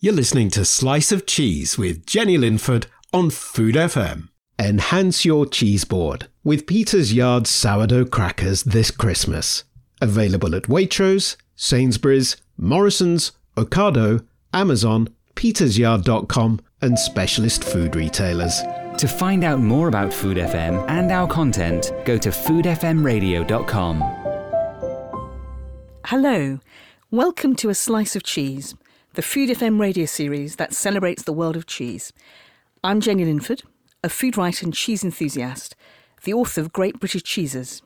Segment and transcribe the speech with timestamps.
[0.00, 4.28] You're listening to Slice of Cheese with Jenny Linford on Food FM.
[4.56, 9.64] Enhance your cheese board with Peter's Yard sourdough crackers this Christmas.
[10.00, 18.62] Available at Waitrose, Sainsbury's, Morrison's, Ocado, Amazon, petersyard.com, and specialist food retailers.
[18.98, 24.00] To find out more about Food FM and our content, go to foodfmradio.com.
[26.04, 26.60] Hello,
[27.10, 28.76] welcome to A Slice of Cheese,
[29.18, 32.12] the Food FM radio series that celebrates the world of cheese.
[32.84, 33.64] I'm Jenny Linford,
[34.04, 35.74] a food writer and cheese enthusiast,
[36.22, 37.82] the author of Great British Cheeses.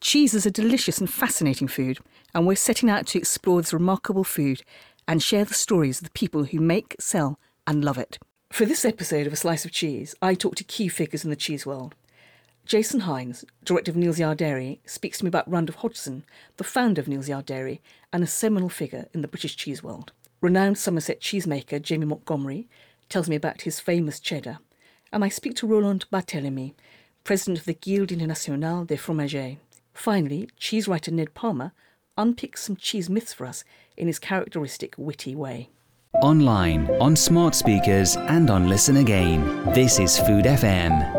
[0.00, 1.98] Cheese is a delicious and fascinating food,
[2.34, 4.62] and we're setting out to explore this remarkable food
[5.06, 8.18] and share the stories of the people who make, sell, and love it.
[8.48, 11.36] For this episode of A Slice of Cheese, I talk to key figures in the
[11.36, 11.94] cheese world.
[12.64, 16.24] Jason Hinds, director of Neal's Yard Dairy, speaks to me about Randolph Hodgson,
[16.56, 17.82] the founder of Neal's Yard Dairy
[18.14, 20.12] and a seminal figure in the British cheese world.
[20.44, 22.68] Renowned Somerset cheesemaker Jamie Montgomery
[23.08, 24.58] tells me about his famous cheddar,
[25.10, 26.74] and I speak to Roland Barthélemy,
[27.24, 29.56] president of the Guilde Internationale des Fromagers.
[29.94, 31.72] Finally, cheese writer Ned Palmer
[32.18, 33.64] unpicks some cheese myths for us
[33.96, 35.70] in his characteristic witty way.
[36.20, 39.72] Online, on smart speakers, and on Listen Again.
[39.72, 41.10] This is Food FM.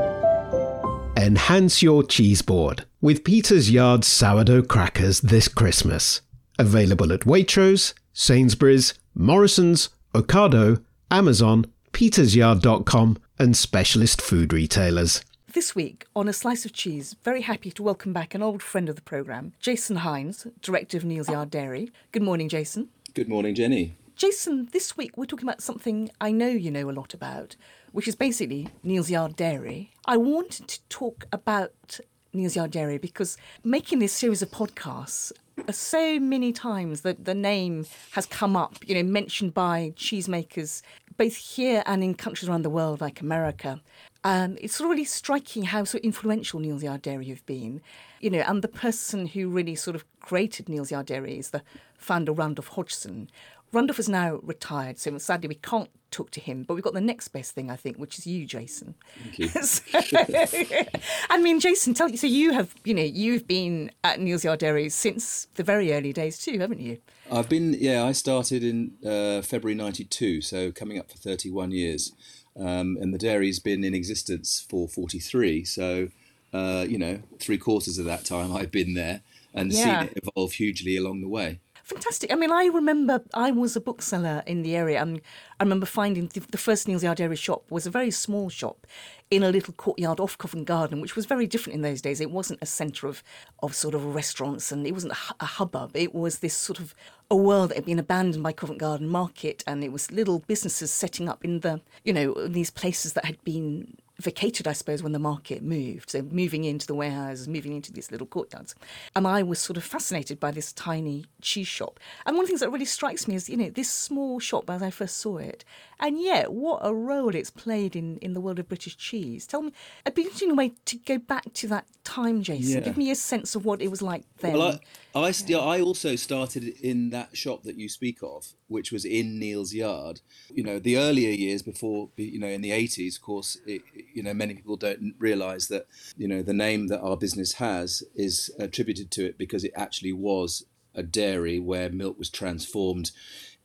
[1.17, 6.21] Enhance your cheese board with Peter's Yard sourdough crackers this Christmas.
[6.59, 15.23] Available at Waitrose, Sainsbury's, Morrison's, Ocado, Amazon, petersyard.com, and specialist food retailers.
[15.53, 18.89] This week, on A Slice of Cheese, very happy to welcome back an old friend
[18.89, 21.91] of the programme, Jason Hinds, director of Neal's Yard Dairy.
[22.11, 22.89] Good morning, Jason.
[23.13, 23.95] Good morning, Jenny.
[24.17, 27.55] Jason, this week we're talking about something I know you know a lot about,
[27.93, 29.93] which is basically Neal's Yard Dairy.
[30.05, 32.01] I wanted to talk about
[32.33, 35.31] Neal's Yard Dairy because making this series of podcasts,
[35.71, 40.81] so many times that the name has come up, you know, mentioned by cheesemakers
[41.17, 43.81] both here and in countries around the world like America.
[44.23, 47.81] And it's really striking how so influential Neal's Yard Dairy have been.
[48.19, 51.61] You know, and the person who really sort of created Neal's Yard Dairy is the
[51.97, 53.29] founder Randolph Hodgson.
[53.75, 56.63] Randolph is now retired, so sadly we can't talk to him.
[56.63, 58.95] But we've got the next best thing, I think, which is you, Jason.
[59.21, 59.49] Thank you.
[59.63, 60.85] So-
[61.29, 62.15] I mean, Jason, tell you.
[62.15, 66.13] So you have, you know, you've been at Neal's Yard Dairy since the very early
[66.13, 66.99] days too, haven't you?
[67.29, 72.13] I've been, yeah, I started in uh, February 92, so coming up for 31 years.
[72.57, 75.65] Um, and the dairy's been in existence for 43.
[75.65, 76.07] So,
[76.53, 79.19] uh, you know, three quarters of that time I've been there
[79.53, 80.01] and Yeah.
[80.03, 81.59] seen it evolve hugely along the way.
[81.85, 82.33] Fantastic.
[82.33, 85.21] I mean, I remember I was a bookseller in the area, and
[85.59, 88.87] I remember finding the, the first Neal's Yard Dairy shop was a very small shop
[89.29, 92.19] in a little courtyard off Covent Garden, which was very different in those days.
[92.19, 93.21] It wasn't a centre of,
[93.61, 95.91] of sort of restaurants, and it wasn't a, a hubbub.
[95.93, 96.95] It was this sort of
[97.29, 100.89] a world that had been abandoned by Covent Garden Market, and it was little businesses
[100.89, 105.11] setting up in the, you know, these places that had been vacated, I suppose, when
[105.11, 106.11] the market moved.
[106.11, 108.75] So moving into the warehouses, moving into these little courtyards.
[109.15, 111.99] And I was sort of fascinated by this tiny cheese shop.
[112.25, 114.69] And one of the things that really strikes me is, you know, this small shop
[114.69, 115.65] as I first saw it.
[115.99, 119.47] And yet, what a role it's played in, in the world of British cheese.
[119.47, 119.71] Tell me,
[120.05, 122.79] I'd be interested in a way to go back to that time, Jason.
[122.79, 122.79] Yeah.
[122.81, 124.53] Give me a sense of what it was like then.
[124.53, 124.79] Well,
[125.13, 129.05] I, I, st- I also started in that shop that you speak of, which was
[129.05, 130.21] in Neal's Yard.
[130.53, 133.81] You know, the earlier years before, you know, in the 80s, of course, it,
[134.15, 138.01] you know, many people don't realise that, you know, the name that our business has
[138.15, 140.65] is attributed to it because it actually was
[140.95, 143.11] a dairy where milk was transformed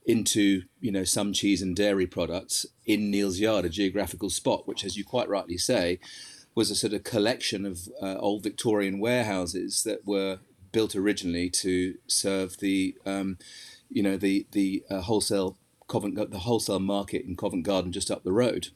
[0.05, 4.85] into, you know, some cheese and dairy products in Neal's Yard, a geographical spot, which,
[4.85, 6.01] as you quite rightly say,
[6.57, 10.41] was a sort of collection of uh, old Victorian warehouses that were
[10.73, 13.39] built originally to serve the, um,
[13.89, 15.57] you know, the the uh, wholesale
[15.87, 18.69] Covent, the wholesale market in Covent Garden just up the road.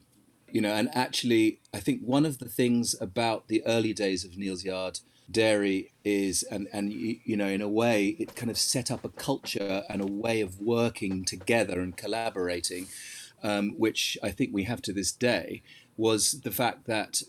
[0.51, 4.37] You know, and actually, I think one of the things about the early days of
[4.37, 4.99] Neal's Yard
[5.29, 9.09] dairy is and and you know in a way it kind of set up a
[9.09, 12.87] culture and a way of working together and collaborating
[13.43, 15.63] um, which i think we have to this day
[15.97, 17.23] was the fact that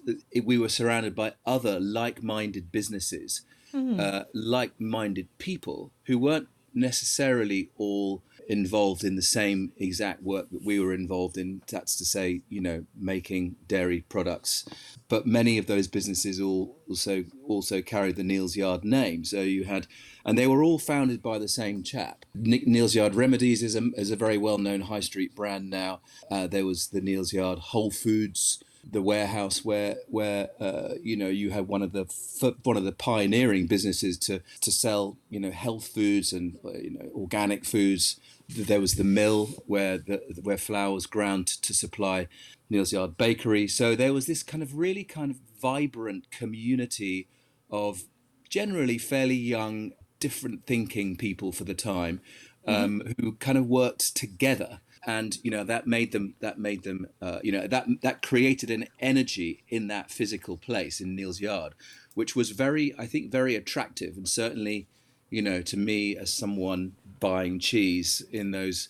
[0.45, 3.43] we were surrounded by other like-minded businesses
[3.73, 3.99] mm.
[3.99, 10.79] uh, like-minded people who weren't necessarily all involved in the same exact work that we
[10.79, 11.63] were involved in.
[11.71, 14.65] That's to say, you know, making dairy products.
[15.09, 19.25] But many of those businesses all also also carried the Neal's Yard name.
[19.25, 19.87] So you had,
[20.25, 22.25] and they were all founded by the same chap.
[22.35, 26.01] Neal's Yard Remedies is a, is a very well known high street brand now.
[26.31, 31.27] Uh, there was the Neal's Yard Whole Foods the warehouse where where uh, you know
[31.27, 32.07] you had one of the
[32.63, 36.91] one of the pioneering businesses to to sell you know health foods and uh, you
[36.91, 42.29] know organic foods there was the mill where the where flour was ground to supply
[42.71, 43.67] Neal's Yard Bakery.
[43.67, 47.29] So there was this kind of really kind of vibrant community
[47.71, 48.05] of
[48.49, 52.21] generally fairly young, different thinking people for the time,
[52.67, 53.23] um, mm-hmm.
[53.23, 54.81] who kind of worked together.
[55.09, 58.71] And you know that made them that made them uh, you know that that created
[58.71, 61.75] an energy in that physical place in Neal's Yard,
[62.15, 64.89] which was very I think very attractive and certainly
[65.31, 68.89] you know to me as someone buying cheese in those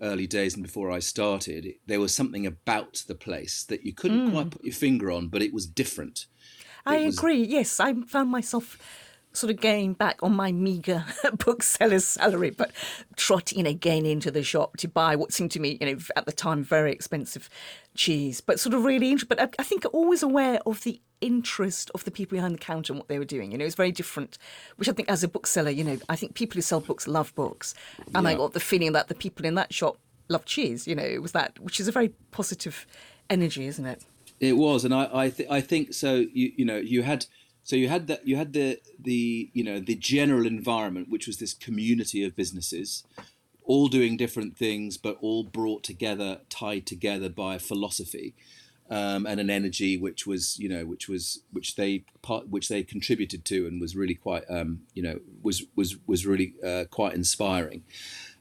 [0.00, 4.28] early days and before I started, there was something about the place that you couldn't
[4.28, 4.32] mm.
[4.32, 6.26] quite put your finger on, but it was different.
[6.84, 7.16] I was...
[7.16, 7.42] agree.
[7.42, 8.78] Yes, I found myself
[9.36, 11.04] sort of going back on my meager
[11.44, 12.70] bookseller's salary, but
[13.16, 16.32] trotting again into the shop to buy what seemed to me, you know, at the
[16.32, 17.50] time very expensive
[17.94, 19.36] cheese, but sort of really interesting.
[19.36, 22.92] But I, I think always aware of the interest of the people behind the counter
[22.92, 23.52] and what they were doing.
[23.52, 24.38] You know, it's very different,
[24.76, 27.34] which I think as a bookseller, you know, I think people who sell books love
[27.34, 27.74] books.
[28.14, 28.30] And yeah.
[28.30, 29.98] I got the feeling that the people in that shop
[30.28, 32.86] love cheese, you know, it was that, which is a very positive
[33.30, 34.04] energy, isn't it?
[34.40, 34.84] It was.
[34.84, 37.26] And I, I, th- I think so, you, you know, you had,
[37.66, 41.38] so you had that, you had the, the, you know, the general environment, which was
[41.38, 43.02] this community of businesses
[43.64, 48.32] all doing different things, but all brought together, tied together by a philosophy
[48.88, 52.84] um, and an energy which was you know which was which they part which they
[52.84, 57.14] contributed to and was really quite um, you know was was was really uh, quite
[57.14, 57.82] inspiring.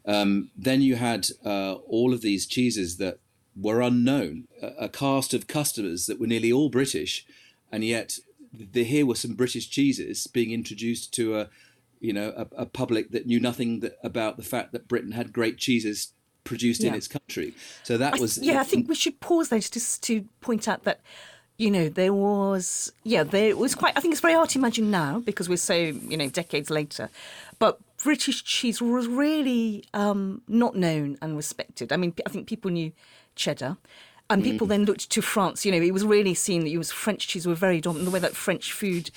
[0.05, 3.17] Um, then you had uh, all of these cheeses that
[3.59, 7.25] were unknown, a, a, cast of customers that were nearly all British,
[7.71, 8.19] and yet
[8.59, 11.49] the, here were some British cheeses being introduced to a
[11.99, 15.33] you know a, a public that knew nothing that, about the fact that Britain had
[15.33, 16.13] great cheeses
[16.43, 16.89] produced yeah.
[16.89, 17.53] in its country.
[17.83, 18.59] So that was yeah.
[18.59, 21.01] I think we should pause there just to point out that
[21.57, 23.97] you know there was yeah there was quite.
[23.97, 27.09] I think it's very hard to imagine now because we're so you know decades later,
[27.59, 31.91] but British cheese was really um, not known and respected.
[31.91, 32.91] I mean, I think people knew
[33.35, 33.77] cheddar.
[34.29, 34.71] And people mm.
[34.71, 35.65] then looked to France.
[35.65, 38.05] You know, it was really seen that it was French cheese were very dominant.
[38.05, 39.11] The way that French food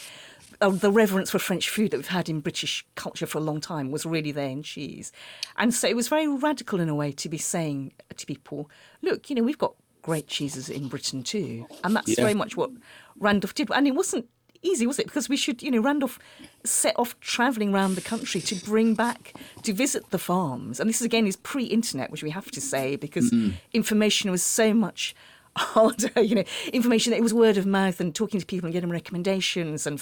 [0.60, 3.60] uh, the reverence for French food that we've had in British culture for a long
[3.60, 5.12] time was really there in cheese.
[5.56, 8.68] And so it was very radical in a way to be saying to people,
[9.02, 11.66] look, you know, we've got great cheeses in Britain too.
[11.84, 12.22] And that's yeah.
[12.22, 12.70] very much what
[13.18, 13.70] Randolph did.
[13.70, 14.26] And it wasn't
[14.62, 15.06] easy, was it?
[15.06, 16.18] Because we should, you know, Randolph
[16.64, 20.80] set off travelling around the country to bring back, to visit the farms.
[20.80, 23.54] And this, is, again, is pre internet, which we have to say, because mm.
[23.72, 25.14] information was so much
[25.56, 28.72] harder, you know, information that it was word of mouth and talking to people and
[28.72, 30.00] getting recommendations and,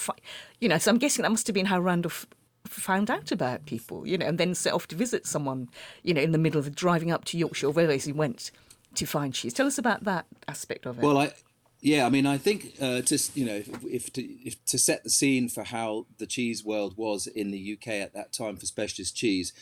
[0.61, 2.27] you know, so I'm guessing that must have been how Randolph
[2.69, 5.69] found out about people, you know, and then set off to visit someone,
[6.03, 8.51] you know, in the middle of driving up to Yorkshire or wherever he went
[8.95, 9.53] to find cheese.
[9.53, 11.03] Tell us about that aspect of it.
[11.03, 11.33] Well, I,
[11.81, 15.05] yeah, I mean, I think uh, just you know, if, if, to, if to set
[15.05, 18.67] the scene for how the cheese world was in the UK at that time for
[18.67, 19.53] specialist cheese,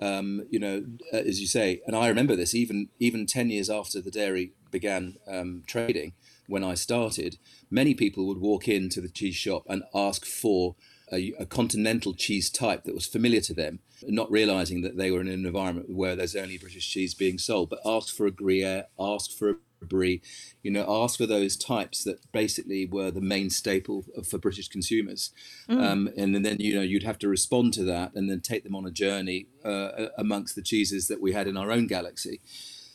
[0.00, 3.68] um, you know, uh, as you say, and I remember this even even ten years
[3.68, 6.12] after the dairy began um, trading,
[6.46, 7.38] when I started,
[7.70, 10.76] many people would walk into the cheese shop and ask for
[11.12, 15.20] a, a, continental cheese type that was familiar to them, not realizing that they were
[15.20, 18.86] in an environment where there's only British cheese being sold, but asked for a Gruyere,
[18.98, 20.22] asked for a Brie,
[20.62, 24.68] you know, ask for those types that basically were the main staple of, for British
[24.68, 25.30] consumers.
[25.68, 25.82] Mm.
[25.82, 28.64] Um, and, and, then, you know, you'd have to respond to that and then take
[28.64, 32.40] them on a journey uh, amongst the cheeses that we had in our own galaxy.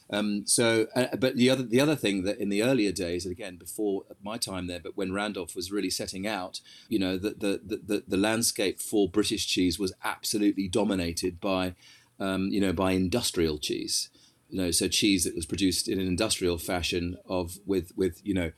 [0.10, 3.32] Um, so, uh, but the other the other thing that in the earlier days, and
[3.32, 7.32] again before my time there, but when Randolph was really setting out, you know, the
[7.32, 11.74] the the, the landscape for British cheese was absolutely dominated by,
[12.20, 14.10] um, you know, by industrial cheese
[14.54, 18.36] you know, so cheese that was produced in an industrial fashion of with with you
[18.36, 18.52] know,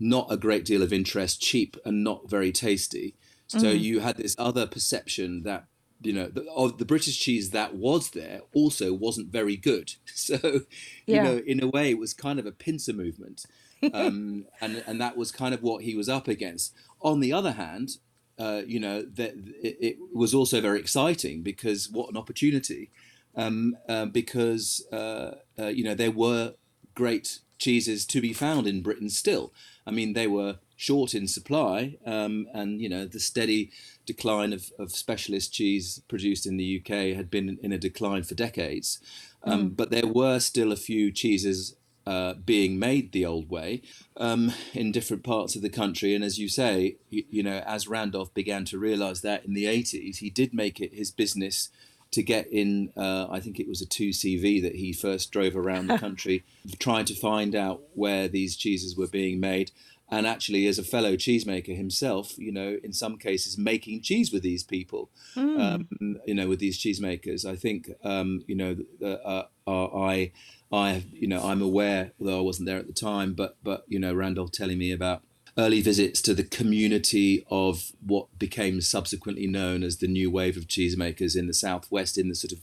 [0.00, 3.14] not a great deal of interest, cheap and not very tasty.
[3.46, 3.78] So mm-hmm.
[3.78, 5.66] you had this other perception that
[6.02, 9.94] you know, the, of the British cheese that was there also wasn't very good.
[10.14, 10.66] So, you
[11.06, 11.22] Yeah.
[11.22, 13.46] know, in a way, it was kind of a pincer movement,
[13.94, 16.74] um, and and that was kind of what he was up against.
[17.00, 17.98] On the other hand,
[18.36, 22.90] uh, you know, that it, it was also very exciting because what an opportunity,
[23.36, 26.54] um, uh, because uh, uh, you know there were
[26.94, 29.52] great cheeses to be found in Britain still.
[29.86, 33.70] I mean, they were short in supply, um, and you know the steady
[34.04, 38.34] decline of, of specialist cheese produced in the UK had been in a decline for
[38.34, 39.00] decades.
[39.42, 41.76] Um, But there were still a few cheeses
[42.06, 43.82] uh, being made the old way
[44.16, 46.14] um, in different parts of the country.
[46.14, 49.64] And as you say, you, you know, as Randolph began to realise that in the
[49.64, 51.68] 80s, he did make it his business
[52.16, 52.90] to get in.
[52.96, 56.44] Uh, I think it was a 2CV that he first drove around the country,
[56.78, 59.70] trying to find out where these cheeses were being made.
[60.08, 64.42] And actually, as a fellow cheesemaker himself, you know, in some cases, making cheese with
[64.42, 65.88] these people, um,
[66.24, 67.44] you know, with these cheesemakers.
[67.44, 70.32] I think, um, you know, uh, uh, I,
[70.72, 73.98] I, you know, I'm aware, although I wasn't there at the time, but, but you
[73.98, 75.22] know, Randolph telling me about
[75.58, 80.66] early visits to the community of what became subsequently known as the new wave of
[80.66, 82.60] cheesemakers in the southwest, in the sort of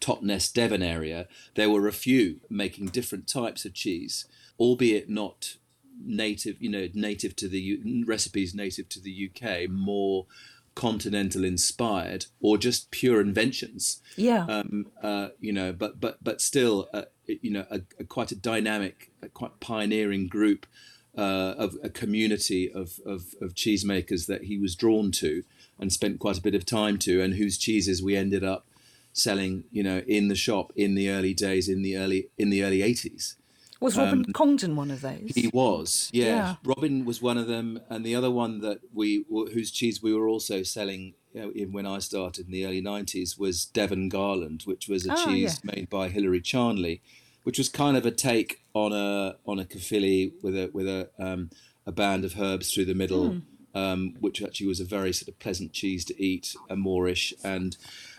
[0.00, 1.28] Totnes Devon area.
[1.54, 4.24] There were a few making different types of cheese,
[4.58, 5.56] albeit not
[6.04, 10.26] native, you know, native to the U- recipes native to the UK, more
[10.74, 14.46] continental inspired or just pure inventions Yeah.
[14.46, 18.36] um, uh, you know, but but but still, uh, you know, a, a quite a
[18.36, 20.66] dynamic, a quite pioneering group
[21.16, 25.44] uh, of a community of, of of cheesemakers that he was drawn to
[25.78, 28.66] and spent quite a bit of time to, and whose cheeses we ended up
[29.12, 32.62] selling, you know, in the shop in the early days, in the early in the
[32.64, 33.36] early eighties.
[33.80, 35.32] Was Robin Congdon one of those?
[35.34, 36.24] He was, yeah.
[36.24, 36.54] Yeah.
[36.64, 40.28] Robin was one of them, and the other one that we, whose cheese we were
[40.28, 44.62] also selling you know, in when I started in the early '90s, was Devon Garland,
[44.66, 47.02] which was a Oh, cheese made by Hilary Charnley,
[47.42, 51.10] which was kind of a take on a on a Caerphilly with a with a
[51.18, 51.50] um,
[51.86, 53.40] a band of herbs through the middle,
[53.74, 57.76] um, which actually was a very sort of pleasant cheese to eat, a moreish, and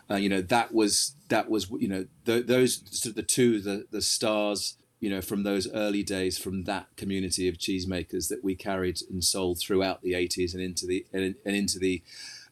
[0.10, 3.62] uh, you know that was that was you know th- those sort of the two
[3.62, 8.42] the the stars you know, from those early days, from that community of cheesemakers that
[8.42, 12.02] we carried and sold throughout the 80s and into the and, and into the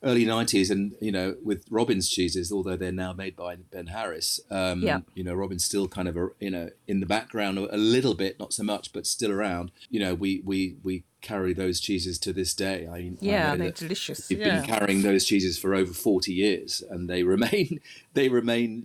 [0.03, 0.69] early 90s.
[0.71, 5.01] And you know, with Robin's cheeses, although they're now made by Ben Harris, um, Yeah.
[5.13, 8.39] you know, Robin's still kind of a, you know in the background a little bit,
[8.39, 9.71] not so much, but still around.
[9.89, 12.87] You know, we we we carry those cheeses to this day.
[12.87, 14.61] I, I Yeah, know they're delicious, We've yeah.
[14.61, 17.79] been carrying those cheeses for over 40 years, and they remain
[18.13, 18.83] they remain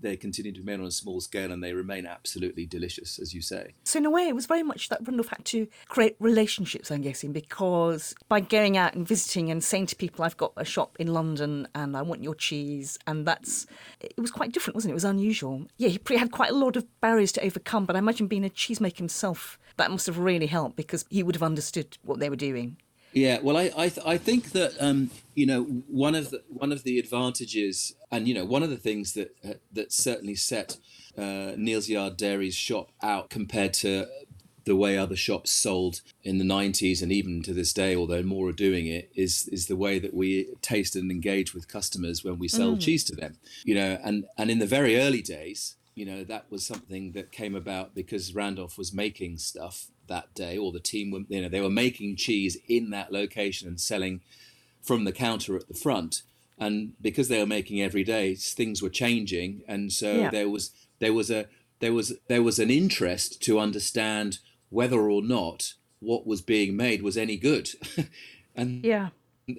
[0.00, 3.32] they continue to be made on a small scale, and they remain absolutely delicious, as
[3.32, 3.74] you say.
[3.84, 7.02] So in a way, it was very much that Randolph had to create relationships, I'm
[7.02, 10.96] guessing, because by going out and visiting and saying to people, "I've got a shop
[10.98, 13.66] in London and I want your cheese," and that's
[14.00, 14.92] it was quite different, wasn't it?
[14.92, 15.66] It was unusual.
[15.76, 18.50] Yeah, he had quite a lot of barriers to overcome, but I imagine being a
[18.50, 22.36] cheesemaker himself, that must have really helped because he would have understood what they were
[22.36, 22.76] doing.
[23.12, 26.72] Yeah, well, I I, th- I think that um, you know one of the one
[26.72, 30.76] of the advantages, and you know one of the things that uh, that certainly set
[31.16, 34.06] uh, Neal's Yard Dairy's shop out compared to
[34.64, 38.50] the way other shops sold in the 90s and even to this day although more
[38.50, 42.38] are doing it is is the way that we taste and engage with customers when
[42.38, 46.06] we sell cheese to them you know and and in the very early days you
[46.06, 50.56] know that was something that came about because Randolph was making stuff that day.
[50.56, 54.20] Or the team were you know they were making cheese in that location and selling
[54.82, 56.22] from the counter at the front.
[56.60, 59.62] And because they were making every day things were changing.
[59.68, 60.30] And so Yeah.
[60.30, 61.46] there was there was a
[61.80, 64.38] there was there was an interest to understand
[64.70, 67.70] whether or not what was being made was any good.
[68.56, 69.10] And Yeah.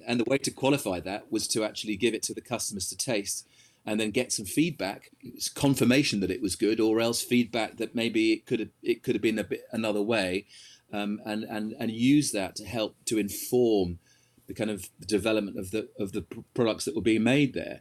[0.06, 2.96] and the way to qualify that was to actually give it to the customers to
[2.96, 3.46] taste
[3.90, 5.10] and then get some feedback.
[5.56, 9.16] Confirmation that it was good or else feedback that maybe it could have it could
[9.16, 10.46] have been a bit another way.
[10.92, 13.98] Um, and and and use that to help to inform
[14.46, 17.80] the kind of development of the of the products that were being made there.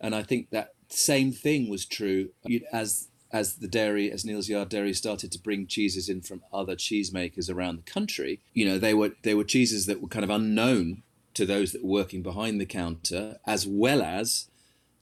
[0.00, 2.30] And i think that same thing was true
[2.72, 6.76] as as the dairy as Neal's Yard Dairy started to bring cheeses in from other
[6.76, 10.30] cheesemakers around the country you know they were they were cheeses that were kind of
[10.30, 11.02] unknown
[11.34, 14.48] to those that were working behind the counter as well as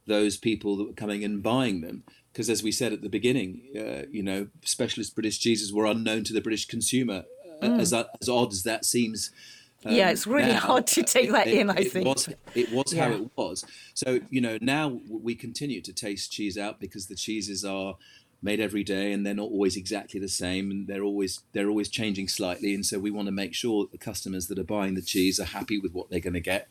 [0.06, 2.04] those people that were coming and buying them.
[2.32, 6.24] Because as we said at the beginning, uh, you know, specialist British cheeses were unknown
[6.24, 7.24] to the British consumer.
[7.62, 9.30] Uh, As, as odd as that seems.
[9.86, 12.06] um, Yeah, it's really now, hard to take that in, I it think.
[12.06, 13.64] Was, it was how it was.
[13.94, 17.96] So, you know, now we continue to taste cheese out because the cheeses are
[18.46, 21.88] made every day and they're not always exactly the same and they're always they're always
[21.88, 24.94] changing slightly and so we want to make sure that the customers that are buying
[24.94, 26.68] the cheese are happy with what they're going to get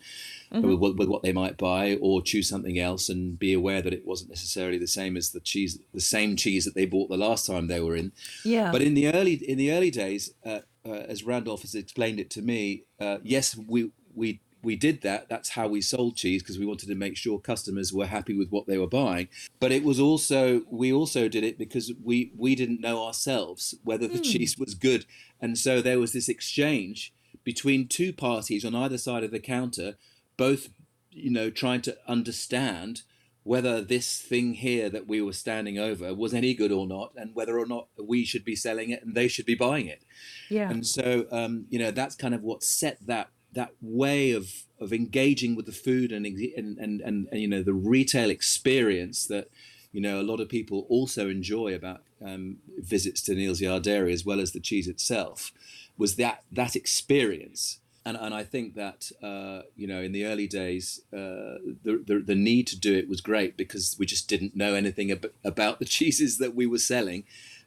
[0.52, 0.68] mm-hmm.
[0.68, 3.94] with, what, with, what they might buy or choose something else and be aware that
[3.94, 7.18] it wasn't necessarily the same as the cheese the same cheese that they bought the
[7.18, 8.12] last time they were in
[8.46, 12.20] yeah but in the early in the early days uh, uh, as Randolph has explained
[12.20, 15.30] it to me uh, yes we we we did that.
[15.30, 18.50] That's how we sold cheese because we wanted to make sure customers were happy with
[18.50, 19.30] what they were buying.
[19.60, 24.08] But it was also we also did it because we we didn't know ourselves whether
[24.08, 24.24] the mm.
[24.24, 25.06] cheese was good,
[25.40, 29.96] and so there was this exchange between two parties on either side of the counter,
[30.36, 30.70] both
[31.12, 33.04] you know trying to understand
[33.44, 37.36] whether this thing here that we were standing over was any good or not, and
[37.36, 40.04] whether or not we should be selling it and they should be buying it.
[40.50, 40.68] Yeah.
[40.68, 44.94] And so, um, you know, that's kind of what set that that way of of
[44.94, 49.50] engaging with the food and and, and and you know the retail experience that
[49.92, 54.14] you know a lot of people also enjoy about um, visits to Neal's Yard Dairy
[54.14, 55.52] as well as the cheese itself
[55.98, 57.80] was that that experience.
[58.08, 62.24] And and I think that uh, you know in the early days uh, the, the,
[62.26, 65.80] the need to do it was great because we just didn't know anything ab- about
[65.80, 67.24] the cheeses that we were selling.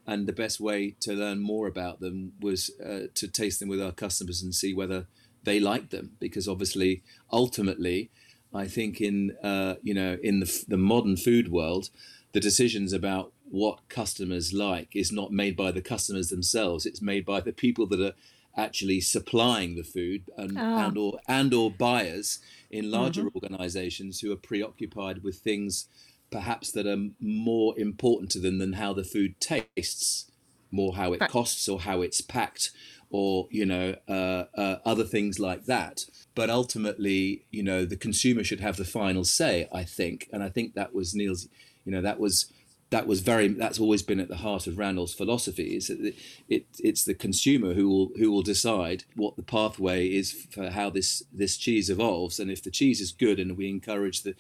[0.07, 3.83] And the best way to learn more about them was uh, to taste them with
[3.83, 5.07] our customers and see whether
[5.49, 7.03] they like them because obviously
[7.33, 8.11] ultimately
[8.55, 11.91] I think in uh, you know in the, the modern food world
[12.33, 17.25] the decisions about what customers like is not made by the customers themselves it's made
[17.25, 18.13] by the people that are
[18.57, 20.79] actually supplying the food and, oh.
[20.87, 22.41] and or and or buyers
[22.71, 23.37] in larger mm-hmm.
[23.37, 25.87] organizations who are preoccupied with things
[26.31, 30.31] perhaps that are more important to them than how the food tastes
[30.71, 32.71] more how it costs or how it's packed
[33.11, 36.05] or you know uh, uh, other things like that.
[36.35, 39.69] But ultimately, you know, the consumer should have the final say.
[39.73, 41.49] I think, and I think that was Neal's.
[41.85, 42.53] You know, that was
[42.91, 46.15] that was very that's always been at the heart of Randolph's philosophy is that
[46.49, 50.89] it, it's the consumer who will who will decide what the pathway is for how
[50.89, 54.35] this this cheese evolves and if the cheese is good and we encourage the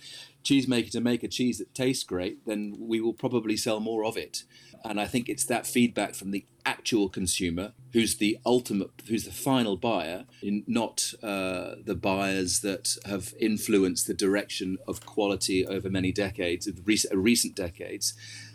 [0.44, 4.16] cheesemaker to make a cheese that tastes great then we will probably sell more of
[4.16, 4.44] it
[4.84, 9.32] and I think it's that feedback from the actual consumer who's the ultimate, who's the
[9.32, 16.12] final buyer, not uh, the buyers that have influenced the direction of quality over many
[16.12, 18.12] decades, recent, decades.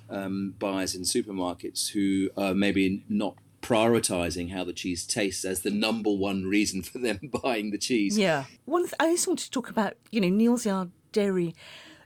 [0.09, 5.71] Um, buyers in supermarkets who are maybe not prioritizing how the cheese tastes as the
[5.71, 8.17] number one reason for them buying the cheese.
[8.17, 8.43] Yeah.
[8.65, 11.55] One th- I just want to talk about, you know, Neal's Yard Dairy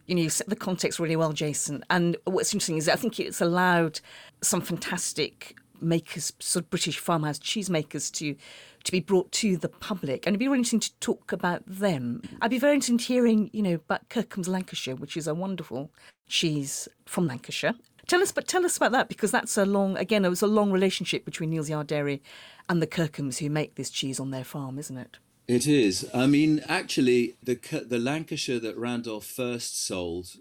[0.07, 1.83] you know, you set the context really well, Jason.
[1.89, 3.99] And what's interesting is I think it's allowed
[4.41, 8.35] some fantastic makers, sort of British farmhouse cheesemakers, to
[8.83, 10.25] to be brought to the public.
[10.25, 12.21] And it'd be really interesting to talk about them.
[12.41, 15.91] I'd be very interested in hearing, you know, about Kirkham's Lancashire, which is a wonderful
[16.29, 17.73] cheese from Lancashire.
[18.07, 20.47] Tell us, but tell us about that because that's a long, again, it was a
[20.47, 22.21] long relationship between Neal's Yard Dairy
[22.69, 25.17] and the Kirkhams who make this cheese on their farm, isn't it?
[25.47, 26.09] It is.
[26.13, 27.55] I mean, actually, the
[27.87, 30.35] the Lancashire that Randolph first sold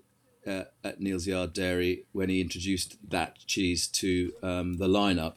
[0.47, 5.35] uh, at Neal's Yard Dairy when he introduced that cheese to um, the lineup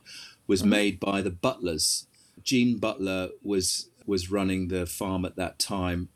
[0.47, 0.69] was mm-hmm.
[0.69, 2.05] made by the Butlers.
[2.43, 6.09] Jean Butler was was running the farm at that time,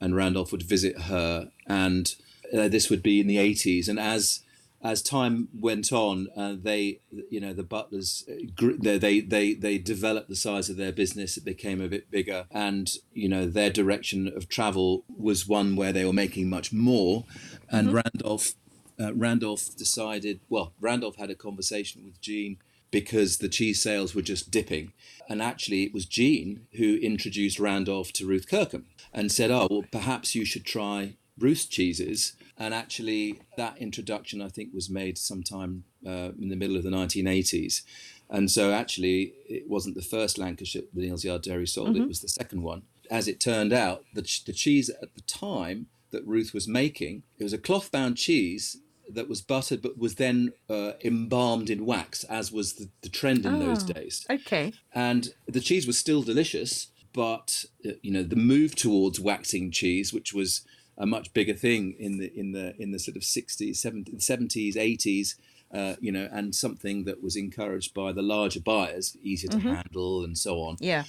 [0.00, 2.14] and Randolph would visit her, and
[2.56, 3.88] uh, this would be in the 80s.
[3.88, 4.40] And as
[4.82, 6.98] as time went on, uh, they,
[7.30, 8.34] you know, the butlers, uh,
[8.80, 11.36] they, they, they developed the size of their business.
[11.36, 15.92] It became a bit bigger, and you know, their direction of travel was one where
[15.92, 17.24] they were making much more.
[17.70, 17.96] And mm-hmm.
[17.96, 18.54] Randolph,
[18.98, 20.40] uh, Randolph decided.
[20.48, 22.56] Well, Randolph had a conversation with Jean
[22.90, 24.92] because the cheese sales were just dipping,
[25.28, 29.84] and actually, it was Jean who introduced Randolph to Ruth Kirkham and said, "Oh, well,
[29.92, 35.82] perhaps you should try Ruth's cheeses." And actually, that introduction, I think, was made sometime
[36.06, 37.82] uh, in the middle of the 1980s.
[38.30, 42.02] And so, actually, it wasn't the first Lancashire the Neal's Yard Dairy sold, mm-hmm.
[42.02, 42.82] it was the second one.
[43.10, 47.42] As it turned out, the, the cheese at the time that Ruth was making, it
[47.42, 48.76] was a cloth bound cheese
[49.10, 53.44] that was buttered but was then uh, embalmed in wax, as was the, the trend
[53.44, 54.24] in oh, those days.
[54.30, 54.72] Okay.
[54.94, 60.12] And the cheese was still delicious, but uh, you know the move towards waxing cheese,
[60.12, 60.64] which was
[60.98, 65.34] a much bigger thing in the in the in the sort of 60s 70s 80s
[65.72, 69.74] uh, you know and something that was encouraged by the larger buyers easier to mm-hmm.
[69.74, 71.04] handle and so on yeah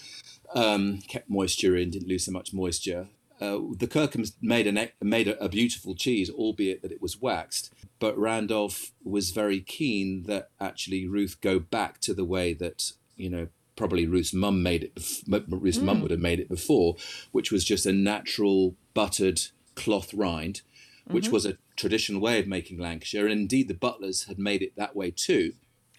[0.55, 3.07] um, kept moisture in didn't lose so much moisture
[3.41, 7.73] uh, the Kirkhams made a made a, a, beautiful cheese, albeit that it was waxed.
[7.99, 13.29] But Randolph was very keen that actually Ruth go back to the way that you
[13.29, 14.93] know probably Ruth's mum made it.
[15.49, 15.83] Ruth's mm.
[15.83, 16.95] mum would have made it before,
[17.31, 19.41] which was just a natural buttered
[19.75, 20.61] cloth rind,
[21.05, 21.33] which mm-hmm.
[21.33, 24.95] was a traditional way of making Lancashire, and indeed the Butlers had made it that
[24.95, 25.53] way too.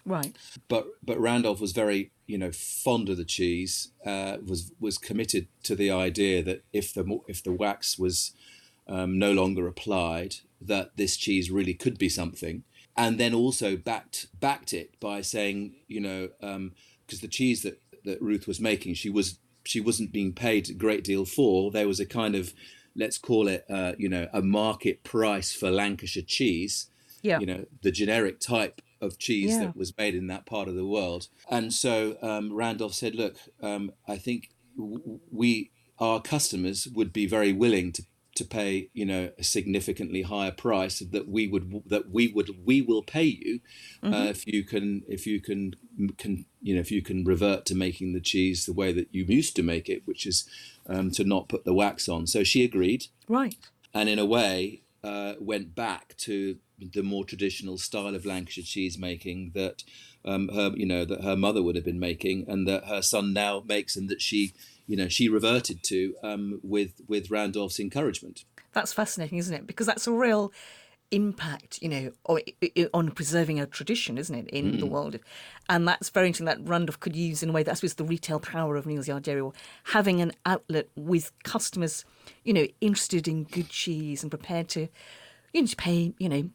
[0.05, 0.35] Right.
[0.67, 3.89] But but Randolph was very you know fond of the cheese.
[4.05, 8.33] Uh, was was committed to the idea that if the if the wax was
[8.87, 12.63] um, no longer applied, that this cheese really could be something.
[12.97, 17.81] And then also backed backed it by saying, you know, because um, the cheese that,
[18.05, 21.71] that Ruth was making, she was she wasn't being paid a great deal for.
[21.71, 22.53] There was a kind of
[22.95, 26.87] let's call it, uh, you know, a market price for Lancashire cheese.
[27.21, 27.39] Yeah.
[27.39, 29.65] You know, the generic type of cheese Yeah.
[29.65, 31.27] that was made in that part of the world.
[31.49, 37.25] And so um, Randolph said, look, um, I think w- we, our customers would be
[37.25, 38.03] very willing to
[38.35, 42.81] to pay you know a significantly higher price that we would that we would we
[42.81, 43.61] will pay you
[44.03, 45.73] uh, if you can if you can
[46.17, 49.23] can you know if you can revert to making the cheese the way that you
[49.23, 50.43] used to make it which is
[50.87, 53.55] um, to not put the wax on so she agreed Right.
[53.93, 58.97] and in a way uh, went back to the more traditional style of Lancashire cheese
[58.97, 59.83] making that
[60.25, 63.31] um, her you know that her mother would have been making and that her son
[63.31, 64.53] now makes and that she
[64.87, 68.43] you know she reverted to um, with with Randolph's encouragement.
[68.73, 69.65] That's fascinating, isn't it?
[69.67, 70.51] Because that's a real
[71.11, 75.19] impact, you know, o- i- i- on preserving a tradition, isn't it, in the world?
[75.69, 78.39] And that's very interesting that Randolph could use in a way that's was the retail
[78.39, 79.53] power of Neal's Yard Dairy, or
[79.85, 82.05] having an outlet with customers,
[82.43, 84.87] you know, interested in good cheese and prepared to.
[85.53, 86.49] You know, to pay, you know,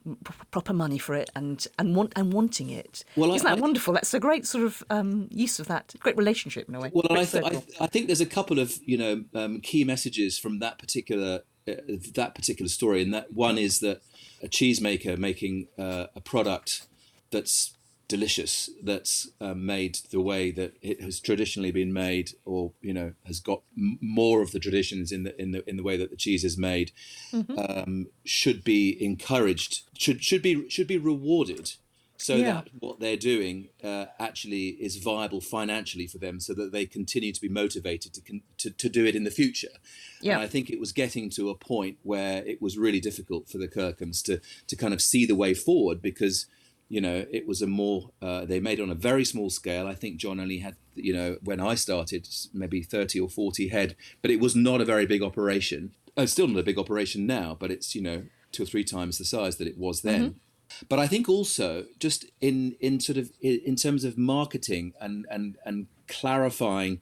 [0.50, 3.02] proper money for it and and want and wanting it.
[3.16, 3.94] Well, isn't that I- wonderful?
[3.94, 6.90] That's a great sort of um, use of that, great relationship in a way.
[6.92, 9.84] Well, I, th- I, th- I think there's a couple of you know um, key
[9.84, 11.72] messages from that particular uh,
[12.14, 14.02] that particular story, and that one is that
[14.42, 16.86] a cheesemaker making uh, a product
[17.30, 17.74] that's
[18.08, 23.12] delicious, that's uh, made the way that it has traditionally been made, or you know
[23.24, 26.10] has got m- more of the traditions in the in the in the way that
[26.10, 26.90] the cheese is made,
[27.56, 31.74] um, should be encouraged, should should be should be rewarded
[32.20, 32.52] so Yeah.
[32.52, 37.32] that what they're doing uh, actually is viable financially for them so that they continue
[37.32, 39.74] to be motivated to, con- to, to do it in the future.
[40.20, 40.34] Yeah.
[40.34, 43.56] And I think it was getting to a point where it was really difficult for
[43.58, 46.46] the Kirkhams to, to kind of see the way forward because,
[46.90, 49.86] you know, it was a more, uh, they made on a very small scale.
[49.86, 53.96] I think John only had, you know, when I started, maybe 30 or 40 head,
[54.20, 55.92] but it was not a very big operation.
[56.18, 58.84] Uh, It's still not a big operation now, but it's, you know, two or three
[58.84, 60.40] times the size that it was then.
[60.88, 65.56] But I think also just in in sort of in terms of marketing and and
[65.64, 67.00] and clarifying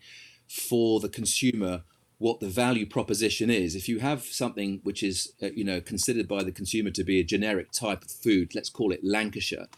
[0.48, 1.82] for the consumer
[2.18, 3.76] what the value proposition is.
[3.76, 7.20] If you have something which is uh, you know considered by the consumer to be
[7.20, 9.68] a generic type of food, let's call it Lancashire,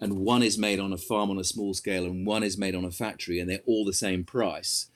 [0.00, 2.74] and one is made on a farm on a small scale and one is made
[2.74, 4.90] on a factory, and they're all the same price.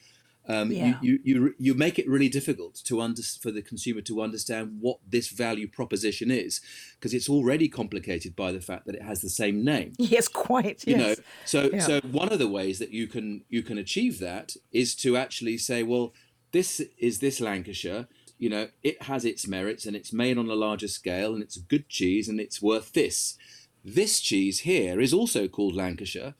[0.50, 0.98] Um, Yeah.
[1.02, 4.78] you, you, you, you make it really difficult to under, for the consumer to understand
[4.80, 6.60] what this value proposition is
[6.94, 10.86] because it's already complicated by the fact that it has the same name yes, quite.
[10.86, 11.00] you yes.
[11.18, 11.80] know so Yeah.
[11.80, 15.58] so one of the ways that you can you can achieve that is to actually
[15.58, 16.14] say well
[16.52, 18.08] this is this lancashire
[18.38, 21.56] you know it has its merits and it's made on a larger scale and it's
[21.58, 23.36] a good cheese and it's worth this
[23.84, 26.34] this cheese here is also called lancashire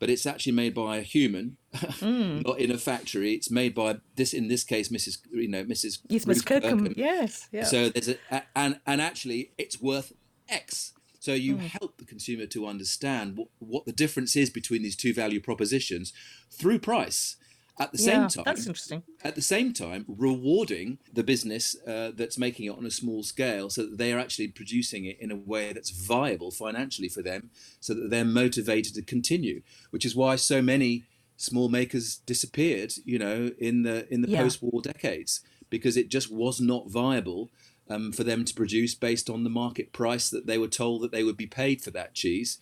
[0.00, 1.56] but it's actually made by a human
[2.00, 2.40] Hmm.
[2.46, 6.00] not in a factory it's made by this in this case mrs you know mrs
[6.08, 6.80] Yes, Miss Kirkham.
[6.80, 6.94] Kirkham.
[6.96, 7.64] Yes, yeah.
[7.64, 10.12] So there's a, a- and and actually it's worth
[10.48, 10.92] X.
[11.18, 11.60] So you Hmm.
[11.78, 16.12] help the consumer to understand what, what the difference is between these two value propositions
[16.50, 17.36] through price.
[17.80, 19.02] At the same yeah, time, that's interesting.
[19.24, 23.70] at the same time, rewarding the business uh, that's making it on a small scale,
[23.70, 27.50] so that they are actually producing it in a way that's viable financially for them,
[27.80, 29.62] so that they're motivated to continue.
[29.90, 31.04] Which is why so many
[31.42, 34.42] small makers disappeared, you know, in the in the Yeah.
[34.42, 37.50] post-war decades, because it just was not viable
[37.88, 41.12] um, for them to produce based on the market price that they were told that
[41.12, 42.58] they would be paid for that cheese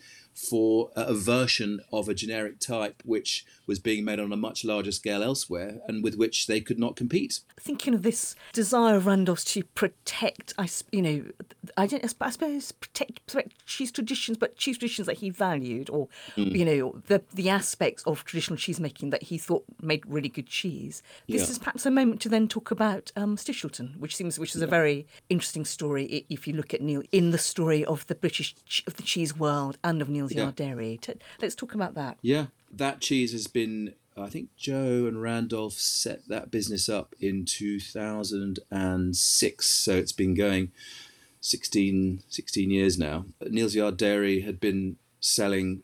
[0.49, 4.91] for a version of a generic type which was being made on a much larger
[4.91, 7.41] scale elsewhere and with which they could not compete.
[7.61, 11.25] Thinking of this desire of Randolph's to protect, I, you know,
[11.77, 16.09] I don't, I suppose protect, protect cheese traditions, but cheese traditions that he valued, or
[16.37, 16.57] Mm.
[16.57, 20.47] you know, the the aspects of traditional cheese making that he thought made really good
[20.47, 21.03] cheese.
[21.29, 21.51] This Yeah.
[21.51, 24.67] is perhaps a moment to then talk about um, Stichelton, which seems which is a
[24.67, 28.55] very interesting story if you look at Neal in the story of the British
[28.87, 30.43] of the cheese world and of Yeah.
[30.45, 30.99] Yard Dairy.
[31.01, 32.19] T- let's talk about that.
[32.23, 33.95] Yeah, that cheese has been.
[34.17, 40.73] I think Joe and Randolph set that business up in 2006, so it's been going
[41.41, 43.25] 16, 16 years now.
[43.49, 45.83] Neal's Yard Dairy had been selling,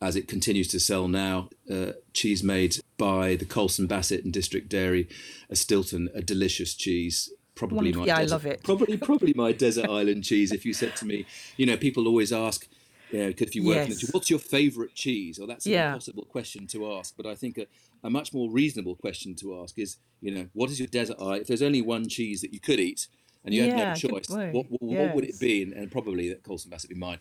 [0.00, 4.68] as it continues to sell now, uh, cheese made by the Colston Bassett and District
[4.68, 5.08] Dairy,
[5.50, 7.30] a Stilton, a delicious cheese.
[7.54, 8.00] probably Wonderful.
[8.02, 8.62] my Yeah, I love it.
[8.62, 10.52] Probably probably my desert island cheese.
[10.52, 11.26] If you said to me,
[11.56, 12.66] you know, people always ask.
[13.12, 15.38] Yeah, because if you work in the what's your favourite cheese?
[15.38, 15.88] Or that's an Yeah.
[15.88, 17.14] impossible question to ask.
[17.16, 17.66] But I think a,
[18.02, 21.42] a much more reasonable question to ask is, you know, what is your desert island?
[21.42, 23.08] If there's only one cheese that you could eat,
[23.44, 25.62] and you had Yeah, no choice, what, what, what would it be?
[25.62, 27.18] And, and probably that Colston Bassett would be mine.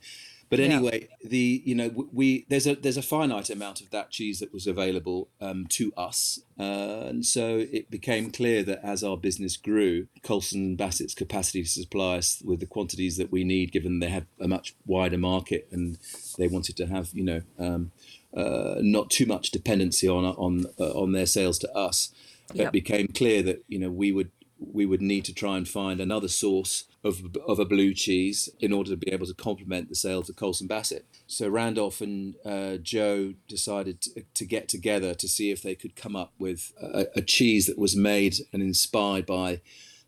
[0.52, 0.66] But Yeah.
[0.66, 4.52] anyway, the you know we there's a there's a finite amount of that cheese that
[4.52, 9.56] was available um, to us, uh, and so it became clear that as our business
[9.56, 14.00] grew, Colston and Bassett's capacity to supply us with the quantities that we need, given
[14.00, 15.98] they had a much wider market and
[16.38, 17.94] they wanted to have you know um,
[18.36, 22.12] uh, not too much dependency on on uh, on their sales to us.
[22.54, 22.68] Yep.
[22.68, 26.02] It became clear that you know we would we would need to try and find
[26.02, 29.96] another source of, of a blue cheese in order to be able to complement the
[29.96, 31.06] sales of Colston Bassett.
[31.28, 35.96] So Randolph and uh, Joe decided to, to get together to see if they could
[35.96, 39.62] come up with a, a cheese that was made and inspired by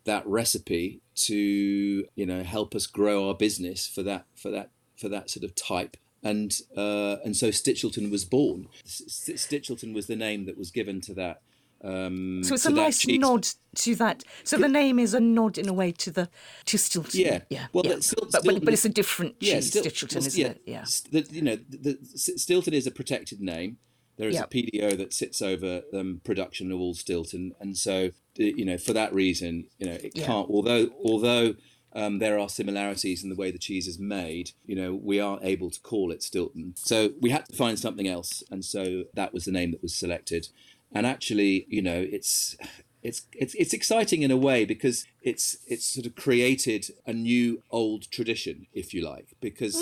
[0.05, 5.07] that recipe to you know help us grow our business for that for that for
[5.07, 8.69] that sort of type and uh, and so Stichelton was born.
[8.85, 11.41] Stichelton was the name that was given to that.
[11.83, 14.23] Um, So it's a nice nod to that.
[14.43, 16.29] So the name is a nod in a way to the
[16.65, 17.19] to Stilton.
[17.19, 17.41] Yeah.
[17.49, 17.67] yeah.
[17.73, 17.99] Well, yeah.
[17.99, 20.61] still- but, but, it's a different cheese, Stil- Stichelton, well, isn't it?
[20.65, 20.85] Yeah.
[21.11, 21.97] The, you know, the, the,
[22.37, 23.77] Stilton is a protected name.
[24.17, 24.43] There is Yeah.
[24.43, 28.93] a PDO that sits over um, production of all Stilton, and so you know, for
[28.93, 30.25] that reason, you know, it Yeah.
[30.25, 30.49] can't.
[30.49, 31.55] Although, although
[31.95, 35.43] um, there are similarities in the way the cheese is made, you know, we aren't
[35.43, 36.73] able to call it Stilton.
[36.75, 39.93] So we had to find something else, and so that was the name that was
[39.95, 40.47] selected.
[40.93, 42.55] And actually, you know, it's
[43.01, 47.61] it's it's it's exciting in a way because it's it's sort of created a new
[47.69, 49.75] old tradition, if you like, because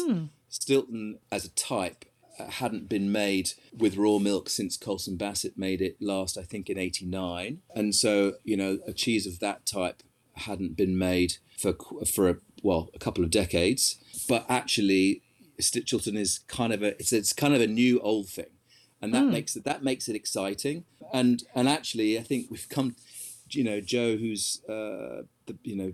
[0.49, 2.05] Stilton as a type
[2.39, 6.69] uh, hadn't been made with raw milk since Colston Bassett made it last, I think,
[6.69, 10.01] in '89, and so you know a cheese of that type
[10.33, 11.73] hadn't been made for
[12.05, 13.97] for a, well a couple of decades,
[14.27, 15.21] but actually
[15.59, 18.51] Stichelton is kind of a it's it's kind of a new old thing,
[19.01, 20.85] and that makes it that makes it exciting.
[21.13, 22.95] And and actually, I think we've come,
[23.49, 25.93] you know, Joe, who's uh, the you know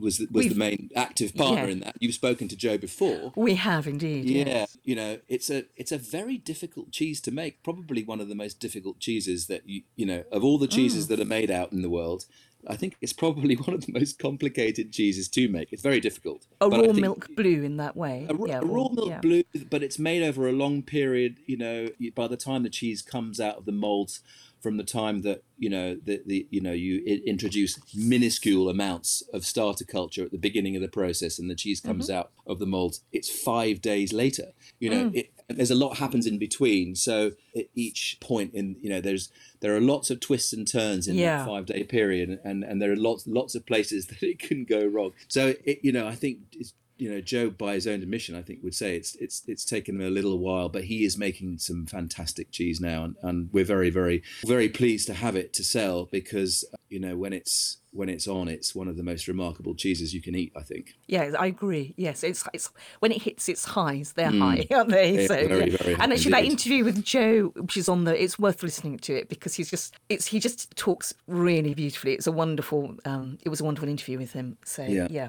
[0.00, 1.72] was the- was the We've- main active partner yeah.
[1.72, 1.96] in that.
[1.98, 3.32] You've spoken to Joe before.
[3.34, 4.24] We have indeed.
[4.26, 4.78] Yeah, yes.
[4.84, 7.62] you know, it's a it's a very difficult cheese to make.
[7.64, 10.76] Probably one of the most difficult cheeses that you you know of all the Mm.
[10.76, 12.24] cheeses that are made out in the world.
[12.68, 15.72] I think it's probably one of the most complicated cheeses to make.
[15.72, 16.46] It's very difficult.
[16.60, 18.26] A raw think- milk blue in that way.
[18.28, 19.20] a, yeah, a raw milk yeah.
[19.20, 21.38] blue, but it's made over a long period.
[21.46, 24.20] You know, by the time the cheese comes out of the molds,
[24.62, 29.44] from the time that you know the, the you know you introduce minuscule amounts of
[29.44, 32.16] starter culture at the beginning of the process, and the cheese comes Mm-hmm.
[32.18, 34.52] out of the molds, it's five days later.
[34.80, 35.16] You know, Mm.
[35.16, 36.94] it, there's a lot happens in between.
[36.94, 39.30] So at each point in you know, there's
[39.60, 41.38] there are lots of twists and turns in Yeah.
[41.38, 44.64] that five day period, and and there are lots lots of places that it can
[44.64, 45.12] go wrong.
[45.28, 48.42] So it, you know, I think it's you know Joe, by his own admission, I
[48.42, 51.58] think would say it's it's it's taken him a little while, but he is making
[51.58, 55.64] some fantastic cheese now, and, and we're very very very pleased to have it to
[55.64, 59.74] sell because you know when it's when it's on, it's one of the most remarkable
[59.74, 60.52] cheeses you can eat.
[60.56, 60.94] I think.
[61.08, 61.92] Yeah, I agree.
[61.96, 65.22] Yes, it's it's when it hits its highs, they're high, aren't they?
[65.22, 65.76] Yeah, so, very, yeah.
[65.76, 69.16] very and actually, that interview with Joe, which is on the, it's worth listening to
[69.16, 72.12] it because he's just, it's he just talks really beautifully.
[72.14, 74.56] It's a wonderful, um, it was a wonderful interview with him.
[74.64, 75.08] So Yeah.
[75.10, 75.28] yeah,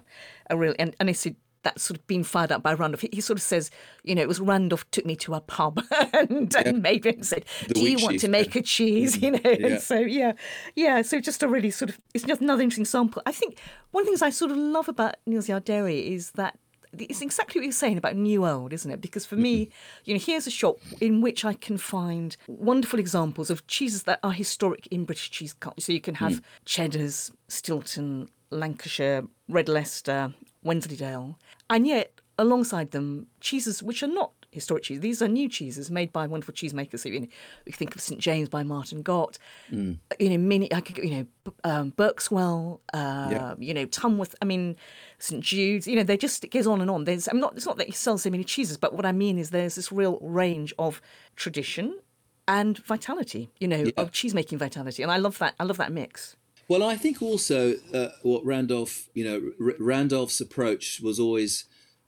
[0.52, 1.26] a real, and and it's
[1.66, 3.02] that sort of being fired up by Randolph.
[3.02, 3.70] He, he sort of says,
[4.04, 7.26] you know, it was Randolph took me to a pub and, and made me and
[7.26, 8.60] said, The "Do you want to make yeah.
[8.62, 9.80] a cheese?" You know, Yeah.
[9.80, 10.34] so yeah,
[10.76, 11.02] yeah.
[11.02, 13.22] So just a really sort of, it's just another interesting sample.
[13.26, 13.58] I think
[13.92, 16.60] one of the things I sort of love about Neal's Yard Dairy is that
[16.98, 19.02] it's exactly what you're saying about new old, isn't it?
[19.02, 19.72] Because for me, mm-hmm.
[20.06, 24.20] you know, here's a shop in which I can find wonderful examples of cheeses that
[24.24, 25.82] are historic in British cheese culture.
[25.82, 26.44] So you can have mm.
[26.66, 31.38] cheddars, Stilton, Lancashire, Red Leicester, Wensleydale,
[31.70, 35.00] and yet alongside them, cheeses which are not historic cheese.
[35.02, 37.00] These are new cheeses made by wonderful cheesemakers.
[37.02, 37.28] So you know,
[37.66, 39.38] we think of St James by Martin Gott.
[39.72, 40.74] You know, many.
[40.74, 41.26] I could, you know,
[41.64, 42.80] um, Berkswell.
[42.94, 43.56] Uh, Yeah.
[43.60, 44.34] You know, Tunworth.
[44.42, 44.76] I mean,
[45.20, 45.88] St Jude's.
[45.88, 47.04] You know, they just it goes on and on.
[47.04, 47.28] There's.
[47.28, 47.56] I'm not.
[47.56, 49.92] It's not that he sells so many cheeses, but what I mean is there's this
[49.92, 51.02] real range of
[51.36, 52.00] tradition
[52.48, 53.52] and vitality.
[53.60, 55.54] You know, of cheesemaking vitality, and I love that.
[55.60, 56.36] I love that mix.
[56.68, 61.66] Well, I think also uh, what Randolph, you know, R- Randolph's approach was always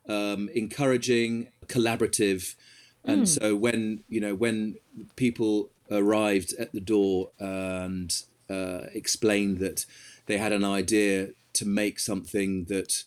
[0.10, 2.56] um, encouraging, collaborative,
[3.04, 4.76] and so when you know when
[5.16, 9.86] people arrived at the door and uh, explained that
[10.26, 13.04] they had an idea to make something that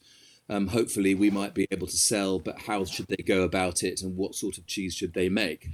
[0.48, 4.02] um, hopefully we might be able to sell, but how should they go about it,
[4.02, 5.68] and what sort of cheese should they make?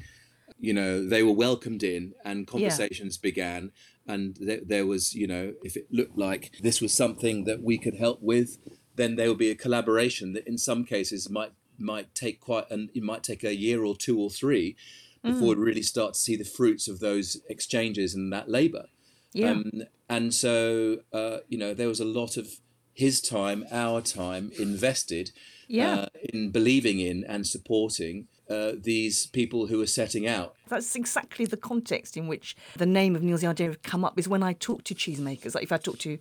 [0.59, 3.29] you know, they were welcomed in and conversations yeah.
[3.29, 3.73] began.
[4.07, 7.79] And th- there was, you know, if it looked like this was something that we
[7.79, 8.59] could help with,
[8.95, 12.91] then there would be a collaboration that in some cases might might take quite and
[12.95, 14.77] it might take a year or two or three
[15.23, 15.59] before mm.
[15.59, 18.87] we really start to see the fruits of those exchanges and that labor.
[19.33, 19.51] Yeah.
[19.51, 22.61] Um, and so, uh, you know, there was a lot of
[22.95, 25.33] his time, our time invested
[25.69, 25.95] yeah.
[25.95, 30.55] uh, in believing in and supporting uh, these people who are setting out.
[30.69, 34.29] That's exactly the context in which the name of Neal's Yard Dairy come up is
[34.29, 35.55] when I talk to cheesemakers.
[35.55, 36.19] Like if I talk to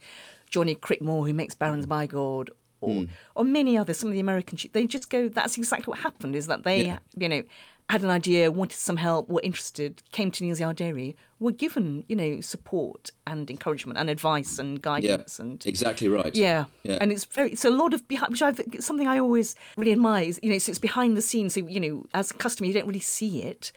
[0.50, 2.50] Johnny Crickmore, who makes Baron's Bigod,
[2.86, 3.10] or, mm.
[3.36, 6.48] or many others, some of the American they just go, that's exactly what happened, is
[6.48, 7.00] that they, yeah.
[7.18, 7.44] you know,
[7.90, 12.04] had an idea, wanted some help, were interested, came to Neal's Yard Dairy, were given,
[12.08, 15.38] you know, support and encouragement and advice and guidance.
[15.38, 16.34] Yeah, and exactly right.
[16.34, 16.66] Yeah.
[16.84, 16.98] yeah.
[17.00, 20.24] and it's very, it's a lot of behind, which I've something I always really admire.
[20.24, 21.54] Is, you know, so it's behind the scenes.
[21.54, 23.72] So you know, as a customer, you don't really see it,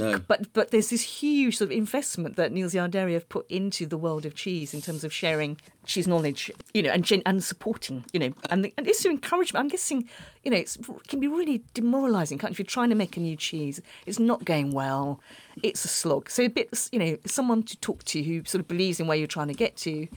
[0.00, 0.18] no.
[0.26, 3.84] But but there's this huge sort of investment that Neal's Yard Dairy have put into
[3.86, 8.04] the world of cheese in terms of sharing cheese knowledge, you know, and and supporting,
[8.12, 9.62] you know, and the, and it's to encouragement.
[9.62, 10.08] I'm guessing,
[10.44, 10.76] you know, it
[11.08, 12.40] can be really demoralising.
[12.42, 15.20] If you're trying to make a new cheese, it's not going well,
[15.62, 16.30] it's a slog.
[16.30, 19.16] So a bit, you know, someone to talk to who sort of believes in where
[19.16, 20.08] you're trying to get to,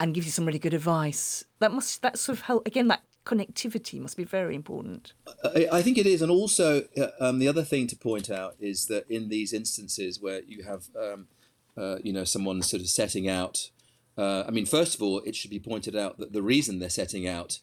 [0.00, 1.44] and gives you some really good advice.
[1.58, 5.12] That must that sort of help again that connectivity must be very important.
[5.44, 8.56] I, I think it is, and also uh, um, the other thing to point out
[8.58, 11.28] is that in these instances where you have, um,
[11.76, 13.70] uh, you know, someone sort of setting out.
[14.16, 16.88] Uh, I mean, first of all, it should be pointed out that the reason they're
[16.88, 17.60] setting out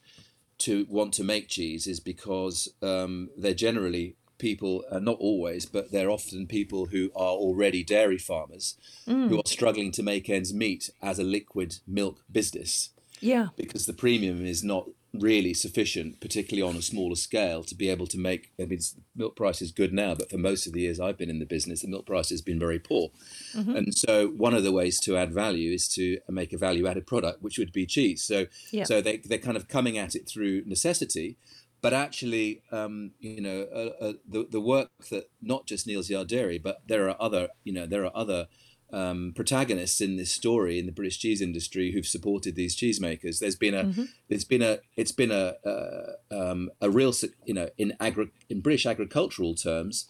[0.59, 5.91] to want to make cheese is because um, they're generally people, uh, not always, but
[5.91, 9.27] they're often people who are already dairy farmers mm.
[9.27, 12.91] who are struggling to make ends meet as a liquid milk business.
[13.19, 13.47] Yeah.
[13.57, 14.87] Because the premium is not
[15.19, 18.51] really sufficient, particularly on a smaller scale, to be able to make.
[18.59, 18.79] I mean,
[19.15, 21.45] milk price is good now, but for most of the years I've been in the
[21.45, 23.09] business, the milk price has been very poor.
[23.53, 23.75] Mm-hmm.
[23.75, 27.41] And so, one of the ways to add value is to make a value-added product,
[27.41, 28.23] which would be cheese.
[28.23, 28.83] So, yeah.
[28.83, 31.37] so they they're kind of coming at it through necessity,
[31.81, 36.57] but actually, um, you know, uh, uh, the the work that not just Neal's Dairy,
[36.57, 38.47] but there are other, you know, there are other
[38.93, 43.39] um, protagonists in this story in the British cheese industry who've supported these cheesemakers.
[43.39, 44.03] There's been a, mm-hmm.
[44.29, 47.13] there's been a, it's been a, uh, um, a real,
[47.45, 50.05] you know, in agri- in British agricultural terms,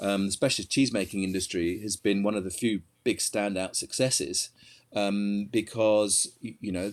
[0.00, 4.50] um, the specialist cheesemaking industry has been one of the few big standout successes
[4.94, 6.92] um, because you know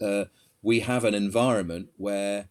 [0.00, 0.24] uh,
[0.62, 2.46] we have an environment where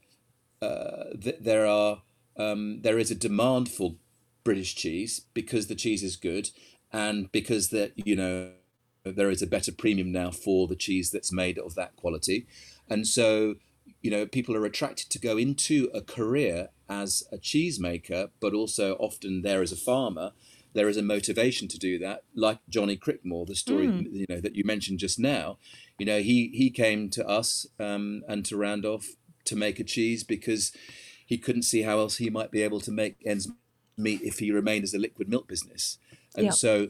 [0.61, 2.01] uh, th- there are
[2.37, 3.95] um, there is a demand for
[4.43, 6.49] British cheese because the cheese is good
[6.93, 8.51] and because that you know
[9.03, 12.45] there is a better premium now for the cheese that's made of that quality,
[12.89, 13.55] and so
[14.01, 18.93] you know people are attracted to go into a career as a cheesemaker, but also
[18.95, 20.31] often there as a farmer.
[20.73, 24.11] There is a motivation to do that, like Johnny Crickmore, the story mm.
[24.11, 25.57] you know that you mentioned just now.
[25.99, 30.23] You know, he he came to us um, and to Randolph to make a cheese
[30.23, 30.71] because
[31.25, 33.49] he couldn't see how else he might be able to make ends
[33.97, 35.97] meet if he remained as a liquid milk business.
[36.35, 36.53] And yep.
[36.53, 36.89] so,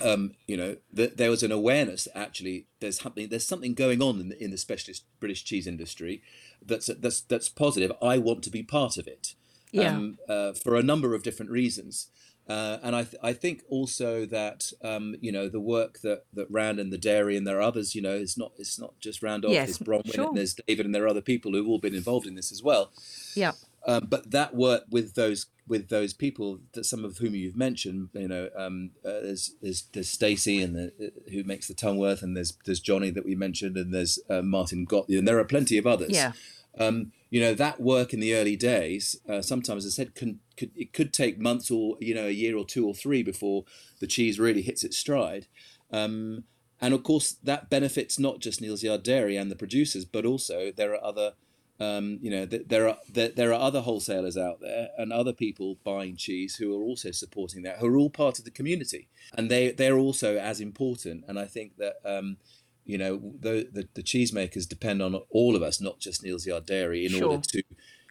[0.00, 4.20] um, you know, there was an awareness that actually there's something there's something going on
[4.20, 6.22] in the, in the specialist British cheese industry
[6.64, 7.92] that's that's that's positive.
[8.02, 9.34] I want to be part of it.
[9.72, 9.88] Yeah.
[9.88, 12.08] Um, uh, for a number of different reasons.
[12.46, 16.50] Uh, and I, th- I think also that um, you know the work that that
[16.50, 19.22] Rand and the dairy and there are others you know it's not it's not just
[19.22, 20.28] Randolph yes, there's Bronwen sure.
[20.28, 22.62] and there's David and there are other people who've all been involved in this as
[22.62, 22.92] well.
[23.34, 23.52] Yeah.
[23.86, 28.10] Um, but that work with those with those people that some of whom you've mentioned,
[28.12, 32.22] you know, um, uh, there's there's, there's Stacey and the, uh, who makes the Tunworth,
[32.22, 35.44] and there's there's Johnny that we mentioned, and there's uh, Martin Gott, and there are
[35.44, 36.10] plenty of others.
[36.10, 36.32] Yeah.
[36.78, 39.16] Um, you know that work in the early days.
[39.28, 42.30] Uh, sometimes, as I said, can, could, it could take months or you know a
[42.30, 43.64] year or two or three before
[44.00, 45.46] the cheese really hits its stride.
[45.90, 46.44] Um,
[46.80, 50.92] and of course, that benefits not just Neal's Dairy and the producers, but also there
[50.92, 51.32] are other
[51.80, 55.32] um, you know, th- there are there, there are other wholesalers out there and other
[55.32, 59.08] people buying cheese who are also supporting that, who are all part of the community,
[59.36, 61.24] and they they're also as important.
[61.26, 62.36] And I think that um,
[62.84, 67.06] you know the, the the cheesemakers depend on all of us, not just Neal's Dairy,
[67.06, 67.30] in sure.
[67.30, 67.62] order to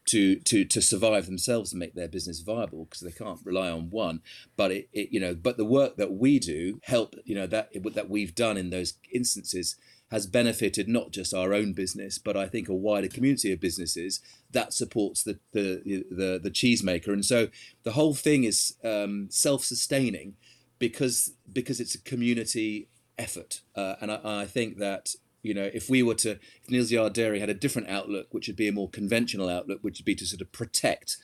[0.05, 3.89] to to to survive themselves and make their business viable because they can't rely on
[3.89, 4.21] one
[4.57, 7.69] but it, it you know but the work that we do help you know that
[7.93, 9.77] that we've done in those instances
[10.13, 14.21] has benefited not just our own business, but I think a wider community of businesses
[14.51, 17.07] that supports the the the, the cheesemaker.
[17.07, 17.47] And so
[17.81, 20.35] the whole thing is um, self-sustaining
[20.77, 23.61] because because it's a community effort.
[23.75, 27.13] Uh, and I, I, think that you know if we were to if Neal's Yard
[27.13, 30.15] Dairy had a different outlook, which would be a more conventional outlook, which would be
[30.15, 31.17] to sort of protect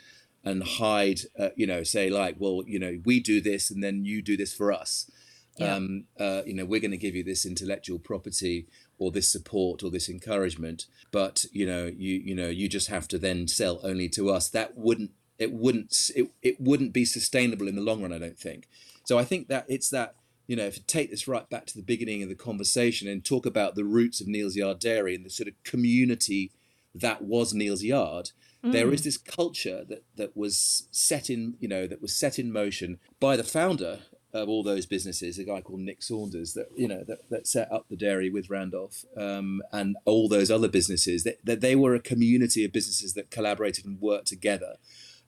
[0.43, 4.03] and hide, uh, you know, say like, well, you know, we do this and then
[4.03, 5.11] you do this for us.
[5.59, 5.75] Yeah.
[5.75, 9.83] Um, uh, you know, we're going to give you this intellectual property or this support
[9.83, 13.79] or this encouragement, but you know, you you know, you just have to then sell
[13.83, 14.49] only to us.
[14.49, 18.13] That wouldn't it wouldn't it, it wouldn't be sustainable in the long run.
[18.13, 18.67] I don't think.
[19.03, 20.15] So I think that it's that
[20.47, 23.23] you know, if you take this right back to the beginning of the conversation and
[23.23, 26.51] talk about the roots of Neal's Yard Dairy and the sort of community
[26.95, 28.31] that was Neal's Yard,
[28.63, 32.51] there is this culture that that was set in, you know, that was set in
[32.51, 33.99] motion by the founder
[34.33, 37.71] of all those businesses, a guy called Nick Saunders, that you know that, that set
[37.71, 41.23] up the dairy with Randolph um, and all those other businesses.
[41.23, 44.75] That, that they were a community of businesses that collaborated and worked together.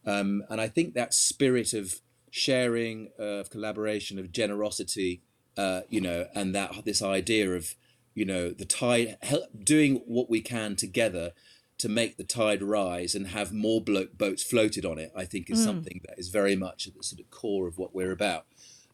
[0.06, 5.22] Um, and I think that spirit of sharing, of collaboration, of generosity,
[5.58, 7.76] uh, you know, and that this idea of,
[8.16, 11.34] you know, the tide, help, doing what we can together
[11.78, 15.64] to make the tide rise and have more boats floated on it, I think is
[15.64, 18.46] something that is very much at the sort of core of what we're about.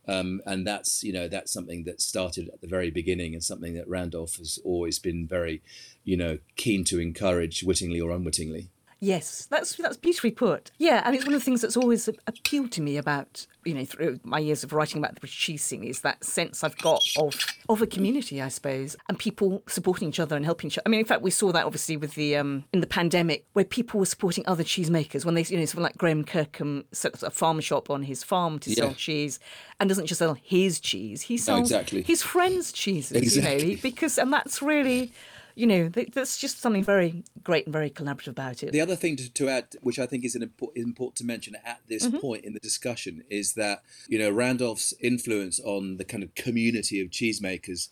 [0.08, 3.74] Um, and that's you know that's something that started at the very beginning and something
[3.74, 5.62] that Randolph has always been very,
[6.04, 8.70] you know, keen to encourage, wittingly or unwittingly.
[9.00, 10.72] Yes, that's that's beautifully put.
[10.80, 13.86] Yeah, and it's one of the things that's always appealed to me about you know
[13.86, 17.04] through my years of writing about the British cheese scene is that sense I've got
[17.20, 17.36] of
[17.70, 20.84] of a community, I suppose, and people supporting each other and helping each other.
[20.88, 23.66] I mean, in fact, we saw that obviously with the um, in the pandemic where
[23.66, 27.22] people were supporting other cheesemakers when they you know someone like Graham Kirkham set up
[27.22, 29.40] a farm shop on his farm to sell cheese
[29.80, 32.02] and doesn't just sell his cheese, he sells exactly.
[32.02, 33.36] his friends' cheeses.
[33.36, 35.12] You know, because and that's really.
[35.58, 38.72] You know, th- that's just something very great and very collaborative about it.
[38.72, 41.56] The other thing to, to add, which I think is an impor- important to mention
[41.66, 42.18] at this Mm-hmm.
[42.20, 47.02] point in the discussion, is that you know Randolph's influence on the kind of community
[47.02, 47.90] of cheesemakers.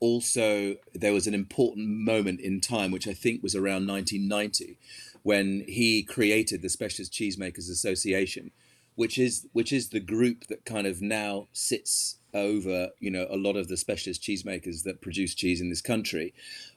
[0.00, 4.76] Also, there was an important moment in time, which I think was around 1990,
[5.22, 8.50] when he created the Specialist Cheesemakers Association,
[8.96, 13.36] which is which is the group that kind of now sits over you know a
[13.36, 16.34] lot of the specialist cheesemakers that produce cheese in this country.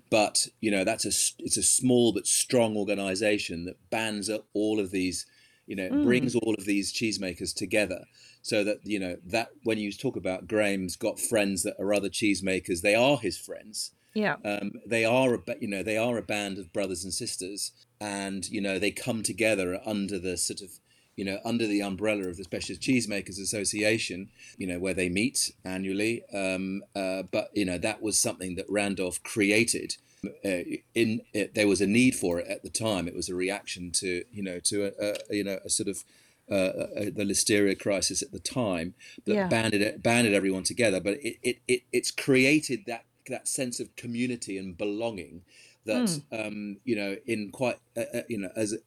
[0.10, 4.80] But you know that's a it's a small but strong organization that bands up all
[4.80, 5.26] of these
[5.66, 8.06] you know brings all of these cheesemakers together
[8.42, 12.10] so that you know that when you talk about Graham's got friends that are other
[12.10, 13.92] cheesemakers they are his friends.
[14.14, 14.38] Yeah.
[14.44, 17.72] um, they are a you know they are a band of brothers and sisters.
[18.00, 20.80] And you know they come together under the sort of
[21.18, 25.52] you know under the umbrella of the specialist cheesemakers association you know where they meet
[25.66, 29.98] annually um, uh, but you know that was something that randolph created
[30.46, 30.64] uh,
[30.96, 33.92] in it, there was a need for it at the time it was a reaction
[33.92, 36.04] to you know to a, a you know a sort of
[36.50, 38.94] uh, uh, the listeria crisis at the time
[39.26, 39.50] that Yeah.
[39.50, 41.02] banded it, banded everyone together.
[41.02, 45.42] But it, it, it it's created that that sense of community and belonging
[45.86, 48.78] that um, you know in quite uh, uh, you know as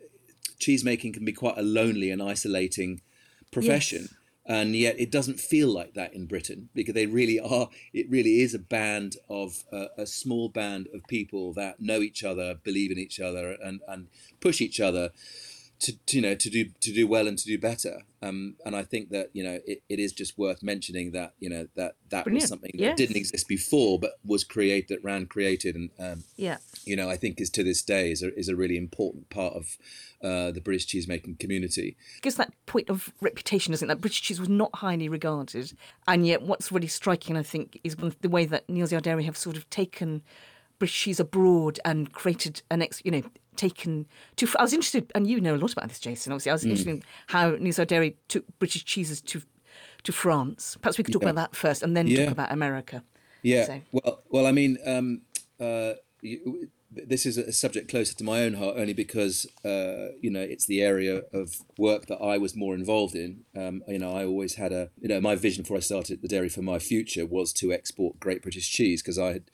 [0.60, 3.00] cheese making can be quite a lonely and isolating
[3.50, 4.02] profession.
[4.02, 4.14] Yes.
[4.46, 7.68] And yet, it doesn't feel like that in Britain because they really are.
[7.92, 12.24] It really is a band of uh, a small band of people that know each
[12.24, 14.08] other, believe in each other, and, and
[14.40, 15.10] push each other
[15.80, 18.76] to, to, you know to do to do well and to do better um, and
[18.76, 21.94] I think that you know it, it is just worth mentioning that you know that
[22.10, 22.42] that Brilliant.
[22.42, 22.96] was something that Yes.
[22.98, 26.58] didn't exist before but was created that Rand created and um, Yeah.
[26.84, 29.54] you know I think is to this day is a, is a really important part
[29.54, 29.78] of
[30.22, 33.88] uh, the British cheese making community gives that point of reputation, isn't?
[33.88, 35.72] That British cheese was not highly regarded,
[36.06, 39.56] and yet what's really striking, I think, is the way that Neal's Yard have sort
[39.56, 40.20] of taken
[40.78, 43.22] British cheese abroad and created an ex, you know,
[43.60, 44.06] taken
[44.36, 44.46] to.
[44.58, 46.32] I was interested, and you know a lot about this, Jason.
[46.32, 49.42] Obviously, I was interested in how Yard Dairy took British cheeses to
[50.02, 50.76] to France.
[50.80, 51.30] Perhaps we could talk Yeah.
[51.30, 52.24] about that first, and then Yeah.
[52.24, 53.02] talk about America.
[53.42, 53.66] Yeah.
[53.66, 55.22] So- Well, well, I mean, um,
[55.60, 55.92] uh,
[56.22, 56.68] you,
[57.12, 60.66] this is a subject closer to my own heart, only because uh, you know it's
[60.66, 61.46] the area of
[61.78, 63.30] work that I was more involved in.
[63.54, 66.28] Um, you know, I always had a, you know, my vision before I started the
[66.28, 69.44] dairy for my future was to export great British cheese because I had,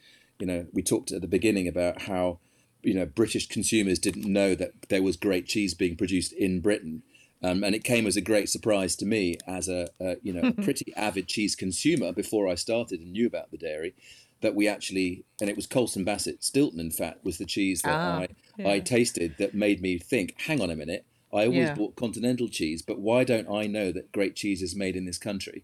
[0.40, 2.38] you know, we talked at the beginning about how,
[2.82, 7.02] you know, British consumers didn't know that there was great cheese being produced in Britain.
[7.42, 10.46] Um, and it came as a great surprise to me as a, a you know
[10.48, 13.94] a pretty avid cheese consumer before I started and knew about the dairy
[14.40, 18.00] that we actually and it was Colston Bassett Stilton in fact was the cheese that
[18.00, 18.68] Ah, I yeah.
[18.72, 21.74] I tasted that made me think hang on a minute I always Yeah.
[21.74, 25.18] bought continental cheese but why don't I know that great cheese is made in this
[25.18, 25.62] country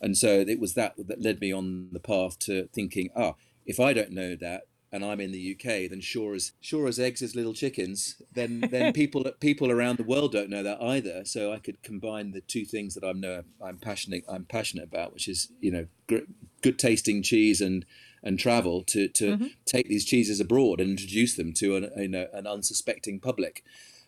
[0.00, 3.34] and so it was that that led me on the path to thinking ah
[3.64, 7.00] if I don't know that and I'm in the UK, then sure as sure as
[7.00, 11.24] eggs is little chickens, then then people people around the world don't know that either.
[11.24, 15.14] So I could combine the two things that I'm know I'm passionate I'm passionate about,
[15.14, 16.28] which is you know gr-
[16.60, 17.86] good tasting cheese and
[18.22, 19.46] and travel to to mm-hmm.
[19.64, 23.64] take these cheeses abroad and introduce them to an you know an unsuspecting public.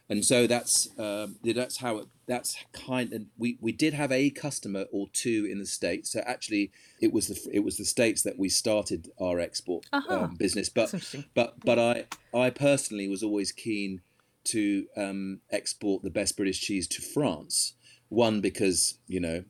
[0.08, 4.30] And so that's um, that's how it, that's kind and we we did have a
[4.30, 6.10] customer or two in the states.
[6.12, 10.14] So actually it was the it was the states that we started our export Uh-huh.
[10.24, 10.68] um, business.
[10.68, 10.94] But
[11.34, 14.00] but but i i personally was always keen
[14.44, 17.74] to um, export the best british cheese to france.
[18.10, 19.44] One because you know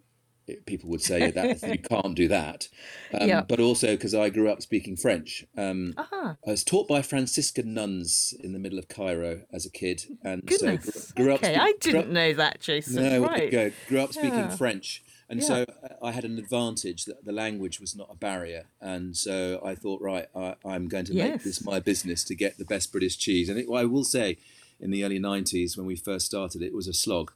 [0.67, 2.69] people would say that you can't do that
[3.19, 3.41] um, Yeah.
[3.43, 6.37] but also because i grew up speaking french um, Aha.
[6.47, 10.45] I was taught by Franciscan nuns in the middle of Cairo as a kid, and
[10.45, 10.85] Goodness.
[10.85, 11.43] so grew, grew up.
[11.45, 13.03] okay, I didn't up- know that, Jason.
[13.03, 13.51] No, right.
[13.51, 13.71] go.
[13.89, 14.57] Grew up speaking Yeah.
[14.57, 15.47] French, and Yeah.
[15.47, 15.67] so
[16.03, 20.01] I had an advantage that the language was not a barrier, and so I thought,
[20.03, 23.49] right, I, I'm going to make this my business to get the best British cheese.
[23.49, 24.39] And it, I will say,
[24.81, 27.33] in the early '90s when we first started, it was a slog.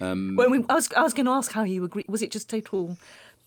[0.00, 2.04] When we, I was, I was going to ask how you agree.
[2.08, 2.96] Was it just total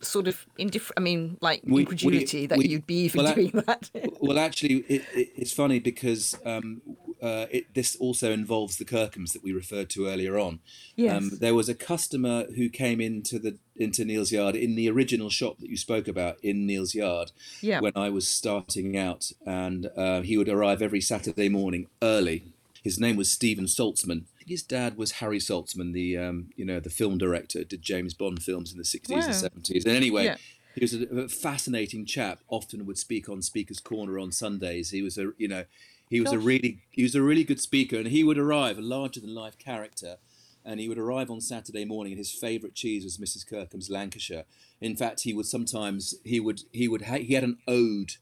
[0.02, 0.94] sort of indifferent?
[0.98, 3.90] I mean, like We- we- incredulity that we- you'd be even well, doing that.
[4.22, 6.82] well, actually, it, it, it's funny because um,
[7.22, 10.60] uh, it, this also involves the Kirkhams that we referred to earlier on.
[10.96, 11.16] Yes.
[11.18, 15.32] Um, there was a customer who came into the into Neal's Yard in the original
[15.32, 17.80] shop that you spoke about in Neal's Yard Yeah.
[17.80, 22.53] when I was starting out, and uh, he would arrive every Saturday morning early.
[22.84, 24.24] His name was Stephen Saltzman.
[24.36, 27.82] I think his dad was Harry Saltzman, the um, you know the film director, did
[27.82, 29.26] James Bond films in the sixties Wow.
[29.26, 29.86] and seventies.
[29.86, 30.38] And anyway, Yeah.
[30.76, 32.40] he was a, a fascinating chap.
[32.50, 34.90] Often would speak on Speaker's Corner on Sundays.
[34.92, 35.64] He was a you know
[36.10, 38.82] he was a really he was a really good speaker, and he would arrive a
[38.82, 40.18] larger than life character.
[40.66, 43.46] And he would arrive on Saturday morning, and his favourite cheese was Mrs.
[43.46, 44.46] Kirkham's Lancashire.
[44.80, 48.14] In fact, he would sometimes he would he would ha- he had an ode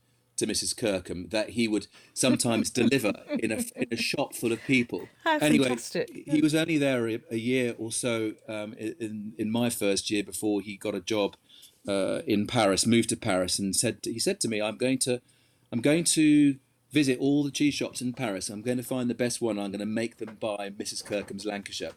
[0.42, 0.76] to Mrs.
[0.76, 5.08] Kirkham that he would sometimes deliver in a in a shop full of people.
[5.24, 6.24] How anyway, fantastic.
[6.26, 10.24] he was only there a, a year or so um, in in my first year
[10.24, 11.38] before he got a job
[11.88, 15.22] uh, in Paris, moved to Paris, and said he said to me, "I'm going to
[15.72, 16.58] I'm going to
[16.92, 18.50] visit all the cheese shops in Paris.
[18.50, 19.58] I'm going to find the best one.
[19.58, 21.06] I'm going to make them buy Mrs.
[21.06, 21.94] Kirkham's Lancashire."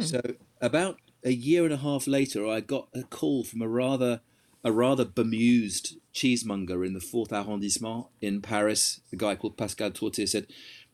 [0.00, 0.20] So
[0.60, 4.20] about a year and a half later, I got a call from a rather
[4.64, 9.00] a rather bemused cheesemonger in the fourth arrondissement in Paris.
[9.12, 10.46] A guy called Pascal Tourtier said,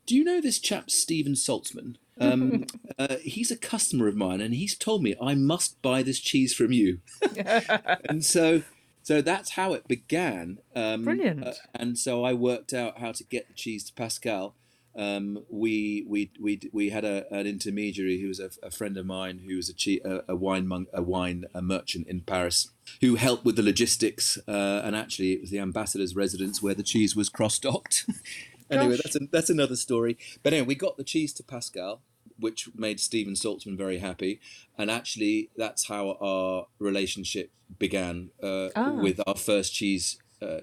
[0.07, 1.97] "Do you know this chap Stephen Saltzman?
[2.21, 2.67] Um,
[2.99, 6.55] uh, he's a customer of mine, and he's told me I must buy this cheese
[6.55, 7.01] from you."
[8.09, 8.63] and so,
[9.03, 10.59] so that's how it began.
[10.77, 11.47] Um, Brilliant.
[11.47, 14.55] uh, and so I worked out how to get the cheese to Pascal.
[14.97, 19.05] Um, we we we we had a, an intermediary who was a, a friend of
[19.07, 22.71] mine who was a, che- a, a wine mon- a wine a merchant in Paris
[23.01, 26.83] who helped with the logistics uh, and actually it was the ambassador's residence where the
[26.85, 28.09] cheese was cross docked.
[28.71, 30.17] anyway, that's a, that's another story.
[30.43, 32.01] But anyway, we got the cheese to Pascal,
[32.39, 34.41] which made Stephen Saltzman very happy,
[34.79, 38.91] and actually that's how our relationship began uh, Ah.
[38.93, 40.19] with our first cheese.
[40.45, 40.61] Uh,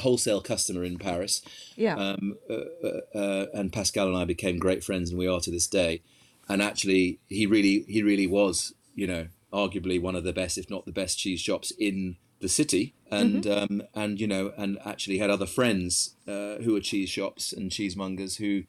[0.00, 1.42] wholesale customer in Paris,
[1.76, 1.94] yeah.
[1.96, 2.54] um, uh,
[2.84, 6.02] uh, uh, and Pascal and I became great friends, and we are to this day.
[6.48, 10.70] And actually, he really, he really was, you know, arguably one of the best, if
[10.70, 12.94] not the best, cheese shops in the city.
[13.10, 17.52] And um, and you know, and actually had other friends uh, who were cheese shops
[17.52, 18.62] and cheesemongers who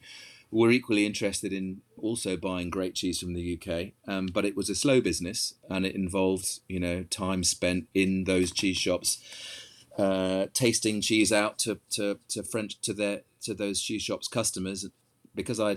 [0.50, 3.92] were equally interested in also buying great cheese from the UK.
[4.06, 8.24] Um, but it was a slow business, and it involved, you know, time spent in
[8.24, 9.18] those cheese shops
[9.98, 14.86] uh, tasting cheese out to, to, to French to their to those cheese shops customers
[15.34, 15.76] because I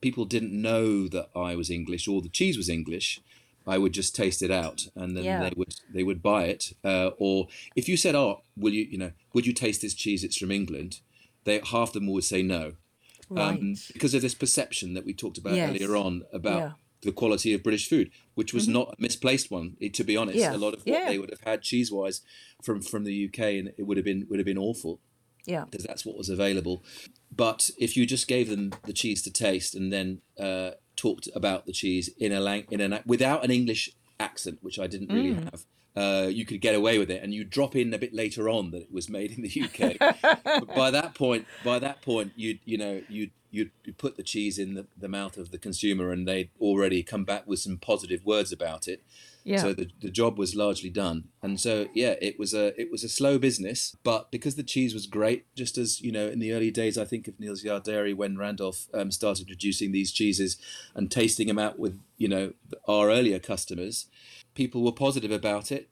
[0.00, 3.20] people didn't know that I was English or the cheese was English.
[3.66, 5.42] I would just taste it out, and then Yeah.
[5.42, 6.72] they would they would buy it.
[6.82, 10.24] Uh, or if you said, "Oh, will you you know would you taste this cheese?
[10.24, 11.00] It's from England,"
[11.44, 12.74] they half of them would say no,
[13.28, 13.58] right.
[13.58, 15.70] um, because of this perception that we talked about Yes.
[15.70, 16.72] earlier on about Yeah.
[17.00, 17.08] Mm-hmm.
[17.08, 19.76] the quality of British food, which was not a misplaced one.
[19.92, 20.54] To be honest, Yeah.
[20.54, 21.08] a lot of what Yeah.
[21.10, 22.22] they would have had cheese wise
[22.62, 25.00] from from the UK, and it would have been would have been awful
[25.46, 25.64] yeah.
[25.70, 26.82] because that's what was available.
[27.34, 31.66] But if you just gave them the cheese to taste and then uh, talked about
[31.66, 35.34] the cheese in a lang- in an without an English accent, which I didn't really
[35.34, 35.64] have,
[35.98, 37.22] uh, you could get away with it.
[37.22, 39.96] And you drop in a bit later on that it was made in the UK.
[40.44, 44.58] but by that point, by that point, you you know you you put the cheese
[44.58, 48.24] in the, the mouth of the consumer, and they'd already come back with some positive
[48.24, 49.02] words about it.
[49.42, 49.56] Yeah.
[49.58, 53.02] So the, the job was largely done, and so yeah, it was a it was
[53.02, 56.52] a slow business, but because the cheese was great, just as you know in the
[56.52, 60.58] early days, I think of Neal's Yard Dairy when Randolph um, started producing these cheeses
[60.94, 62.52] and tasting them out with you know
[62.86, 64.06] our earlier customers,
[64.58, 65.88] people were positive about it.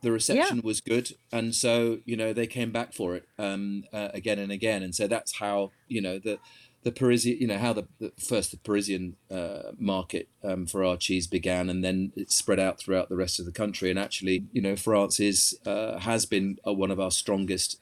[0.00, 4.08] The reception was good, and so you know they came back for it um, uh,
[4.14, 6.38] again and again, and so that's how you know the
[6.82, 10.96] the Parisian, you know, how the, the first the Parisian uh, market um, for our
[10.96, 13.90] cheese began, and then it spread out throughout the rest of the country.
[13.90, 17.80] And actually, you know, France is uh, has been uh, one of our strongest,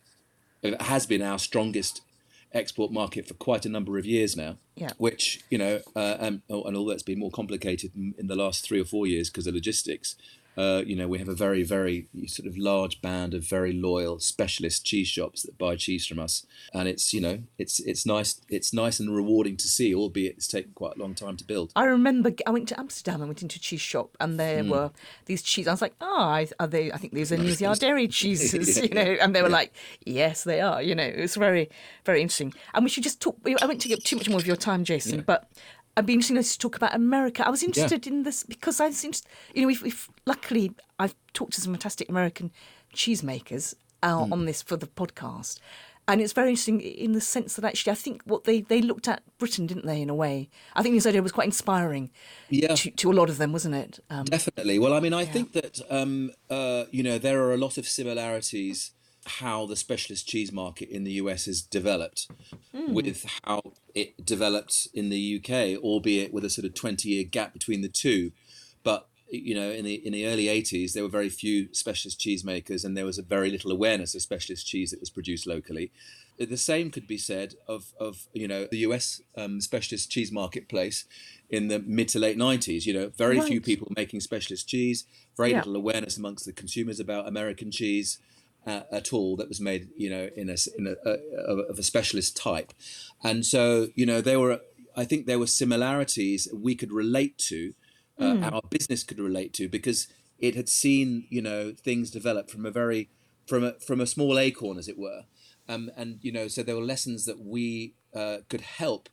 [0.63, 2.01] it has been our strongest
[2.55, 4.57] export market for quite a number of years now.
[4.77, 4.91] Yeah.
[4.99, 8.65] Which you know, uh, and, and although it's been more complicated in, in the last
[8.65, 10.17] three or four years because of logistics,
[10.57, 14.19] uh, you know, we have a very, very sort of large band of very loyal
[14.21, 18.41] specialist cheese shops that buy cheese from us, and it's you know, it's it's nice,
[18.49, 21.73] it's nice and rewarding to see, albeit it's taken quite a long time to build.
[21.75, 23.21] I remember I went to Amsterdam.
[23.21, 24.71] and went into a cheese shop, and there Hmm.
[24.71, 24.91] were
[25.27, 25.67] these cheese.
[25.67, 26.93] I was like, "Ah, are they?
[26.93, 29.17] I think these are Neal's Yard Dairy cheeses," you know.
[29.21, 29.73] And they were like,
[30.05, 31.69] "Yes, they are." You know, it was very,
[32.05, 32.53] very interesting.
[32.75, 33.37] And we should just talk.
[33.45, 35.49] I won't take up too much more of your time, Jason, but.
[35.97, 37.47] I'd be interested to talk about America.
[37.47, 39.29] I was interested in this because I was interested.
[39.55, 42.51] You know, we've, we've luckily I've talked to some fantastic American
[42.95, 44.33] cheesemakers uh, Hmm.
[44.33, 45.61] on this for the podcast,
[46.07, 49.09] and it's very interesting in the sense that actually I think what they they looked
[49.09, 50.03] at Britain, didn't they?
[50.03, 52.11] In a way, I think this idea was quite inspiring.
[52.51, 52.75] Yeah.
[52.75, 54.01] To, to a lot of them, wasn't it?
[54.11, 54.79] Um, Definitely.
[54.79, 57.87] Well, I mean, I think that um, uh, you know there are a lot of
[57.89, 58.93] similarities
[59.27, 62.29] how the specialist cheese market in the US has developed
[62.73, 63.63] with how
[63.95, 68.33] it developed in the UK, albeit with a sort of twenty-year gap between the two.
[68.83, 72.85] But you know, in the in the early '80s, there were very few specialist cheesemakers,
[72.85, 75.91] and there was a very little awareness of specialist cheese that was produced locally.
[76.37, 81.05] The same could be said of, of you know the US um, specialist cheese marketplace
[81.49, 82.87] in the mid to late 90s.
[82.87, 85.05] You know, very few people making specialist cheese,
[85.37, 85.59] very Yeah.
[85.59, 88.19] little awareness amongst the consumers about American cheese
[88.67, 91.13] uh, at all that was made, you know, in a, in a, a,
[91.71, 92.73] of- a specialist type.
[93.23, 94.61] And so, you know, there were,
[94.97, 97.75] I think there were similarities we could relate to,
[98.21, 100.07] uh, our business could relate to, because
[100.39, 103.09] it had seen, you know, things develop from a very,
[103.47, 105.25] from a, from a small acorn, as it were.
[105.69, 109.09] Um, and, you know, so there were lessons that we uh, could help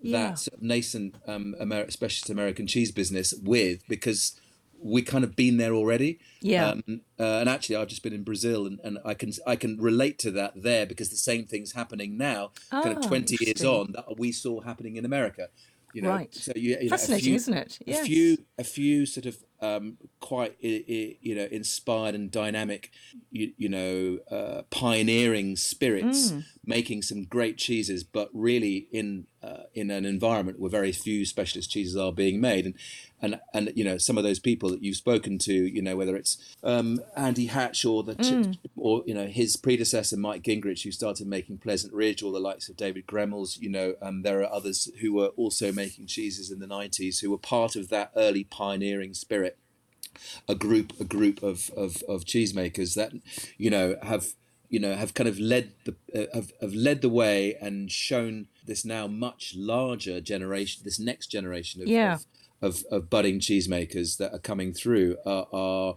[0.00, 0.12] Yeah.
[0.30, 4.40] that sort of nascent um, Amer- specialist American cheese business with because
[4.80, 6.18] we kind of been there already.
[6.40, 6.68] Yeah.
[6.70, 9.78] Um, uh, and actually, I've just been in Brazil, and, and I can I can
[9.78, 13.64] relate to that there because the same thing's happening now, kind Ah, of twenty years
[13.64, 15.48] on, that we saw happening in America.
[15.94, 16.34] You know, Right.
[16.34, 17.78] so you, you know, a Fascinating, few- isn't it?
[17.86, 18.02] Yes.
[18.02, 22.90] A few a few sort of um, quite you know inspired and dynamic,
[23.30, 26.44] you, you know, uh, pioneering spirits Mm.
[26.66, 31.70] making some great cheeses, but really in uh, in an environment where very few specialist
[31.70, 32.74] cheeses are being made, and
[33.22, 36.16] and and you know some of those people that you've spoken to, you know whether
[36.16, 40.90] it's um, Andy Hatch or the ch- or you know his predecessor Mike Gingrich, who
[40.92, 44.52] started making Pleasant Ridge, or the likes of David Gremmels, you know, um, there are
[44.52, 48.44] others who were also making cheeses in the '90s who were part of that early
[48.44, 49.56] pioneering spirit
[50.48, 53.12] a group a group of of, of cheesemakers that
[53.58, 54.28] you know have
[54.70, 58.46] you know have kind of led the uh, have, have led the way and shown
[58.66, 62.14] this now much larger generation this next generation of Yeah.
[62.14, 62.24] of,
[62.66, 65.96] of, of budding cheesemakers that are coming through are, are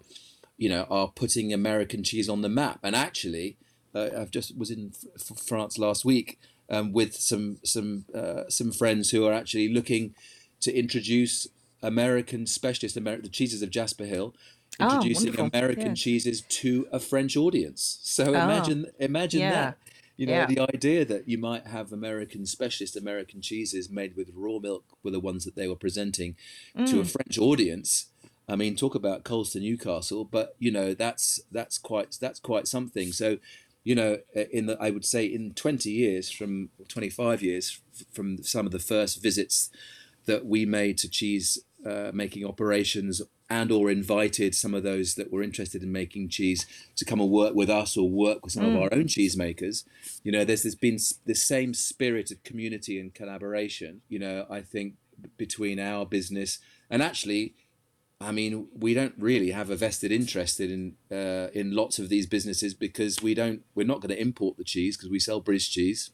[0.63, 3.47] you know are putting American cheese on the map and actually
[3.95, 6.27] uh, I've just was in F- France last week
[6.69, 10.13] um, with some some uh, some friends who are actually looking
[10.65, 11.47] to introduce
[11.81, 14.35] American specialist Ameri- the cheeses of Jasper Hill,
[14.79, 15.49] Ah, introducing wonderful.
[15.53, 15.93] American Yeah.
[16.05, 17.81] cheeses to a French audience.
[18.03, 19.51] So Ah, imagine imagine yeah.
[19.61, 19.77] that.
[20.19, 20.47] You know, Yeah.
[20.47, 25.11] the idea that you might have American specialist American cheeses made with raw milk were
[25.11, 26.35] the ones that they were presenting
[26.75, 26.99] to Mm.
[26.99, 28.07] a French audience.
[28.45, 32.67] I mean, talk about coals to Newcastle, but you know that's that's quite that's quite
[32.67, 33.13] something.
[33.13, 33.37] So,
[33.85, 37.79] you know, uh, in the I would say in twenty years from twenty five years
[38.11, 39.69] from some of the first visits
[40.25, 45.31] that we made to cheese uh, making operations and or invited some of those that
[45.31, 48.65] were interested in making cheese to come and work with us or work with some
[48.65, 49.83] of our own cheesemakers
[50.23, 54.61] you know there's, there's been this same spirit of community and collaboration you know i
[54.61, 54.95] think
[55.37, 57.53] between our business and actually
[58.21, 62.25] I mean, we don't really have a vested interest in uh, in lots of these
[62.25, 63.61] businesses because we don't.
[63.75, 66.11] We're not going to import the cheese because we sell British cheese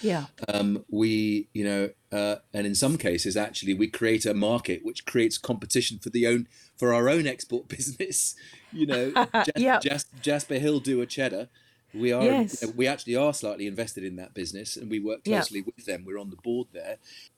[0.00, 0.26] Yeah.
[0.48, 5.04] um, we, you know, uh, and in some cases, actually, we create a market which
[5.06, 8.34] creates competition for the own for our own export business.
[8.72, 9.78] You know, Jas- Yeah.
[9.80, 11.48] Jas- Jasper Hill do a cheddar.
[11.92, 12.60] We are, Yes.
[12.60, 15.84] you know, we actually are slightly invested in that business, and we work closely with
[15.86, 16.04] them.
[16.04, 16.96] We're on the board there,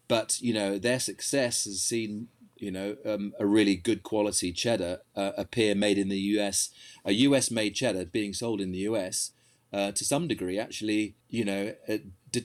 [0.08, 5.00] but you know, their success has seen, you know, um, a really good quality cheddar
[5.14, 6.70] uh, appear made in the U.S.
[7.04, 7.50] A U.S.
[7.50, 9.32] made cheddar being sold in the U.S.
[9.74, 11.98] Uh, to some degree, actually, you know, uh,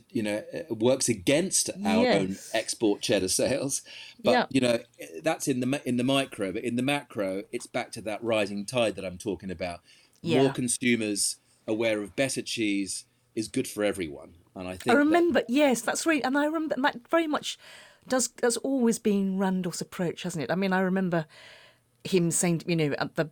[0.10, 3.82] you know, uh, works against our own export cheddar sales.
[4.24, 4.46] But Yeah.
[4.50, 4.80] you know,
[5.24, 8.66] that's in the in the micro, but in the macro, it's back to that rising
[8.66, 9.82] tide that I'm talking about.
[10.22, 10.44] Yeah.
[10.44, 11.38] More consumers
[11.68, 15.82] aware of better cheese is good for everyone, and I think I that- remember, yes,
[15.82, 16.22] that's right.
[16.24, 17.58] And I remember that very much
[18.08, 20.52] does has always been Randolph's approach, hasn't it?
[20.52, 21.26] I mean, I remember
[22.04, 23.30] him saying, you know, at the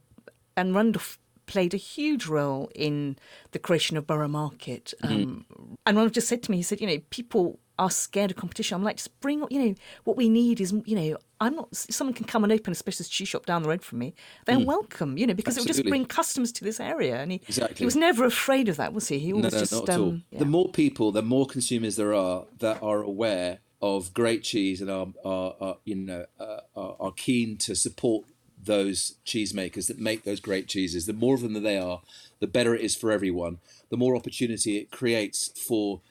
[0.55, 1.17] and Randolph
[1.49, 3.17] played a huge role in
[3.51, 4.93] the creation of Borough Market.
[5.01, 5.75] Um, mm.
[5.85, 8.75] And Randolph just said to me, he said, you know, people are scared of competition.
[8.75, 12.13] I'm like, just bring, you know, what we need is, you know, I'm not, someone
[12.13, 14.13] can come and open a specialist cheese shop down the road from me.
[14.45, 14.65] They're mm.
[14.65, 15.71] welcome, you know, because Absolutely.
[15.71, 17.15] it will just bring customers to this area.
[17.17, 17.77] And he, exactly.
[17.77, 19.17] he was never afraid of that, was he?
[19.17, 20.19] He always no, no, just, not at um, all.
[20.29, 20.39] Yeah.
[20.39, 24.91] The more people, the more consumers there are that are aware of great cheese and
[24.91, 28.25] are, are, are you know, uh, are, are keen to support
[28.69, 31.07] those cheesemakers that make those great cheeses.
[31.07, 32.01] The more of them that they are,
[32.39, 33.57] the better it is for everyone.
[33.89, 36.01] The more opportunity it creates for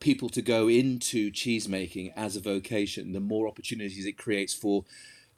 [0.00, 4.84] people to go into cheesemaking as a vocation, the more opportunities it creates for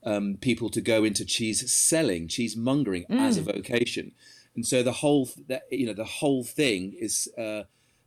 [0.04, 3.20] um, people to go into cheese selling, cheese mongering mm.
[3.20, 4.12] as a vocation.
[4.54, 7.64] And so the whole that you know the whole thing is uh,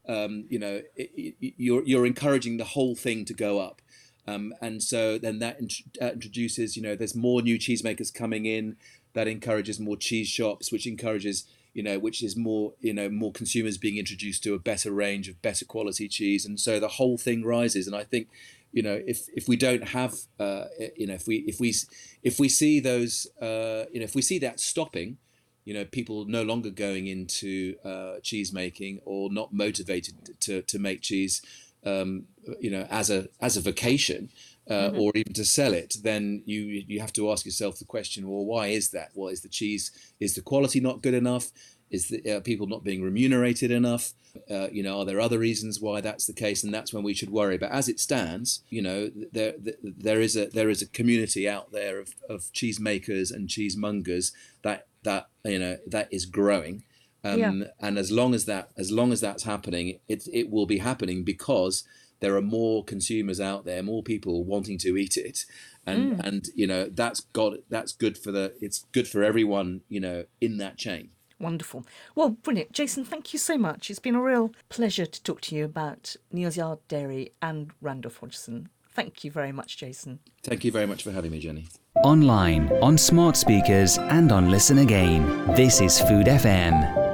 [0.10, 3.83] um, you know it, it, you're you're encouraging the whole thing to go up.
[4.26, 5.60] Um, and so then that
[6.02, 8.78] uh, introduces, you know, there's more new cheesemakers coming in.
[9.14, 13.32] That encourages more cheese shops, which encourages you know, which is more, you know, more
[13.32, 17.18] consumers being introduced to a better range of better quality cheese, and so the whole
[17.18, 17.88] thing rises.
[17.88, 18.28] And I think,
[18.72, 20.66] you know, if if we don't have, uh,
[20.96, 21.74] you know, if we if we
[22.22, 25.18] if we see those, uh, you know, if we see that stopping,
[25.66, 30.78] you know, people no longer going into uh, cheese making or not motivated to to
[30.78, 31.42] make cheese,
[31.86, 32.26] um,
[32.60, 34.30] you know, as a as a vocation,
[34.70, 35.00] uh, mm-hmm.
[35.00, 38.46] or even to sell it, then you you have to ask yourself the question: Well,
[38.46, 39.12] why is that?
[39.14, 41.52] Well, is the cheese is the quality not good enough?
[41.92, 44.14] Is the uh, people not being remunerated enough?
[44.50, 46.64] Uh, you know, are there other reasons why that's the case?
[46.64, 47.58] And that's when we should worry.
[47.58, 49.54] But as it stands, you know, there
[49.84, 54.32] there is a there is a community out there of, of cheesemakers and cheesemongers
[54.64, 56.84] that that you know that is growing.
[57.24, 57.68] Um, yeah.
[57.80, 61.24] And as long as that as long as that's happening, it it will be happening
[61.24, 61.84] because
[62.20, 65.46] there are more consumers out there, more people wanting to eat it,
[65.86, 66.26] and mm.
[66.26, 70.26] and you know that's got that's good for the it's good for everyone you know
[70.42, 71.10] in that chain.
[71.40, 71.86] Wonderful.
[72.16, 72.72] Well, brilliant.
[72.72, 73.90] Jason, thank you so much.
[73.90, 78.18] It's been a real pleasure to talk to you about Neal's Yard Dairy and Randolph
[78.18, 78.70] Hodgson.
[78.94, 80.20] Thank you very much, Jason.
[80.44, 81.68] Thank you very much for having me, Jenny.
[82.04, 85.54] Online, on smart speakers, and on Listen Again.
[85.56, 87.13] This is Food FM.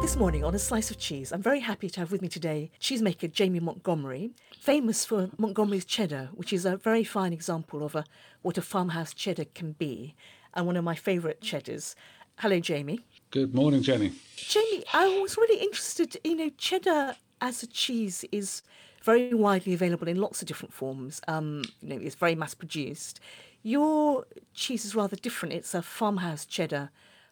[0.00, 2.70] This morning on A Slice of Cheese, I'm very happy to have with me today
[2.80, 8.04] cheesemaker Jamie Montgomery, famous for Montgomery's cheddar, which is a very fine example of a,
[8.40, 10.14] what a farmhouse cheddar can be,
[10.54, 11.94] and one of my favourite cheddars.
[12.38, 13.00] Hello, Jamie.
[13.30, 14.12] Good morning, Jenny.
[14.36, 18.62] Jamie, I was really interested, you know, cheddar as a cheese is
[19.02, 21.20] very widely available in lots of different forms.
[21.28, 23.20] Um, you know, it's very mass produced.
[23.62, 25.54] Your cheese is rather different.
[25.54, 26.90] It's a farmhouse cheddar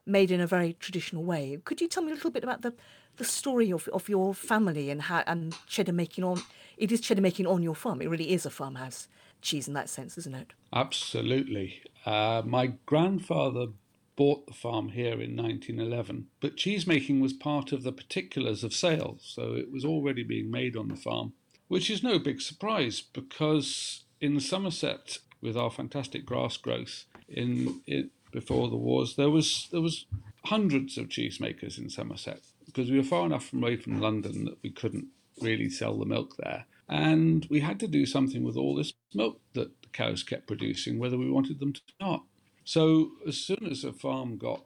[0.08, 1.58] made in a very traditional way.
[1.64, 2.74] Could you tell me a little bit about the,
[3.16, 6.42] the story of, of your family and how and cheddar making on
[6.78, 8.00] it is cheddar making on your farm.
[8.00, 9.08] It really is a farmhouse
[9.42, 10.52] cheese in that sense, isn't it?
[10.72, 11.82] Absolutely.
[12.06, 13.66] Uh, my grandfather
[14.16, 18.72] bought the farm here in 1911, but cheese making was part of the particulars of
[18.72, 21.32] sales, so it was already being made on the farm,
[21.68, 28.10] which is no big surprise because in Somerset, with our fantastic grass growth, in, in
[28.30, 30.06] before the wars, there was there was
[30.44, 34.70] hundreds of cheesemakers in Somerset because we were far enough away from London that we
[34.70, 35.06] couldn't
[35.40, 39.40] really sell the milk there, and we had to do something with all this milk
[39.54, 42.24] that the cows kept producing, whether we wanted them to or not.
[42.64, 44.64] So as soon as a farm got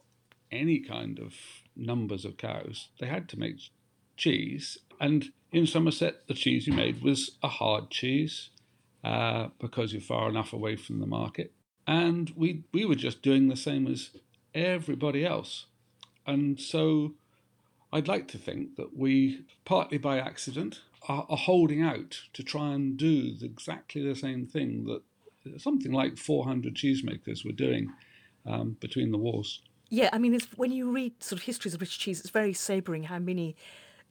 [0.51, 1.35] any kind of
[1.77, 3.57] numbers of cows, they had to make
[4.17, 8.51] cheese, and in Somerset, the cheese you made was a hard cheese
[9.05, 11.53] uh, because you're far enough away from the market
[11.87, 14.11] and we we were just doing the same as
[14.55, 15.67] everybody else.
[16.27, 17.15] And so
[17.93, 22.73] i'd like to think that we partly by accident are, are holding out to try
[22.73, 27.93] and do exactly the same thing that something like 400 cheesemakers were doing
[28.47, 29.61] um, between the wars.
[29.91, 33.05] Yeah i mean when you read sort of histories of british cheese it's very sobering
[33.05, 33.57] how many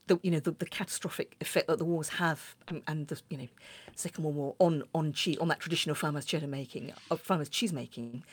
[0.08, 3.38] the you know the, the catastrophic effect that the wars have and, and, the you
[3.38, 3.48] know
[3.96, 7.50] Second World War on on cheese on that tradition of farmers cheddar making of farmers
[7.50, 8.24] cheese making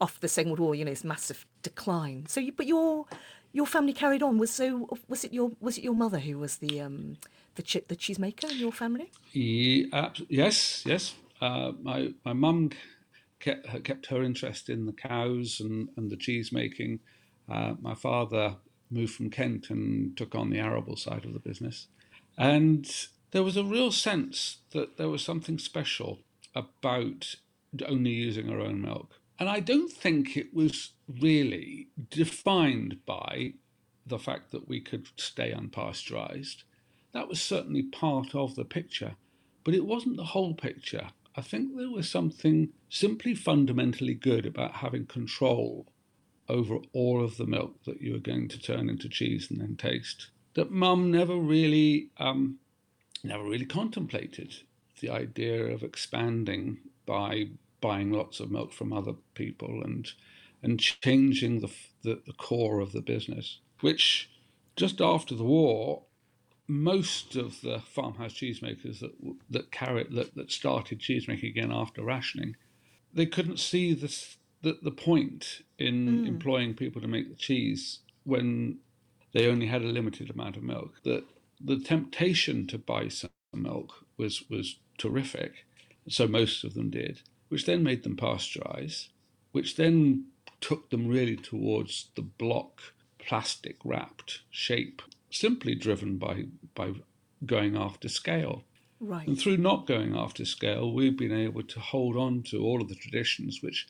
[0.00, 2.26] after the Second World War you know this massive decline.
[2.26, 3.06] So you, but your
[3.52, 4.38] your family carried on.
[4.38, 7.16] Was so was it your was it your mother who was the um
[7.54, 9.10] the che- the cheesemaker in your family?
[10.28, 11.14] Yes yes.
[11.40, 12.70] Uh, my my mum
[13.40, 17.00] kept, kept her interest in the cows and, and the cheese making.
[17.48, 18.56] Uh, my father
[18.94, 21.88] moved from Kent and took on the arable side of the business.
[22.38, 22.90] And
[23.32, 26.20] there was a real sense that there was something special
[26.54, 27.34] about
[27.86, 29.18] only using our own milk.
[29.38, 33.54] And I don't think it was really defined by
[34.06, 36.62] the fact that we could stay unpasteurized.
[37.12, 39.16] That was certainly part of the picture,
[39.64, 41.08] but it wasn't the whole picture.
[41.36, 45.86] I think there was something simply fundamentally good about having control
[46.48, 49.76] over all of the milk that you were going to turn into cheese and then
[49.76, 52.58] taste that mum never really um,
[53.22, 54.54] never really contemplated
[55.00, 57.48] the idea of expanding by
[57.80, 60.12] buying lots of milk from other people and
[60.62, 61.70] and changing the,
[62.02, 64.30] the, the core of the business which
[64.76, 66.02] just after the war
[66.66, 69.12] most of the farmhouse cheesemakers that
[69.50, 72.56] that carried that, that started cheesemaking again after rationing
[73.12, 76.26] they couldn't see this the, the point in mm.
[76.26, 78.78] employing people to make the cheese when
[79.32, 80.94] they only had a limited amount of milk.
[81.04, 81.24] That
[81.60, 85.66] the temptation to buy some milk was was terrific,
[86.08, 89.08] so most of them did, which then made them pasteurize,
[89.52, 90.26] which then
[90.60, 92.80] took them really towards the block
[93.18, 96.92] plastic wrapped shape, simply driven by by
[97.44, 98.64] going after scale.
[99.00, 99.28] Right.
[99.28, 102.88] And through not going after scale, we've been able to hold on to all of
[102.88, 103.86] the traditions, which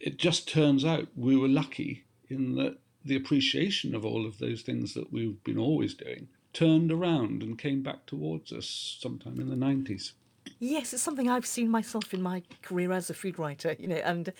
[0.00, 4.62] it just turns out we were lucky in that the appreciation of all of those
[4.62, 9.48] things that we've been always doing turned around and came back towards us sometime in
[9.48, 10.12] the 90s.
[10.58, 13.96] Yes, it's something I've seen myself in my career as a food writer, you know,
[13.96, 14.32] and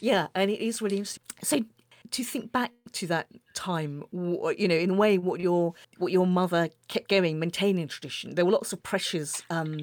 [0.00, 1.22] yeah, and it is really interesting.
[1.42, 1.64] So
[2.10, 6.26] to think back to that time, you know, in a way, what your what your
[6.26, 8.34] mother kept going, maintaining tradition.
[8.34, 9.80] There were lots of pressures um,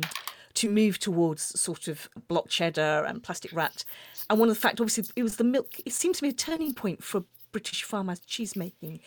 [0.59, 3.85] to move towards sort of block cheddar and plastic wrapped,
[4.29, 5.67] and one of the fact, obviously, it was the milk.
[5.85, 8.19] It seems to be a turning point for British farmers.
[8.19, 8.99] Cheese making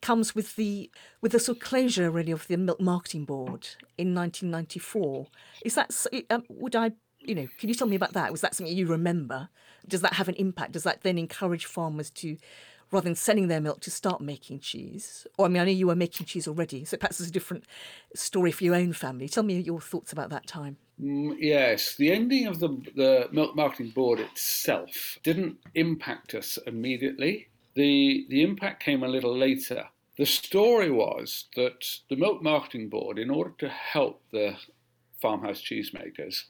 [0.00, 0.90] comes with the
[1.20, 5.26] with the sort of closure really of the milk marketing board in 1994
[5.64, 5.92] is that
[6.30, 8.30] um, would i you know can you tell me about that?
[8.30, 9.48] Was that something you remember?
[9.86, 10.72] Does that have an impact?
[10.72, 12.36] Does that then encourage farmers to
[12.90, 15.86] rather than selling their milk to start making cheese or i mean i know you
[15.86, 17.64] were making cheese already so perhaps it's a different
[18.14, 22.12] story for your own family tell me your thoughts about that time mm, Yes, the
[22.12, 27.48] ending of the, the milk marketing board itself didn't impact us immediately.
[27.74, 29.84] The, the impact came a little later.
[30.18, 34.56] The story was that the Milk Marketing Board, in order to help the
[35.22, 36.46] farmhouse cheesemakers,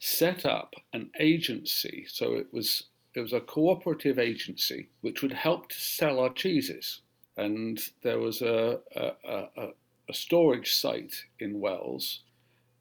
[0.00, 2.04] set up an agency.
[2.08, 2.84] So it was
[3.16, 7.00] it was a cooperative agency which would help to sell our cheeses.
[7.36, 9.68] And there was a, a, a,
[10.08, 12.22] a storage site in Wells,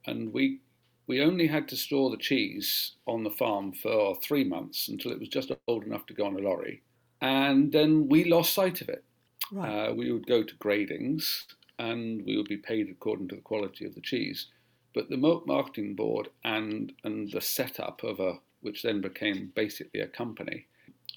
[0.05, 0.61] and we
[1.07, 5.19] we only had to store the cheese on the farm for three months until it
[5.19, 6.81] was just old enough to go on a lorry
[7.21, 9.03] and then we lost sight of it.
[9.51, 9.89] Right.
[9.89, 11.45] Uh, we would go to gradings,
[11.79, 14.47] and we would be paid according to the quality of the cheese.
[14.93, 20.01] But the milk marketing board and and the setup of a which then became basically
[20.01, 20.67] a company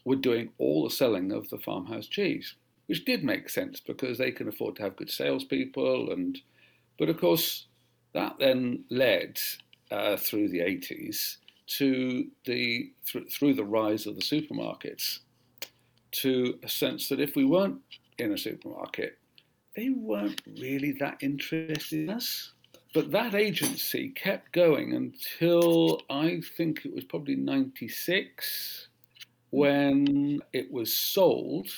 [0.04, 2.54] were doing all the selling of the farmhouse cheese,
[2.86, 6.38] which did make sense because they can afford to have good salespeople and.
[6.98, 7.66] But of course,
[8.12, 9.38] that then led
[9.90, 11.36] uh, through the 80s
[11.78, 15.20] to the th- through the rise of the supermarkets
[16.10, 17.80] to a sense that if we weren't
[18.18, 19.18] in a supermarket,
[19.76, 22.52] they weren't really that interested in us.
[22.98, 28.88] But that agency kept going until I think it was probably 96
[29.50, 31.68] when it was sold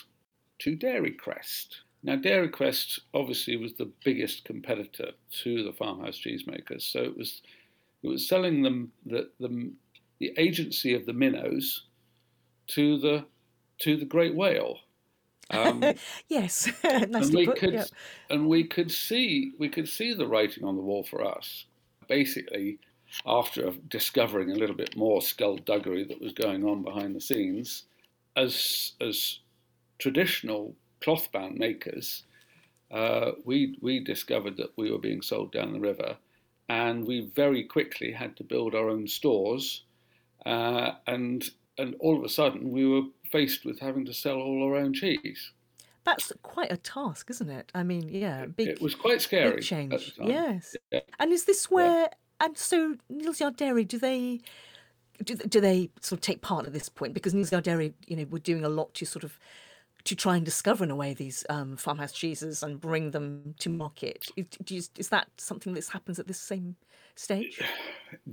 [0.60, 1.82] to Dairy Crest.
[2.02, 5.10] Now, Dairy Crest obviously was the biggest competitor
[5.42, 7.42] to the farmhouse cheesemakers, so it was
[8.02, 9.74] it was selling them the, the,
[10.20, 11.82] the agency of the minnows
[12.68, 13.26] to the
[13.80, 14.78] to the great whale.
[15.50, 15.82] Um,
[16.28, 17.84] yes, nice and we put, could yeah.
[18.28, 21.66] and we could see we could see the writing on the wall for us.
[22.08, 22.78] Basically,
[23.26, 27.84] after discovering a little bit more skullduggery that was going on behind the scenes,
[28.36, 29.40] as as
[29.98, 32.24] traditional clothbound makers,
[32.90, 36.16] uh, we we discovered that we were being sold down the river,
[36.68, 39.82] and we very quickly had to build our own stores,
[40.46, 44.62] uh, and and all of a sudden we were faced with having to sell all
[44.64, 45.52] our own cheese.
[46.04, 47.70] That's quite a task, isn't it?
[47.74, 48.68] I mean, yeah, big.
[48.68, 49.56] It was quite scary.
[49.56, 50.14] Big change.
[50.18, 50.74] Yes.
[50.90, 51.00] Yeah.
[51.18, 52.02] And is this where?
[52.02, 52.08] Yeah.
[52.40, 54.40] And so Neal's Yard Dairy, do they?
[55.22, 57.12] Do, do they sort of take part at this point?
[57.12, 59.38] Because Neal's Yard Dairy, you know, we're doing a lot to sort of
[60.04, 63.68] to try and discover in a way these um, farmhouse cheeses and bring them to
[63.68, 64.28] market.
[64.66, 66.76] Is, is that something that happens at this same
[67.14, 67.60] stage?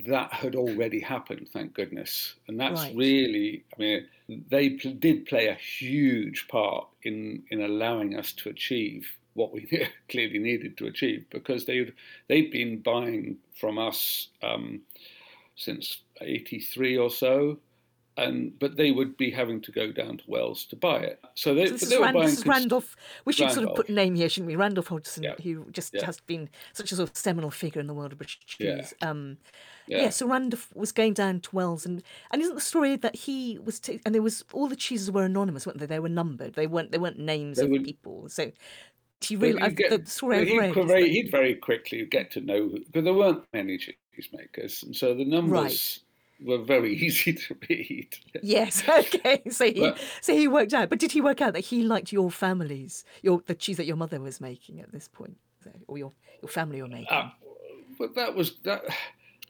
[0.07, 2.95] That had already happened, thank goodness, and that's right.
[2.95, 3.63] really.
[3.78, 4.07] I mean,
[4.49, 9.70] they pl- did play a huge part in in allowing us to achieve what we
[10.09, 11.93] clearly needed to achieve because they'd,
[12.28, 14.82] they'd been buying from us um,
[15.55, 17.59] since '83 or so,
[18.18, 21.24] and but they would be having to go down to Wells to buy it.
[21.36, 22.95] So they, So this is, they Rand- buying this is Randolph.
[23.26, 24.55] We should sort of put a name here, shouldn't we?
[24.55, 25.36] Randolph Hodgson, Yeah.
[25.43, 26.05] who just Yeah.
[26.05, 28.78] has been such a sort of seminal figure in the world of British Yeah.
[28.82, 28.93] cheese.
[29.01, 29.38] Um,
[29.88, 30.03] Yeah.
[30.03, 30.09] yeah.
[30.09, 33.80] So Randolph was going down to Wells, and and isn't the story that he was
[33.80, 35.86] ta- and there was all the cheeses were anonymous, weren't they?
[35.86, 36.53] They were numbered.
[36.55, 36.91] They weren't.
[36.91, 38.28] They weren't names They of would- people.
[38.30, 38.51] So
[39.22, 43.03] he really get- the story but he'd, very, he'd very quickly get to know because
[43.03, 46.01] there weren't many cheesemakers, and so the numbers
[46.44, 48.10] were very easy to read.
[48.42, 48.84] Yes.
[48.90, 49.42] Okay.
[49.50, 50.90] So he But- so he worked out.
[50.90, 53.98] But did he work out that he liked your families, your the cheese that your
[53.98, 56.12] mother was making at this point, so, or your
[56.42, 57.08] your family were making?
[57.10, 57.30] Uh,
[58.00, 58.84] but that was that.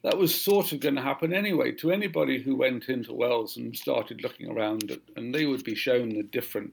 [0.04, 3.76] That was sort of going to happen anyway to anybody who went into Wells and
[3.76, 6.72] started looking around, at, and they would be shown the different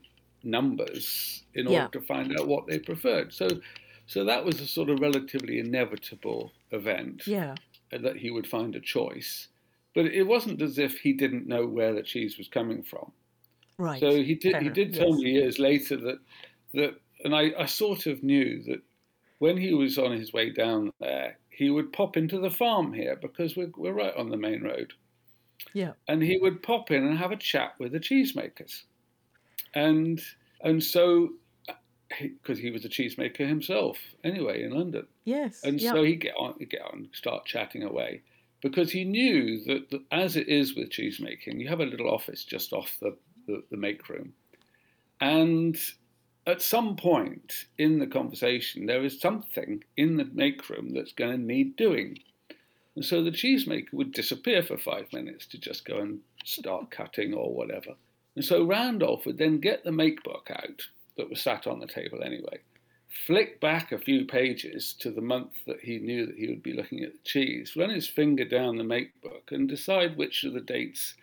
[0.55, 1.87] numbers in order Yeah.
[1.89, 3.33] to find out what they preferred.
[3.33, 3.49] So,
[4.07, 7.27] so that was a sort of relatively inevitable event.
[7.27, 7.55] yeah.
[7.93, 9.49] uh, that he would find a choice.
[9.95, 13.12] But it wasn't as if he didn't know where the cheese was coming from.
[13.78, 14.01] Right.
[14.01, 14.53] So he did.
[14.53, 15.18] Fair He did tell yes.
[15.18, 16.18] me years later that
[16.74, 18.82] that, and I, I sort of knew that
[19.38, 23.16] when he was on his way down there, he would pop into the farm here
[23.16, 24.92] because we're we're right on the main road,
[25.72, 25.92] Yeah.
[26.09, 28.82] and he would pop in and have a chat with the cheesemakers,
[29.74, 30.20] and
[30.62, 31.30] and so
[32.20, 35.07] because he was a cheesemaker himself anyway in London.
[35.24, 35.62] Yes.
[35.64, 35.92] And yeah.
[35.92, 38.22] so he'd get on, he'd get on, start chatting away,
[38.65, 42.73] because he knew that, as it is with cheesemaking, you have a little office just
[42.73, 43.15] off the,
[43.47, 44.33] the, the make room,
[45.21, 45.77] and
[46.47, 51.33] at some point in the conversation, there is something in the make room that's going
[51.33, 52.19] to need doing.
[52.97, 57.35] And so the cheesemaker would disappear for five minutes to just go and start cutting
[57.35, 57.91] or whatever.
[58.35, 60.83] And so Randolph would then get the make book out
[61.17, 62.61] that was sat on the table anyway,
[63.27, 66.73] flick back a few pages to the month that he knew that he would be
[66.73, 70.53] looking at the cheese, run his finger down the make book, and decide which of
[70.53, 71.15] the dates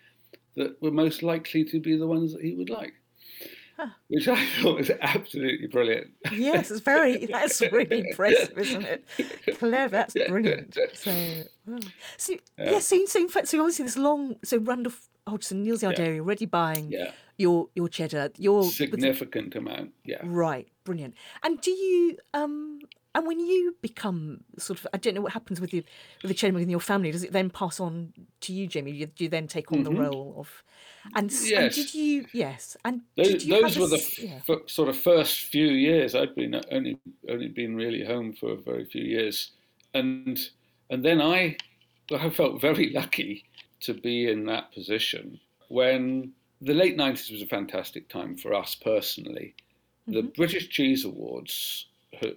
[0.56, 2.94] that were most likely to be the ones that he would like.
[4.10, 6.12] Which I thought was absolutely brilliant.
[6.32, 7.26] Yes, it's very.
[7.26, 9.58] That's really impressive, isn't it?
[9.58, 9.89] Clever.
[9.89, 10.78] That's brilliant.
[10.94, 11.12] So,
[11.66, 11.80] wow.
[12.18, 12.78] so yeah.
[12.80, 14.36] So, so in fact, so obviously this long.
[14.44, 16.20] So Randolph Hodgson, Neal's Yard Yeah.
[16.20, 17.12] already buying Yeah.
[17.38, 18.30] your your cheddar.
[18.38, 20.20] Your Significant amount, yeah.
[20.24, 21.16] Right, brilliant.
[21.44, 22.80] And do you um
[23.14, 25.84] and when you become sort of I don't know what happens with you
[26.22, 28.92] with the cheddar in your family, does it then pass on to you, Jamie?
[28.92, 30.64] You, do you then take on the role of
[31.16, 31.82] and, s- and Mm-hmm.
[31.82, 34.40] Did you yes and Those, did you those were a the yeah.
[34.48, 36.16] f- sort of first few years.
[36.16, 36.98] I'd been uh, only
[37.30, 39.52] only been really home for a very few years,
[39.94, 40.40] and
[40.90, 41.58] and then I
[42.14, 43.46] I felt very lucky
[43.82, 48.76] to be in that position when the late nineties was a fantastic time for us
[48.76, 49.56] personally.
[50.12, 51.88] The British Cheese Awards
[52.22, 52.30] uh,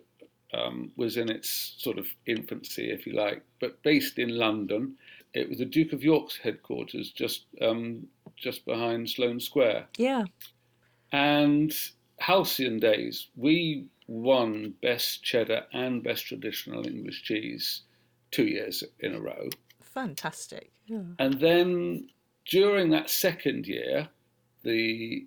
[0.53, 4.97] um, was in its sort of infancy, if you like, but based in London.
[5.33, 8.07] It was the Duke of York's headquarters, just um,
[8.37, 9.87] just behind Sloane Square.
[9.97, 10.25] yeah
[11.11, 11.73] And
[12.19, 17.83] halcyon days, we won best cheddar and best traditional English cheese
[18.31, 19.49] two years in a row.
[19.81, 21.03] fantastic yeah.
[21.19, 22.09] And then
[22.47, 24.09] during that second year,
[24.63, 25.27] the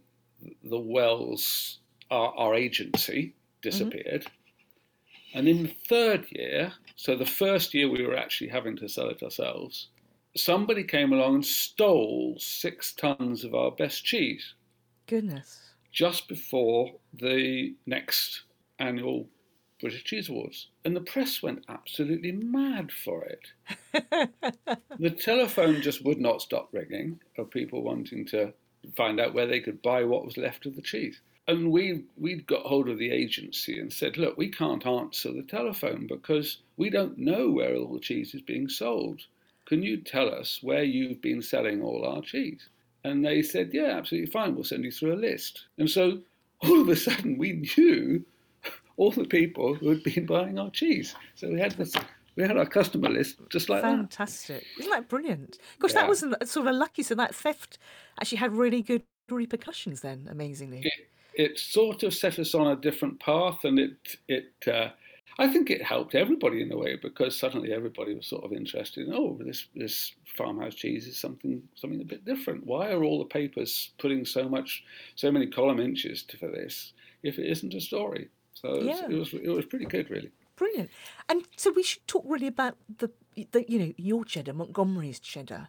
[0.64, 1.80] the Wells,
[2.12, 4.24] our, our agency, disappeared.
[4.24, 5.38] Mm-hmm.
[5.38, 9.10] And in the third year, so the first year we were actually having to sell
[9.10, 9.90] it ourselves,
[10.36, 14.54] somebody came along and stole six tons of our best cheese
[15.08, 18.44] goodness just before the next
[18.78, 19.28] annual
[19.80, 20.68] British Cheese Awards.
[20.86, 23.48] And the press went absolutely mad for it.
[25.00, 28.54] the telephone just would not stop ringing of people wanting to
[28.96, 31.22] find out where they could buy what was left of the cheese.
[31.50, 35.44] And we we'd got hold of the agency and said, look, we can't answer the
[35.44, 39.22] telephone because we don't know where all the cheese is being sold.
[39.66, 42.68] Can you tell us where you've been selling all our cheese?
[43.06, 44.56] And they said, yeah, absolutely fine.
[44.56, 45.66] We'll send you through a list.
[45.78, 46.20] And so
[46.60, 48.26] all of a sudden we knew
[48.98, 51.16] all the people who had been buying our cheese.
[51.36, 51.94] So we had this,
[52.36, 53.88] we had our customer list just like that.
[53.98, 56.10] fantastic isn't that brilliant gosh that Yeah.
[56.10, 57.78] was a- sort of a lucky so that theft
[58.22, 60.94] actually had really good repercussions then amazingly It,
[61.38, 64.90] it sort of set us on a different path, and it it uh,
[65.40, 69.08] I think it helped everybody in a way because suddenly everybody was sort of interested
[69.08, 72.66] in oh this this farmhouse cheese is something something a bit different.
[72.66, 74.84] Why are all the papers putting so much
[75.16, 78.30] so many column inches to, for this if it isn't a story?
[78.54, 80.32] So it was, it was it was pretty good really.
[80.56, 80.90] Brilliant.
[81.30, 83.12] And so we should talk really about the,
[83.52, 85.68] the you know, your cheddar, Montgomery's cheddar,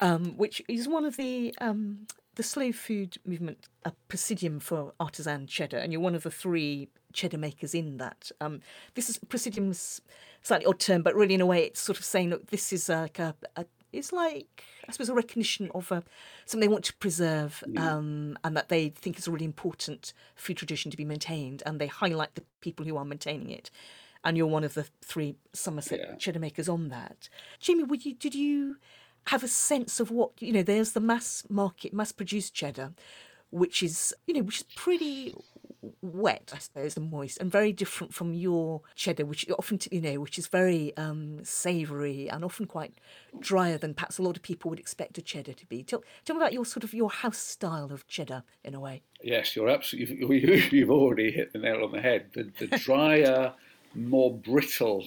[0.00, 2.06] um, which is one of the um,
[2.36, 6.88] the slow food movement, a presidium for artisan cheddar, and you're one of the three
[7.12, 8.30] cheddar makers in that.
[8.40, 8.60] Um,
[8.94, 10.00] this is presidium's
[10.42, 12.88] slightly odd term, but really in a way it's sort of saying, look, this is
[12.88, 16.04] like a, a It's like, I suppose, a recognition of a,
[16.46, 20.56] something they want to preserve um, and that they think is a really important food
[20.56, 21.62] tradition to be maintained.
[21.66, 23.70] And they highlight the people who are maintaining it.
[24.22, 26.14] And you're one of the three Somerset Yeah.
[26.16, 27.28] cheddar makers on that.
[27.58, 28.76] Jamie, would you, did you
[29.26, 32.92] have a sense of what, you know, there's the mass market, mass produced cheddar,
[33.50, 35.34] which is, you know, which is pretty
[36.02, 40.20] wet, I suppose, and moist, and very different from your cheddar, which often, you know,
[40.20, 42.94] which is very um, savoury and often quite
[43.38, 45.82] drier than perhaps a lot of people would expect a cheddar to be.
[45.82, 49.02] Tell, tell me about your sort of your house style of cheddar, in a way.
[49.22, 50.40] Yes, you're absolutely.
[50.40, 52.26] You've, you've already hit the nail on the head.
[52.34, 53.54] The, the drier,
[53.94, 55.06] more brittle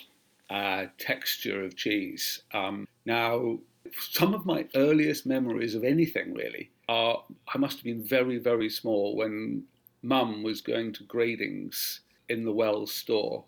[0.49, 2.43] uh, texture of cheese.
[2.53, 3.59] Um, now,
[3.99, 7.23] some of my earliest memories of anything really are
[7.53, 9.63] I must have been very, very small when
[10.01, 13.45] Mum was going to gradings in the Wells store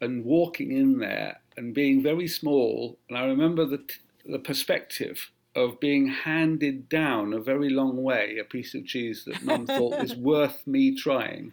[0.00, 2.98] and walking in there and being very small.
[3.08, 3.82] And I remember the,
[4.26, 9.42] the perspective of being handed down a very long way a piece of cheese that
[9.42, 11.52] mum thought was worth me trying.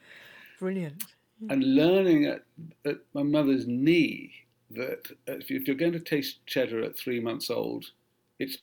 [0.60, 1.06] Brilliant.
[1.50, 2.44] And learning at,
[2.86, 4.32] at my mother's knee
[4.72, 7.86] that uh, if you're going to taste cheddar at three months old,
[8.40, 8.58] it's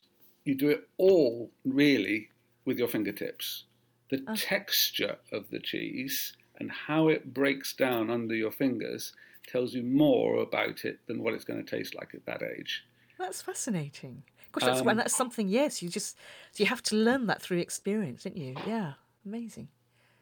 [0.44, 2.28] you do it all really
[2.64, 3.64] with your fingertips.
[4.10, 9.12] The texture of the cheese and how it breaks down under your fingers
[9.46, 12.84] tells you more about it than what it's going to taste like at that age.
[13.18, 14.22] That's fascinating.
[14.52, 16.16] Gosh, that's, Um, and that's something, yes, you just,
[16.56, 18.54] you have to learn that through experience, don't you?
[18.66, 18.94] Yeah,
[19.24, 19.68] amazing.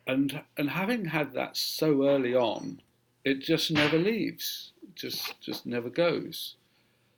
[0.06, 2.80] and and having had that so early on,
[3.24, 4.72] it just never leaves.
[4.94, 6.56] Just just never goes.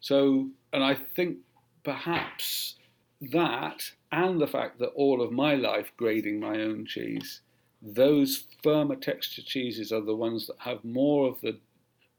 [0.01, 1.39] So, and I think
[1.85, 2.77] perhaps
[3.21, 7.41] that and the fact that all of my life grading my own cheese,
[7.81, 11.59] those firmer texture cheeses are the ones that have more of the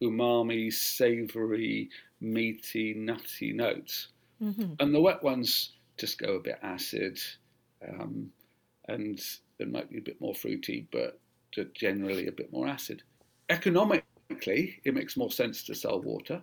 [0.01, 1.89] umami, savoury,
[2.19, 4.09] meaty, nutty notes.
[4.79, 7.19] And the wet ones just go a bit acid.
[7.87, 8.31] Um,
[8.87, 9.21] and
[9.57, 11.19] they might be a bit more fruity, but
[11.73, 13.03] generally a bit more acid.
[13.49, 16.41] Economically, it makes more sense to sell water.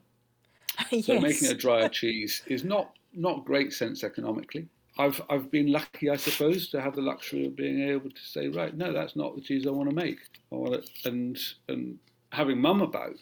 [0.91, 1.07] yes.
[1.07, 4.69] So making a drier cheese is not not great sense economically.
[4.99, 8.49] I've I've been lucky, I suppose, to have the luxury of being able to say,
[8.49, 10.19] right, no, that's not the cheese I want to make.
[10.53, 11.39] I want it, and
[11.69, 11.99] and
[12.33, 13.17] having mum about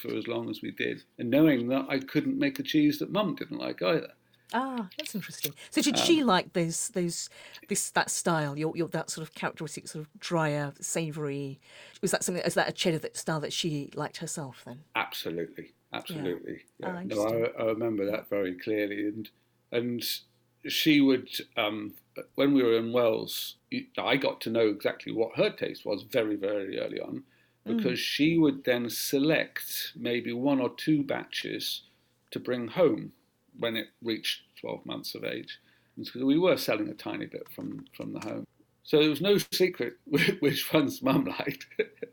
[0.00, 3.10] for as long as we did, and knowing that I couldn't make a cheese that
[3.10, 4.12] mum didn't like either.
[4.54, 5.54] Ah, that's interesting.
[5.70, 7.28] So did Um, she like those those
[7.68, 8.56] this that style?
[8.58, 11.58] Your your that sort of characteristic, sort of drier, savoury.
[12.02, 12.44] Was that something?
[12.44, 14.62] Is that a cheddar that style that she liked herself?
[14.66, 16.62] Then Absolutely, absolutely.
[16.82, 17.02] Ah, Yeah.
[17.04, 17.22] no.
[17.58, 19.28] I, I remember that very clearly, and
[19.70, 20.02] and
[20.68, 21.94] she would um,
[22.34, 26.02] when we were in Wales, you- I got to know exactly what her taste was
[26.02, 27.24] very very early on,
[27.66, 31.82] because she would then select maybe one or two batches
[32.30, 33.12] to bring home
[33.58, 35.58] when it reached twelve months of age,
[35.96, 38.44] and so we were selling a tiny bit from from the home.
[38.84, 39.94] So there was no secret
[40.40, 41.66] which ones Mum liked.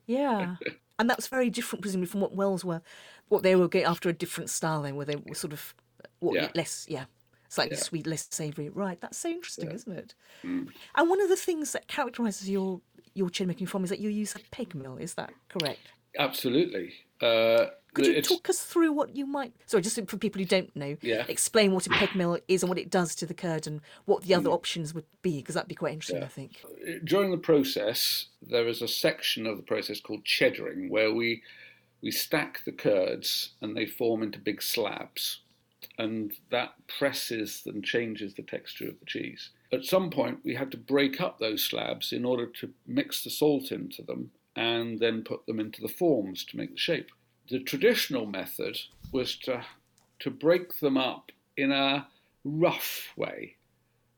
[0.08, 0.56] yeah,
[1.00, 2.82] and that's very different, presumably, from what Wells were,
[3.30, 4.84] what they were getting after a different style.
[4.84, 5.74] Then, where they were sort of
[6.20, 6.52] what Yeah.
[6.56, 7.06] less, yeah,
[7.48, 7.84] slightly Yeah.
[7.84, 8.70] sweet, less savoury.
[8.70, 10.14] Right, that's so interesting, isn't it?
[10.44, 10.72] Mm.
[10.96, 12.82] And one of the things that characterises your
[13.16, 14.96] your chin making form is that you use a peg mill.
[14.98, 15.80] Is that correct?
[16.18, 16.94] Absolutely.
[17.22, 19.54] Uh, Could you it's- talk us through what you might?
[19.66, 21.26] Sorry, just for people who don't know, Yeah.
[21.28, 24.24] explain what a peg mill is and what it does to the curd and what
[24.24, 24.38] the Mm.
[24.38, 26.64] other options would be, because that'd be quite interesting, I think.
[27.04, 31.42] during the process, there is a section of the process called cheddaring, where we
[32.02, 35.42] we stack the curds and they form into big slabs,
[35.98, 39.50] and that presses and changes the texture of the cheese.
[39.74, 43.30] At some point, we had to break up those slabs in order to mix the
[43.30, 47.12] salt into them and then put them into the forms to make the shape.
[47.50, 48.78] The traditional method
[49.12, 49.66] was to
[50.20, 52.08] to break them up in a
[52.44, 53.56] rough way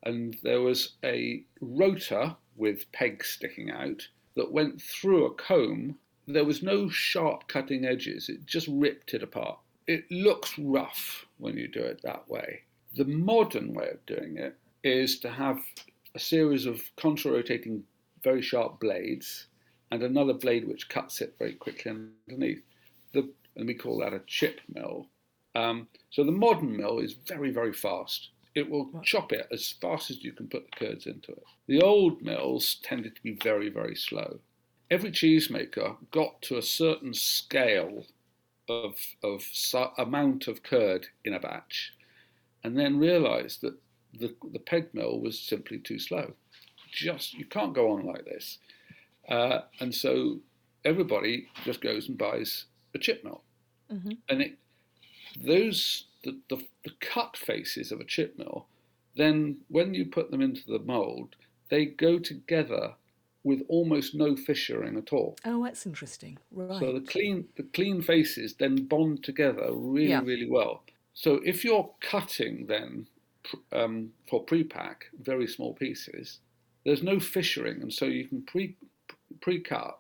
[0.04, 5.98] and there was a rotor with pegs sticking out that went through a comb.
[6.28, 9.60] There was no sharp cutting edges, it just ripped it apart.
[9.88, 12.62] It looks rough when you do it that way.
[12.96, 15.62] The modern way of doing it is to have
[16.16, 17.84] a series of contra rotating,
[18.24, 19.48] very sharp blades
[19.92, 21.92] and another blade which cuts it very quickly
[22.28, 22.64] underneath.
[23.14, 25.08] The, and we call that a chip mill.
[25.56, 28.30] Um, so the modern mill is very, very fast.
[28.56, 31.44] It will chop it as fast as you can put the curds into it.
[31.68, 34.40] The old mills tended to be very, very slow.
[34.90, 38.06] Every cheesemaker got to a certain scale
[38.68, 39.46] of, of
[39.98, 41.94] amount of curd in a batch
[42.64, 43.76] and then realized that
[44.14, 46.34] the, the peg mill was simply too slow.
[46.92, 48.58] Just, you can't go on like this.
[49.30, 50.40] Uh, and so
[50.84, 53.44] everybody just goes and buys a chip mill.
[54.30, 54.58] And it,
[55.38, 58.68] those the, the, the cut faces of a chip mill,
[59.18, 61.36] then when you put them into the mould,
[61.70, 62.94] they go together
[63.44, 65.36] with almost no fissuring at all.
[65.46, 66.38] Oh, that's interesting.
[66.52, 66.80] Right.
[66.80, 70.22] So the clean the clean faces then bond together really Yeah.
[70.24, 70.84] really well.
[71.14, 73.08] So if you're cutting then
[73.74, 76.40] um, for pre-pack very small pieces,
[76.86, 78.76] there's no fissuring, and so you can pre
[79.42, 79.98] pre-cut,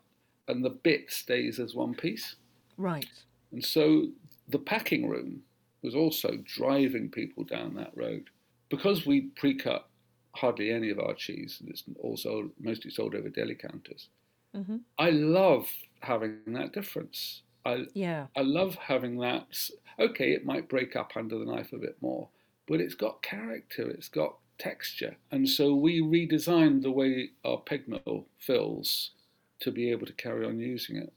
[0.47, 2.35] and the bit stays as one piece.
[2.77, 3.23] Right.
[3.51, 4.11] And so
[4.47, 5.43] the packing room
[5.81, 8.29] was also driving people down that road.
[8.69, 9.89] Because we pre cut
[10.35, 14.07] hardly any of our cheese, and it's also mostly sold over deli counters,
[14.53, 15.69] hmm I love
[16.01, 17.43] having that difference.
[17.65, 18.27] I, Yeah.
[18.35, 19.69] I love having that.
[19.99, 22.29] Okay, it might break up under the knife a bit more,
[22.67, 25.17] but it's got character, it's got texture.
[25.31, 29.11] And so we redesigned the way our peg mill fills
[29.59, 31.13] to be able to carry on using it.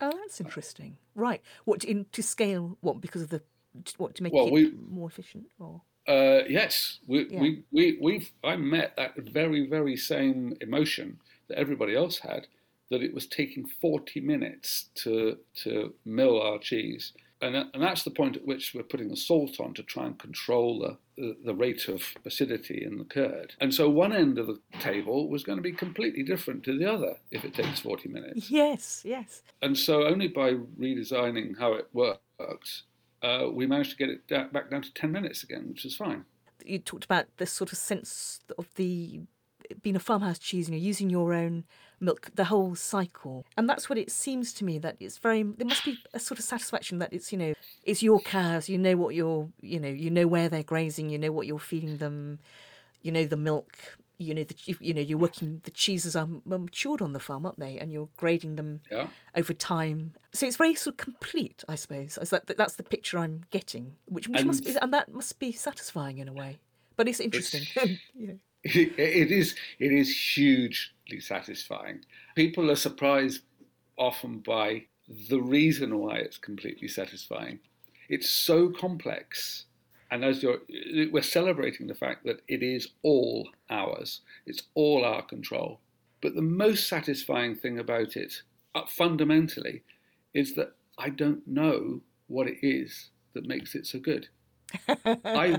[0.00, 0.96] Oh, that's interesting.
[1.14, 1.40] Right.
[1.64, 2.76] What in to scale?
[2.80, 3.42] What because of the
[3.96, 5.46] what to make Well, it we- more efficient?
[5.58, 7.40] Or Uh, yes, we, Yeah.
[7.40, 11.18] we, we, we've, I met that very, very same emotion
[11.48, 12.46] that everybody else had,
[12.90, 17.12] that it was taking 40 minutes to, to mill our cheese.
[17.40, 20.18] And, and that's the point at which we're putting the salt on to try and
[20.18, 23.54] control the, the, rate of acidity in the curd.
[23.60, 26.90] And so one end of the table was going to be completely different to the
[26.90, 28.50] other if it takes 40 minutes.
[28.50, 29.42] yes, yes.
[29.60, 32.84] And so only by redesigning how it works,
[33.22, 36.24] uh, we managed to get it back down to 10 minutes again, which is fine.
[36.64, 39.20] You talked about this sort of sense of the
[39.82, 41.64] being a farmhouse cheese, and you know, using your own
[42.04, 45.42] milk, the whole cycle, and that's what it seems to me that it's very.
[45.42, 47.54] There must be a sort of satisfaction that it's you know
[47.84, 48.68] it's your cows.
[48.68, 51.10] You know what you're you know you know where they're grazing.
[51.10, 52.38] You know what you're feeding them.
[53.02, 53.76] You know the milk.
[54.16, 57.58] You know the you- know you're working the cheeses are matured on the farm, aren't
[57.58, 57.78] they?
[57.78, 59.08] And you're grading them Yeah.
[59.34, 60.12] over time.
[60.32, 62.16] So it's very sort of complete, I suppose.
[62.18, 65.38] Is that that's the picture I'm getting, which, which must be, And- and that must
[65.40, 66.58] be satisfying in a way.
[66.96, 67.64] But it's interesting.
[68.14, 68.34] yeah.
[68.74, 72.00] It, is it is hugely satisfying.
[72.34, 73.42] People are surprised
[73.98, 74.86] often by
[75.28, 77.60] the reason why it's completely satisfying.
[78.08, 79.66] It's so complex,
[80.10, 80.60] and as you're,
[81.12, 84.22] we're celebrating the fact that it is all ours.
[84.46, 85.80] It's all our control.
[86.22, 88.42] But the most satisfying thing about it,
[88.74, 89.82] uh, fundamentally,
[90.32, 94.28] is that I don't know what it is that makes it so good.
[94.88, 95.58] I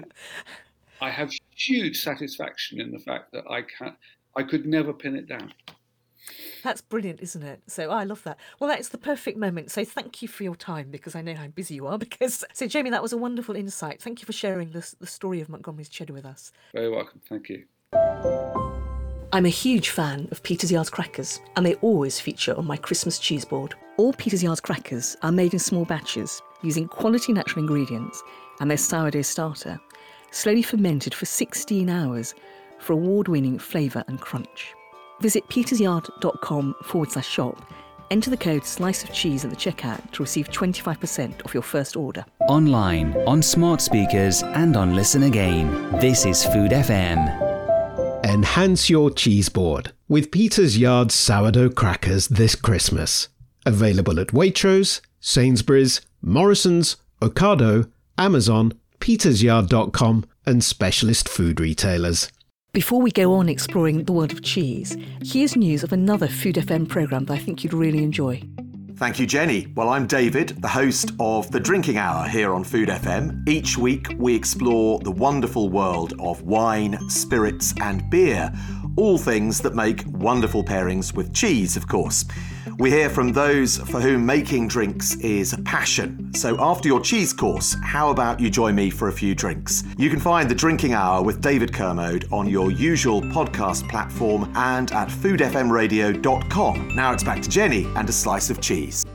[1.02, 3.96] I have huge satisfaction in the fact that I can
[4.36, 5.54] I could never pin it down.
[6.64, 7.62] That's brilliant, isn't it?
[7.68, 8.38] So I love that.
[8.60, 9.72] Well, that's the perfect moment.
[9.72, 11.98] So thank you for your time because I know how busy you are.
[12.06, 14.02] Because so Jamie, that was a wonderful insight.
[14.02, 16.52] Thank you for sharing this, the story of Montgomery's cheddar with us.
[16.74, 17.66] Very welcome, thank you.
[19.32, 23.20] I'm a huge fan of Peter's Yards crackers, and they always feature on my Christmas
[23.20, 23.76] cheese board.
[23.98, 28.24] All Peter's Yards crackers are made in small batches using quality natural ingredients
[28.60, 29.80] and their sourdough starter,
[30.36, 32.36] slowly fermented for 16 hours
[32.80, 34.74] for award winning flavour and crunch.
[35.22, 37.74] Visit petersyard.com forward slash shop,
[38.12, 41.96] enter the code slice of cheese at the checkout to receive 25% off your first
[41.96, 42.26] order.
[42.50, 45.92] Online, on smart speakers, and on Listen Again.
[46.00, 47.44] This is Food FM.
[48.26, 53.30] Enhance your cheese board with Peter's Yard sourdough crackers this Christmas.
[53.66, 58.74] Available at Waitrose, Sainsbury's, Morrison's, Ocado, Amazon,
[59.06, 62.32] petersyard.com, and specialist food retailers.
[62.74, 66.90] Before we go on exploring the world of cheese, here's news of another Food FM
[66.90, 68.42] programme that I think you'd really enjoy.
[68.96, 69.68] Thank you, Jenny.
[69.76, 73.48] Well, I'm David, the host of The Drinking Hour here on Food FM.
[73.48, 78.52] Each week, we explore the wonderful world of wine, spirits, and beer.
[78.98, 82.26] All things that make wonderful pairings with cheese, of course.
[82.78, 86.34] We hear from those for whom making drinks is a passion.
[86.34, 89.84] So, after your cheese course, how about you join me for a few drinks?
[89.98, 94.92] You can find The Drinking Hour with David Kermode on your usual podcast platform and
[94.92, 96.96] at foodfmradio.com.
[96.96, 99.06] Now it's back to Jenny and a slice of cheese.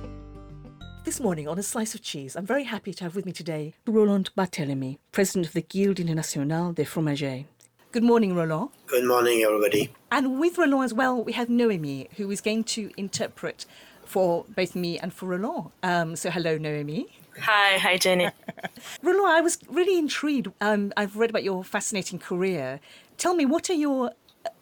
[1.04, 3.74] This morning on A Slice of Cheese, I'm very happy to have with me today
[3.86, 7.44] Roland Barthélemy, President of the Guilde Internationale des Fromagers.
[7.92, 8.68] Good morning, Roland.
[8.86, 9.92] Good morning, everybody.
[10.12, 13.66] And with Roland as well, we have Noemi, who is going to interpret
[14.06, 15.72] for both me and for Roland.
[15.82, 17.08] Um, so, hello, Noemi.
[17.40, 18.30] Hi, hi, Jenny.
[19.02, 20.52] Roland, I was really intrigued.
[20.60, 22.78] Um, I've read about your fascinating career.
[23.18, 24.12] Tell me, what are your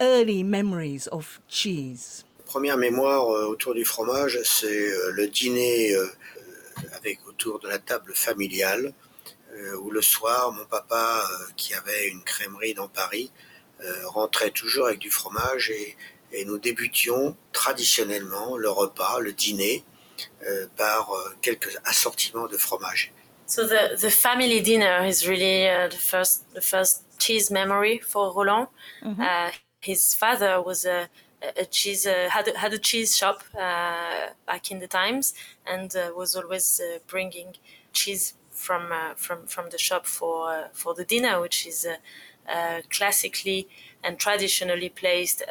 [0.01, 2.23] early memories of cheese?
[2.47, 6.07] Première mémoire euh, autour du fromage, c'est euh, le dîner euh,
[6.97, 8.91] avec autour de la table familiale,
[9.81, 13.31] où le soir, mon papa, euh, qui avait une crèmerie dans Paris,
[13.83, 15.95] euh, rentrait toujours avec du fromage et,
[16.31, 19.83] et nous débutions traditionnellement le repas, le dîner,
[20.45, 23.13] euh, par euh, quelques assortiments de fromage.
[23.45, 28.31] So the, the family dinner is really uh, the first the first cheese memory for
[28.31, 28.67] Roland.
[29.01, 29.21] Mm-hmm.
[29.21, 29.51] Uh,
[29.81, 31.07] his father was a,
[31.57, 35.33] a cheese uh, had a, had a cheese shop uh, back in the times
[35.65, 37.55] and uh, was always uh, bringing
[37.91, 42.81] cheese from uh, from from the shop for uh, for the dinner, which is uh,
[42.89, 43.67] classically
[44.03, 45.43] and traditionally placed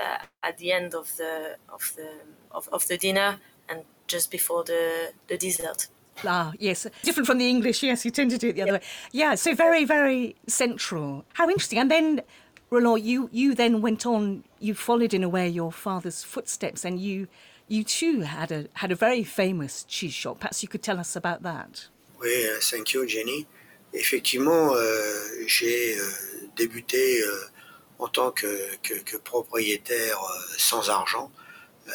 [0.43, 2.11] at the end of the of the
[2.51, 3.31] of, of the dinner
[3.69, 5.89] and just before the the dessert.
[6.25, 6.87] Ah, yes.
[7.03, 8.81] Different from the English, yes, you tend to do it the other way.
[9.13, 11.25] Yeah, so very, very central.
[11.35, 11.79] How interesting.
[11.79, 12.23] And then,
[12.71, 17.01] Roland, you, you then went on, you followed in a way your father's footsteps, and
[17.01, 17.29] you
[17.69, 20.41] you too had a, had a very famous cheese shop.
[20.41, 21.89] Perhaps you could tell us about that.
[22.21, 23.47] Oui, uh, thank you, Jenny.
[23.93, 26.05] Effectivement, euh, j'ai euh,
[26.57, 27.45] débuté euh,
[27.99, 31.31] en tant que, que, que propriétaire euh, sans argent.
[31.89, 31.93] Euh,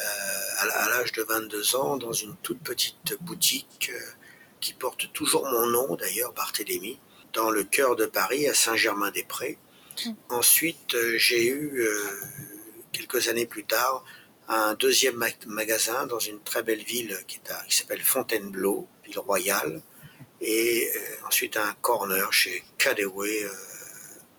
[0.58, 4.00] à l'âge de 22 ans dans une toute petite boutique euh,
[4.60, 6.98] qui porte toujours mon nom d'ailleurs, Barthélémy,
[7.32, 9.58] dans le cœur de Paris, à Saint-Germain-des-Prés.
[10.04, 10.10] Mmh.
[10.30, 11.86] Ensuite, euh, j'ai eu,
[12.92, 14.04] quelques années plus tard,
[14.48, 19.80] un deuxième magasin dans une très belle ville qui s'appelle Fontainebleau, ville royale,
[20.44, 20.90] et
[21.26, 23.50] ensuite un corner chez KaDeWe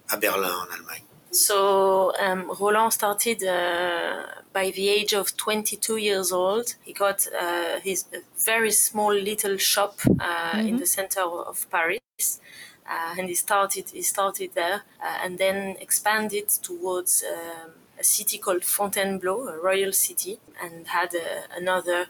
[0.10, 1.04] à Berlin en Allemagne.
[1.32, 6.76] So um, Roland started uh, by the age of 22 years old.
[6.84, 8.06] He got uh, his
[8.38, 10.12] very small little shop uh,
[10.54, 10.68] mm-hmm.
[10.68, 12.40] in the center of Paris.
[12.88, 18.38] Uh, and he started he started there uh, and then expanded towards um, a city
[18.38, 21.16] called Fontainebleau, a royal city, and had
[21.58, 22.06] another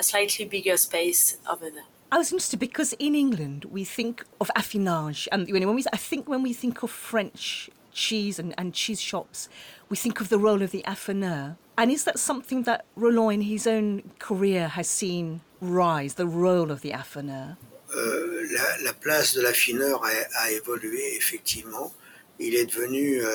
[0.00, 1.84] slightly bigger space over there.
[2.16, 6.26] I was interested because in England we think of affinage, and when we I think
[6.26, 9.50] when we think of French cheese and, and cheese shops,
[9.90, 11.56] we think of the role of the affineur.
[11.76, 16.70] And is that something that Roland in his own career has seen rise, the role
[16.70, 17.58] of the affineur?
[17.94, 21.92] Euh, la, la, place de l'affineur a, a, évolué effectivement.
[22.38, 23.30] Il est devenu euh,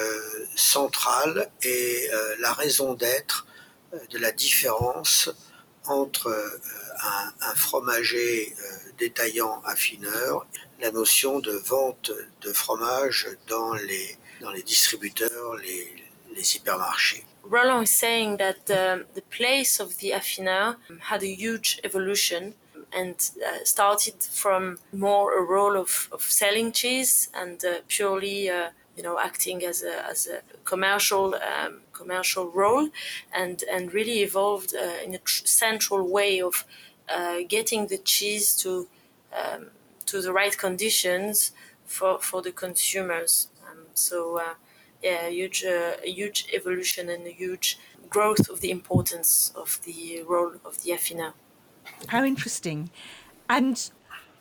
[0.55, 3.45] central et euh, la raison d'être
[3.93, 5.29] euh, de la différence
[5.85, 6.59] entre euh,
[7.03, 10.45] un, un, fromager euh, détaillant affineur,
[10.79, 12.11] la notion de vente
[12.41, 15.87] de fromage dans les dans les distributeurs, les,
[16.35, 17.23] les hypermarchés.
[17.43, 22.53] Roland is saying that um, the place of the affineur had a huge evolution
[22.93, 28.69] and uh, started from more a role of, of selling cheese and uh, purely uh,
[28.95, 32.89] you know acting as a, as a commercial um, commercial role
[33.33, 36.90] and and really evolved uh, in a tr- central way of uh,
[37.47, 38.87] getting the cheese to
[39.33, 39.67] um,
[40.05, 41.51] to the right conditions
[41.85, 43.47] for, for the consumers
[43.93, 44.53] so uh,
[45.01, 47.77] yeah, a huge, uh, a huge evolution and a huge
[48.09, 51.33] growth of the importance of the role of the affineur.
[52.07, 52.89] How interesting.
[53.49, 53.89] And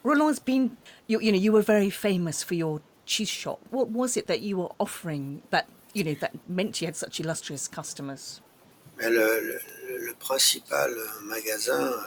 [0.02, 0.76] Roland's been,
[1.06, 3.60] you, you know, you were very famous for your cheese shop.
[3.70, 7.20] What was it that you were offering that, you know, that meant you had such
[7.20, 8.40] illustrious customers?
[8.98, 9.58] Le, le,
[10.06, 12.04] le principal magasin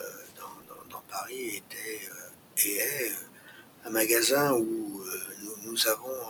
[1.14, 3.11] Paris était euh, et est
[3.85, 5.19] un magasin où euh,
[5.64, 6.22] nous, avons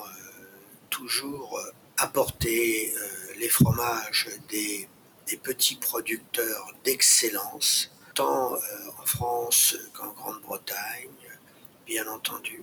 [0.89, 4.89] toujours euh, apporter euh, les fromages des,
[5.41, 11.09] petits producteurs d'excellence, tant en France qu'en Grande-Bretagne,
[11.87, 12.61] bien entendu.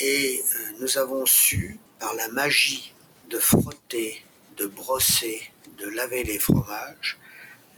[0.00, 0.44] Et
[0.78, 2.94] nous avons su, par la magie
[3.30, 4.24] de frotter,
[4.56, 5.42] de brosser,
[5.76, 7.18] de laver les fromages,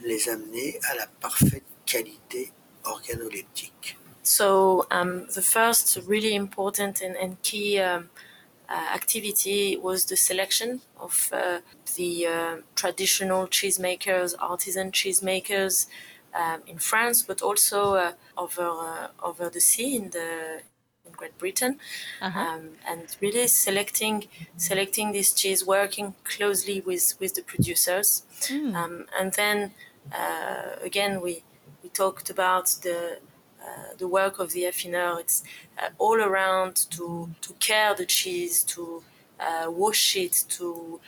[0.01, 2.53] les amener à la parfaite qualité
[2.85, 3.95] organoleptique.
[4.23, 8.09] So um, the first really important and, and key um,
[8.67, 11.59] Uh, activity was the selection of uh,
[11.97, 15.87] the uh, traditional cheesemakers, artisan cheesemakers
[16.33, 17.77] um, in France, but also
[18.35, 18.69] over
[19.21, 20.29] over the sea in the
[21.05, 21.79] in Great Britain,
[22.21, 22.39] uh-huh.
[22.39, 28.73] um, and really selecting selecting this cheese, working closely with with the producers, mm.
[28.75, 29.57] um, and then
[30.11, 31.54] uh, again we we
[31.95, 33.19] talked about the
[33.65, 35.19] uh, the work of the affineur.
[35.19, 35.43] It's
[35.79, 39.01] uh, all around to to care the cheese, to
[39.39, 40.99] uh, wash it, to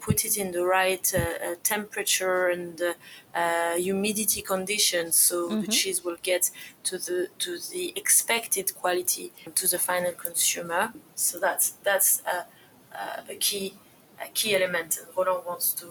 [0.00, 1.14] put it in the right
[1.62, 2.82] temperature and
[3.76, 5.60] humidity conditions, so mm-hmm.
[5.60, 6.50] the cheese will get
[6.82, 10.92] to the to the expected quality to the final consumer.
[11.14, 12.22] So that's that's
[13.30, 13.74] a key
[14.20, 14.98] a key element.
[15.16, 15.86] Roland wants to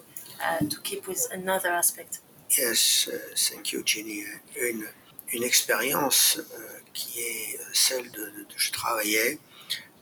[0.68, 2.20] to keep with another aspect.
[2.58, 4.24] Yes, thank you, Jenny.
[4.56, 4.88] Une,
[5.34, 9.40] une expérience euh, qui est celle de, de, je travaillais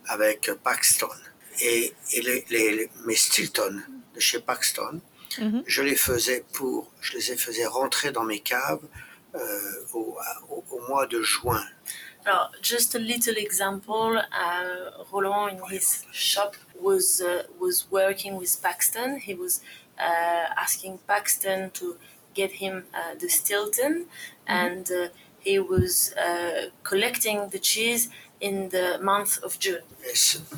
[0.08, 1.08] avec Paxton
[1.60, 3.82] et, et les, les, mes Stilton
[4.14, 5.00] de chez Paxton,
[5.38, 5.62] mm-hmm.
[5.66, 8.86] je les faisais pour, je les faisais rentrer dans mes caves
[9.34, 9.38] euh,
[9.92, 10.16] au,
[10.50, 11.64] au, au, mois de juin.
[12.24, 14.18] Alors, just a little example.
[14.32, 19.20] Uh, Roland in his shop was uh, was working with Paxton.
[19.20, 19.60] He was
[19.98, 21.96] uh, asking Paxton to
[22.36, 24.06] get him uh, the Stilton,
[24.46, 25.08] and uh,
[25.40, 28.08] he was uh, collecting the cheese
[28.40, 29.82] in the month of June.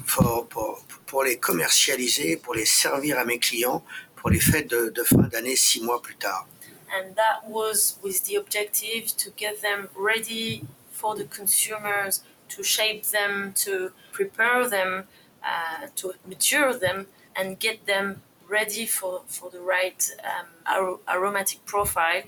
[0.07, 3.83] Pour, pour, pour les commercialiser, pour les servir à mes clients
[4.19, 6.47] pour les fêtes de, de fin d'année six mois plus tard.
[6.91, 13.05] And that was with the objective to get them ready for the consumers, to shape
[13.05, 15.05] them, to prepare them,
[15.45, 17.07] uh, to mature them,
[17.37, 22.23] and get them ready for, for the right um, ar- aromatic profile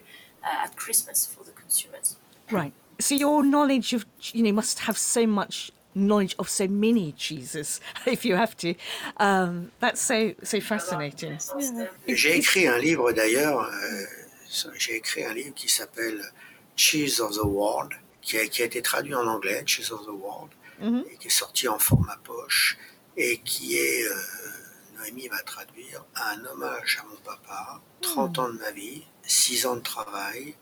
[0.44, 2.16] uh, at Christmas for the consumers.
[2.50, 2.72] Right.
[2.98, 7.80] So your knowledge of you know must have so much knowledge of so many cheeses
[8.06, 8.74] if you have to.
[9.16, 11.38] Um, that's so so fascinating.
[12.06, 13.60] J'ai écrit un livre d'ailleurs.
[13.60, 16.20] Euh, j'ai écrit un livre qui s'appelle
[16.76, 20.12] Cheese of the World, qui a, qui a, été traduit en anglais, Cheese of the
[20.12, 21.04] World, mm -hmm.
[21.10, 22.76] et qui est sorti en format poche
[23.16, 24.14] et qui est euh,
[25.00, 28.40] Noémie va traduire un hommage à mon papa, 30 mmh.
[28.40, 30.54] ans de ma vie, 6 ans de travail,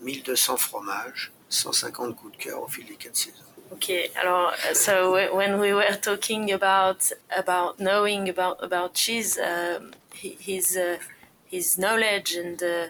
[0.00, 3.44] 1200 fromages, 150 coups de cœur au fil des 4 saisons.
[3.70, 10.74] Okay, alors, so when we were talking about about knowing about about cheese, um, his
[10.74, 10.96] uh,
[11.44, 12.88] his knowledge and uh,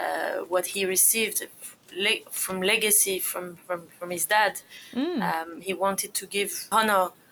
[0.00, 1.46] uh, what he received
[1.94, 4.62] le- from legacy from, from from his dad,
[4.94, 5.20] mm.
[5.20, 7.23] um, he wanted to give honor uh,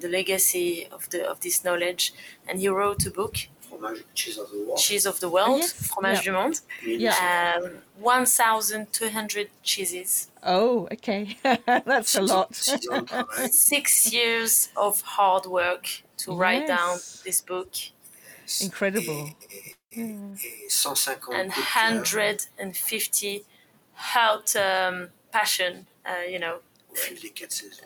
[0.00, 2.12] the legacy of the of this knowledge,
[2.48, 3.36] and he wrote a book.
[4.14, 4.78] Cheese of the World.
[4.78, 5.72] Cheese of the World, Oh, yes.
[5.72, 6.22] Fromage Yeah.
[6.24, 6.60] du Monde.
[6.84, 7.60] Yeah.
[7.62, 7.70] Um,
[8.00, 10.28] 1,200 cheeses.
[10.42, 11.38] Oh, okay.
[11.66, 12.54] That's a lot.
[12.54, 13.48] Six ans de travail.
[13.48, 17.68] Six years of hard work to write down this book
[18.60, 19.30] Incredible.
[19.92, 20.16] Et
[20.68, 22.02] 150 and coups de cœur
[22.58, 23.44] 150
[23.94, 26.58] heart um, passion, uh, you know,
[26.90, 27.82] au fil des 4 saisons.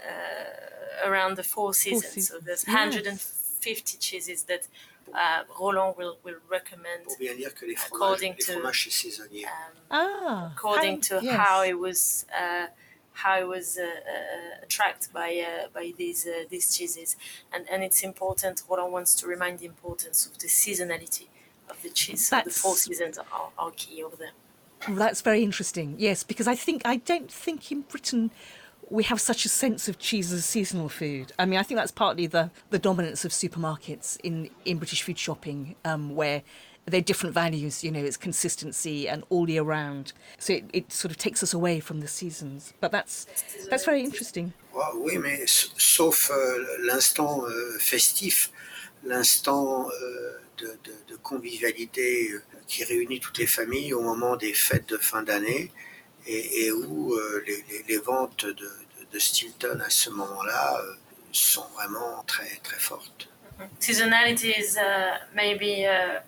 [1.05, 2.03] around the four seasons.
[2.07, 2.45] So seasons.
[2.45, 2.75] there's Yes.
[2.75, 4.69] 150 cheeses that
[5.13, 9.11] uh, Roland will, will recommend Pour bien dire que les fromages, According to- fromages c'est
[9.11, 9.47] saisonnier.
[9.91, 10.53] Ah.
[10.57, 11.37] according how- to yes.
[11.37, 12.67] how it was uh,
[13.13, 17.17] how it was uh, uh, attracted by uh, by these uh, these cheeses
[17.53, 21.27] and and it's important Roland wants to remind the importance of the seasonality
[21.71, 24.33] of the cheese so the four seasons are, are key over there
[24.89, 25.95] Well, That's very interesting.
[25.99, 28.31] Yes, because I think I don't think in Britain
[28.91, 31.33] we have such a sense of cheese as seasonal food.
[31.39, 35.19] I mean, I think that's partly the the dominance of supermarkets in in British food
[35.19, 36.43] shopping, um, where
[36.87, 37.83] they're different values.
[37.83, 40.13] You know, it's consistency and all year round.
[40.39, 42.75] So it, it sort of takes us away from the seasons.
[42.81, 43.27] But that's
[43.71, 44.53] that's very interesting.
[44.77, 45.47] Ah, oui, mais
[45.77, 48.51] sauf euh, l'instant euh, festif,
[49.05, 52.31] l'instant euh, de, de- de convivialité
[52.67, 55.71] qui réunit toutes les familles au moment des fêtes de fin d'année
[56.27, 60.79] et, et où euh, les, les- les ventes de, de- de Stilton à ce moment-là
[60.81, 60.95] euh,
[61.33, 63.29] sont vraiment très, très fortes.
[63.79, 66.21] seasonality is uh, maybe uh,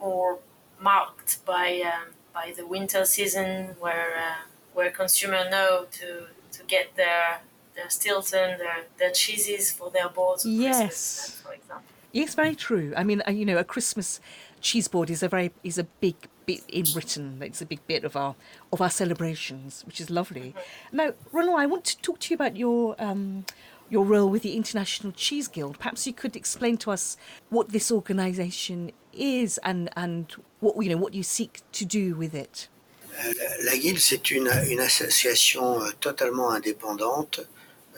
[0.00, 0.38] more
[0.80, 4.42] marked by um, by the winter season where uh,
[4.74, 6.26] where consumers know to
[6.56, 7.40] to get their
[7.76, 10.44] their Stilton, their, their cheeses for their boards.
[10.44, 10.76] of Yes.
[10.76, 11.84] Christmas, for example.
[12.12, 12.92] Yes, very true.
[12.96, 14.20] I mean, uh, you know, a Christmas
[14.60, 16.16] cheese board is a very is a big
[16.46, 17.38] bit in Britain.
[17.42, 18.34] It's a big bit of our
[18.72, 20.54] of our celebrations, which is lovely.
[20.92, 23.44] Now, Roland, I want to talk to you about your um,
[23.90, 25.78] your role with the International Cheese Guild.
[25.78, 27.16] Perhaps you could explain to us
[27.50, 32.34] what this organisation is and and what you know what you seek to do with
[32.34, 32.68] it.
[33.24, 33.32] Euh,
[33.64, 37.40] La Guilde, c'est une, une association euh, totalement indépendante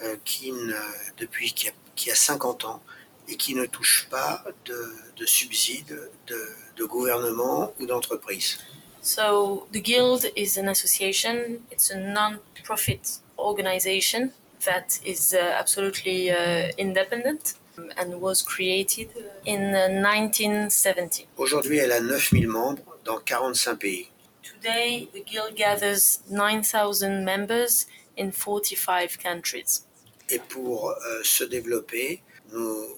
[0.03, 0.75] euh, qui, ne-
[1.17, 2.83] depuis qui a, qui a 50 ans
[3.29, 8.59] et qui ne touche pas de, de subsides de, de gouvernement ou d'entreprise.
[9.03, 11.61] So the guild is an association.
[11.71, 14.33] It's a non-profit organization
[14.65, 17.55] that is uh, absolutely uh, independent
[17.99, 19.09] and was created
[19.45, 21.27] in uh, 1970.
[21.37, 24.09] Aujourd'hui, elle a 9000 membres dans 45 pays.
[24.43, 27.87] Today, the guild gathers 9,000 members
[28.17, 29.83] in 45 countries.
[30.31, 32.23] Et pour euh, se développer,
[32.53, 32.97] nous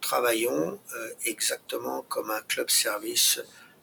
[0.00, 3.40] travaillons euh, exactement comme un club service,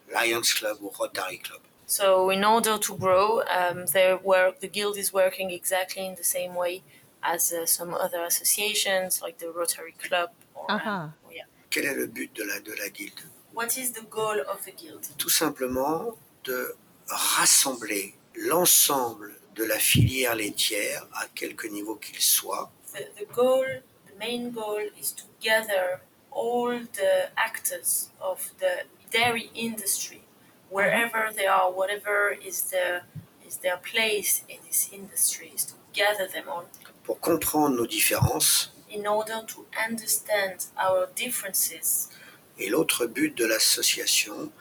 [0.09, 1.61] Lions Club ou Rotary Club.
[1.87, 6.23] So, in order to grow, um, their work, the guild is working exactly in the
[6.23, 6.81] same way
[7.21, 10.29] as uh, some other associations, like the Rotary Club.
[10.55, 11.07] Or, uh, Uh-huh.
[11.31, 11.43] yeah.
[11.69, 13.19] Quel est le but de la, de la Guilde
[13.53, 15.05] What is the goal of the guild?
[15.17, 16.75] Tout simplement de
[17.07, 23.65] rassembler l'ensemble de la filière laitière, à quelque niveau qu'il soit, The, the goal,
[24.07, 26.01] the main goal, is to gather
[26.35, 30.21] all the actors of the dairy industry,
[30.69, 33.05] wherever they are, whatever is their
[33.47, 36.65] is their place in this industry, is to gather them all
[37.03, 38.71] pour comprendre nos différences.
[38.89, 42.09] In order to understand our differences.
[42.57, 44.51] Et l'autre but de l'association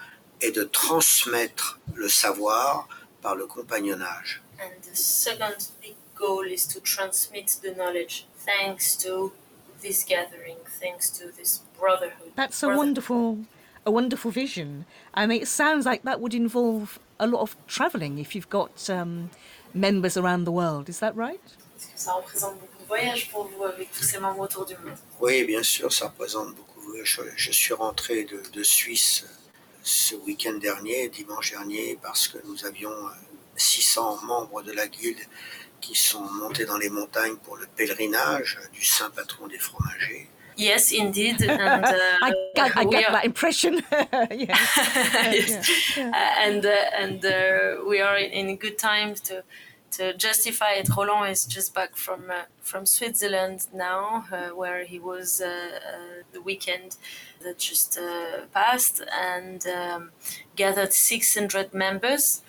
[0.41, 2.89] est de transmettre le savoir
[3.23, 4.43] par le compagnonnage.
[4.61, 9.33] And the second big goal is to transmit the knowledge thanks to
[9.85, 12.33] this gathering, thanks to this brotherhood.
[12.35, 12.87] That's a brotherhood.
[12.87, 13.39] wonderful
[13.87, 14.87] a wonderful vision.
[15.13, 18.89] I mean, it sounds like that would involve a lot of travelling if you've got
[18.89, 19.31] um,
[19.75, 20.89] members around the world.
[20.89, 21.41] Is that right?
[21.77, 24.75] Est-ce que ça représente beaucoup de voyages pour vous avec tous ces membres autour du
[24.77, 26.95] monde Oui, bien sûr, ça représente beaucoup.
[27.05, 29.27] Je, je suis rentré de, de Suisse
[29.83, 33.11] ce week-end dernier, dimanche dernier, parce que nous avions euh,
[33.57, 35.21] 600 membres de la guilde
[35.85, 40.29] qui sont montés dans les montagnes pour le pèlerinage du saint patron des fromagers.
[40.57, 41.43] Yes, indeed.
[41.43, 43.75] And, uh, I, get- I we get are- that impression.
[44.31, 44.59] yes.
[45.49, 45.69] yes.
[45.99, 49.43] Uh, and uh, and uh, we are in, in good time to
[49.97, 50.89] to justify it.
[50.97, 56.23] Roland is just back from uh, from Switzerland now, uh, where he was uh, uh,
[56.33, 56.97] the weekend
[57.43, 59.03] that just uh, passed,
[59.33, 60.13] and um,
[60.57, 62.43] gathered 600 members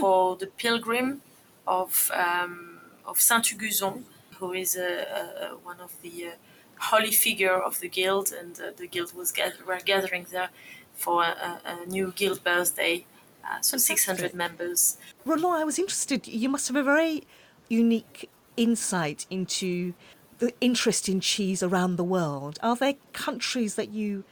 [0.00, 1.22] for the pilgrim
[1.66, 2.67] of um,
[3.08, 4.02] of Saint Uguzon,
[4.38, 6.30] who is uh, uh, one of the uh,
[6.78, 10.50] holy figure of the guild, and uh, the guild was gather- were gathering there
[10.94, 13.04] for a, a new guild birthday.
[13.44, 14.98] Uh, so 600 members.
[15.24, 16.28] Roland, I was interested.
[16.28, 17.24] You must have a very
[17.68, 19.94] unique insight into
[20.38, 22.58] the interest in cheese around the world.
[22.62, 24.24] Are there countries that you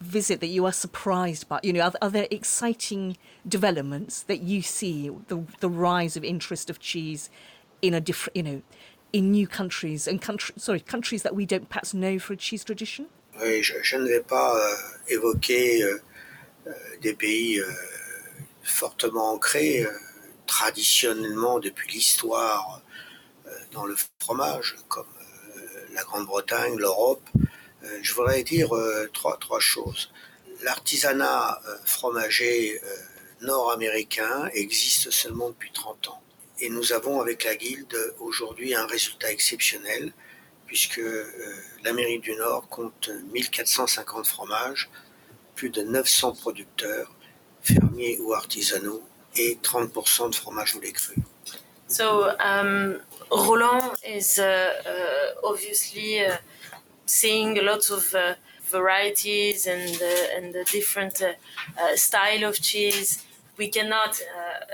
[0.00, 1.60] visit that you are surprised by?
[1.62, 3.16] You know, are, are there exciting
[3.46, 7.30] developments that you see the the rise of interest of cheese
[7.84, 8.62] in a different, you know,
[9.12, 12.64] in new countries and country, sorry, countries that we don't perhaps know for a cheese
[12.64, 13.06] tradition?
[13.40, 15.98] Oui, je, je ne vais pas euh, évoquer euh,
[16.66, 17.66] euh, des pays euh,
[18.62, 19.90] fortement ancrés, euh,
[20.46, 22.80] traditionnellement depuis l'histoire
[23.72, 25.06] dans le fromage, comme
[25.94, 27.26] la Grande-Bretagne, l'Europe.
[28.02, 28.68] Je voudrais dire
[29.12, 30.12] trois, trois choses.
[30.62, 32.78] L'artisanat fromager
[33.40, 36.22] nord-américain existe seulement depuis 30 ans.
[36.60, 40.12] Et nous avons avec la guilde aujourd'hui un résultat exceptionnel
[40.66, 41.24] puisque euh,
[41.84, 44.88] l'Amérique du Nord compte 1450 fromages,
[45.54, 47.12] plus de 900 producteurs,
[47.62, 49.02] fermiers ou artisanaux,
[49.36, 51.16] et 30% de fromage au lait cru.
[51.86, 53.00] So um,
[53.30, 56.36] Roland is uh, uh, obviously uh,
[57.06, 58.34] seeing a lot of uh,
[58.70, 63.23] varieties and uh, and the different uh, style of cheese.
[63.56, 64.64] We cannot uh,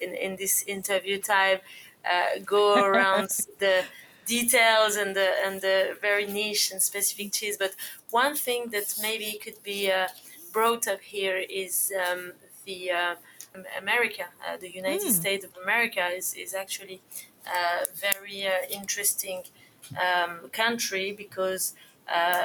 [0.00, 1.60] in in this interview time
[2.04, 3.84] uh, go around the
[4.26, 7.56] details and the and the very niche and specific cheese.
[7.58, 7.74] But
[8.10, 10.08] one thing that maybe could be uh,
[10.52, 12.32] brought up here is um,
[12.64, 13.14] the uh,
[13.78, 17.00] America, uh, the United States of America, is is actually
[17.46, 19.42] a very uh, interesting
[20.00, 21.74] um, country because
[22.08, 22.44] uh,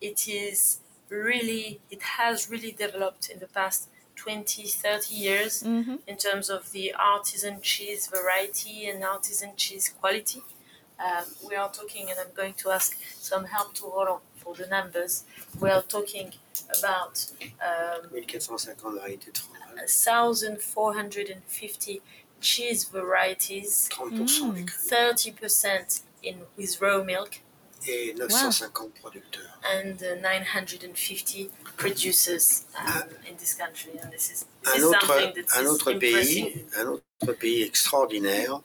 [0.00, 3.88] it is really it has really developed in the past
[4.22, 5.62] 20 30 years
[6.06, 10.42] in terms of the artisan cheese variety and artisan cheese quality.
[11.00, 14.68] Um, we are talking and i'm going to ask some help to Roland for the
[14.68, 15.24] numbers.
[15.60, 16.32] We are talking
[16.78, 22.00] about um, 1450 variétés de fromage, 1450
[22.40, 23.88] cheese varieties.
[23.90, 27.40] 30% lait 30% in with raw milk
[27.86, 29.48] et 950 producteurs.
[29.74, 33.92] and uh, 950 producers um, in this country.
[34.02, 37.62] And this is, this Un is autre, that un is autre pays, un autre pays
[37.62, 38.60] extraordinaire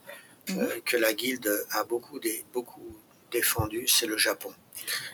[0.49, 2.95] euh, que la guilde a beaucoup, dé- beaucoup
[3.31, 4.53] défendu, c'est le Japon.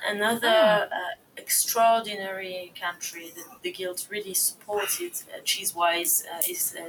[0.08, 6.84] Another uh, extraordinary country that the guild really supported uh, cheese-wise uh, is uh,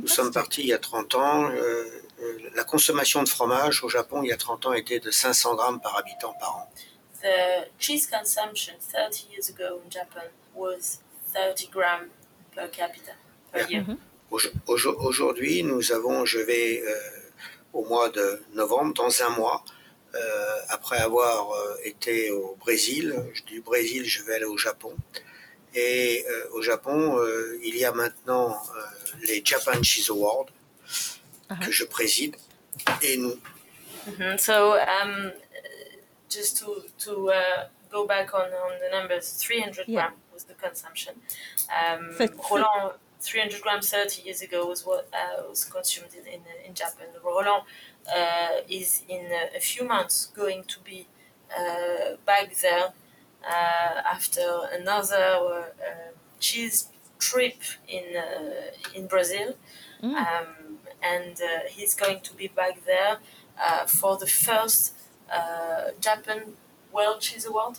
[0.00, 1.50] Nous sommes partis il y a 30 ans.
[1.50, 1.84] euh,
[2.20, 5.54] euh, la consommation de fromage au Japon il y a 30 ans était de 500
[5.54, 6.70] grammes par habitant par an.
[7.22, 11.00] The cheese consumption 30 years ago in Japan was
[11.34, 12.08] 30 grams
[12.54, 13.12] per capita
[13.52, 13.82] per Yeah.
[13.86, 13.96] year.
[14.66, 16.94] Aujo- Aujourd'hui, nous avons, je vais euh,
[17.72, 19.64] au mois de novembre, dans un mois,
[20.14, 20.18] euh,
[20.68, 23.14] après avoir euh, été au Brésil,
[23.46, 24.94] du Brésil, je vais aller au Japon.
[25.74, 28.80] Et euh, au Japon, euh, il y a maintenant euh,
[29.26, 30.46] les Japan Cheese Awards
[31.64, 32.36] que je préside.
[33.02, 33.34] Et nous,
[34.08, 34.38] Mhm.
[34.38, 35.96] So um, uh,
[36.30, 40.08] just to to uh, go back on, on the numbers, 300 Yeah.
[40.08, 41.14] gram was the consumption.
[41.68, 42.16] Um,
[42.50, 47.08] Roland, 300 grams 30 years ago was what uh, was consumed in, in, in Japan.
[47.24, 47.62] Roland
[48.06, 49.26] uh, is in
[49.56, 51.06] a, few months going to be
[51.58, 52.92] uh, back there
[53.44, 56.10] after another uh,
[56.40, 56.88] cheese
[57.18, 57.56] trip
[57.88, 59.54] in uh, in Brazil,
[60.02, 63.18] um, and uh, he's going to be back there
[63.60, 64.94] uh, for the first
[65.32, 66.40] uh, Japan
[66.92, 67.78] World Cheese Award.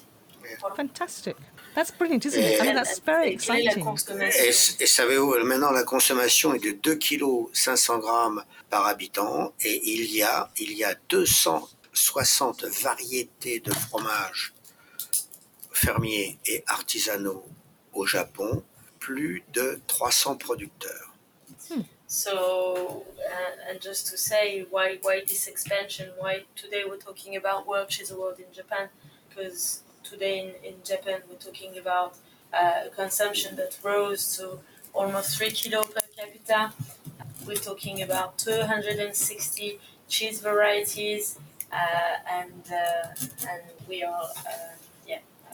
[0.75, 1.35] Fantastic.
[1.75, 2.61] That's brilliant, isn't it?
[2.61, 3.85] I mean, that's very exciting.
[4.19, 4.49] Et,
[4.79, 10.11] et savez-vous, maintenant la consommation est de 2 kg 500 grammes par habitant et il
[10.11, 14.53] y a, il y a 260 variétés de fromages
[15.79, 17.45] fermiers et artisanaux
[17.93, 18.63] au Japon,
[18.99, 21.13] plus de 300 producteurs.
[21.69, 21.81] Hmm.
[22.07, 26.07] So, uh, and just to say why why this expansion?
[26.17, 28.89] Why today we're talking about World Cheese Award in Japan?
[29.29, 32.15] Because today in, in Japan we're talking about
[32.51, 34.59] uh, consumption that rose to
[34.93, 36.73] almost three kilo per capita.
[37.45, 41.37] We're talking about 260 cheese varieties,
[41.71, 41.77] uh,
[42.39, 44.78] and uh, and we are uh, yeah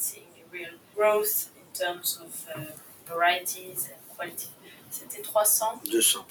[0.02, 2.66] seeing a real growth in terms of uh,
[3.08, 4.50] varieties and quality.
[4.92, 5.82] C'était 300.
[5.84, 6.26] 200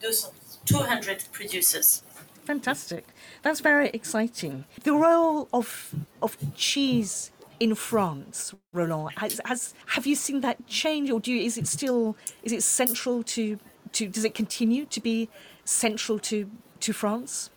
[0.00, 0.32] 200.
[0.64, 2.02] 200 producers.
[2.44, 3.04] Fantastic.
[3.42, 4.64] That's very exciting.
[4.82, 7.30] The role of of cheese
[7.60, 11.68] in France, Roland, has, has have you seen that change, or do you, is it
[11.68, 13.58] still is it central to
[13.92, 15.28] to does it continue to be
[15.64, 16.50] central to
[16.80, 17.50] to France?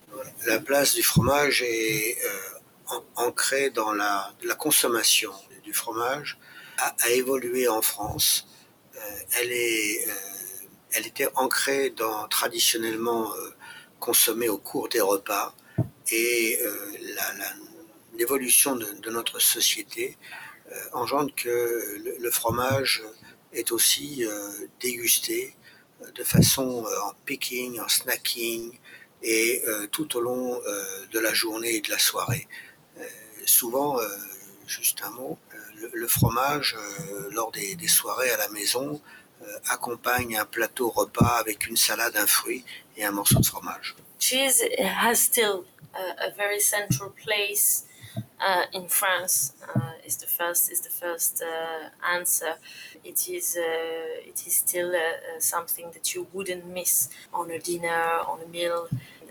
[0.48, 2.55] La place du fromage est euh,
[3.16, 5.34] ancrée dans la, consommation
[5.64, 6.38] du fromage,
[6.78, 8.48] a, évolué en France.
[8.96, 10.14] Euh, euh,
[10.92, 13.54] elle était ancrée dans traditionnellement euh,
[14.00, 15.56] consommée au cours des repas
[16.12, 16.60] et
[18.14, 20.18] l'évolution de, notre société
[20.94, 21.50] engendre que
[22.04, 23.04] le, le, fromage
[23.52, 24.24] est aussi
[24.80, 25.56] dégusté
[26.14, 28.78] de façon en picking, en snacking
[29.24, 30.62] et tout au long
[31.12, 32.48] de la journée et de la soirée.
[33.46, 34.00] Souvent,
[34.68, 35.38] juste un mot,
[35.82, 36.76] le, le fromage
[37.32, 39.02] lors des, soirées à la maison
[39.42, 42.64] euh, accompagne un plateau repas avec une salade, un fruit
[42.96, 43.96] et un morceau de fromage.
[44.18, 47.86] Cheese has still a, a very central place
[48.40, 49.54] uh, in France.
[49.76, 52.56] Uh, is the first is the first uh, answer.
[53.04, 57.60] It is uh, it is still uh, uh, something that you wouldn't miss on a
[57.60, 58.88] dinner, on a meal,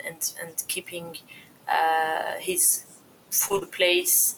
[0.06, 1.16] and and keeping
[2.40, 2.84] his
[3.34, 4.36] full place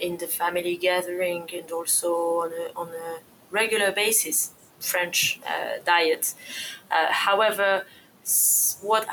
[0.00, 2.10] in the family gathering and also
[2.44, 3.18] on a, on a
[3.50, 4.50] regular basis.
[4.84, 6.34] French uh, diet.
[6.90, 7.86] Uh, however,
[8.82, 9.06] what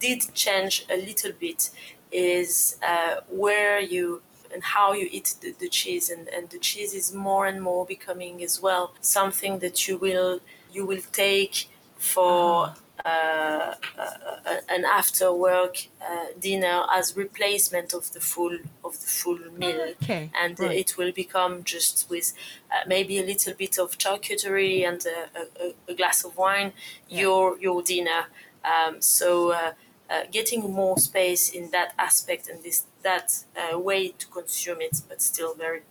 [0.00, 1.70] did change a little bit
[2.10, 4.22] is uh, where you
[4.52, 7.84] and how you eat the, the, cheese and, and the cheese is more and more
[7.84, 10.38] becoming as well something that you will
[10.72, 18.10] you will take for uh-huh uh, uh, an after work uh, dinner as replacement of
[18.14, 20.30] the full of the full meal okay.
[20.34, 20.78] and right.
[20.78, 22.32] it will become just with
[22.72, 26.72] uh, maybe a little bit of charcuterie and a, a, a glass of wine
[27.08, 27.20] yeah.
[27.20, 28.24] your your dinner
[28.64, 29.72] um, so uh,
[30.08, 33.44] uh, getting more space in that aspect and this that
[33.74, 35.82] way to consume it but still very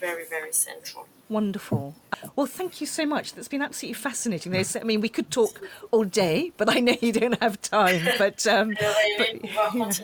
[0.00, 1.94] very very central Wonderful.
[2.36, 3.32] Well, thank you so much.
[3.32, 4.52] That's been absolutely fascinating.
[4.52, 8.02] There's, I mean, we could talk all day, but I know you don't have time.
[8.18, 8.76] But, um,
[9.18, 10.00] but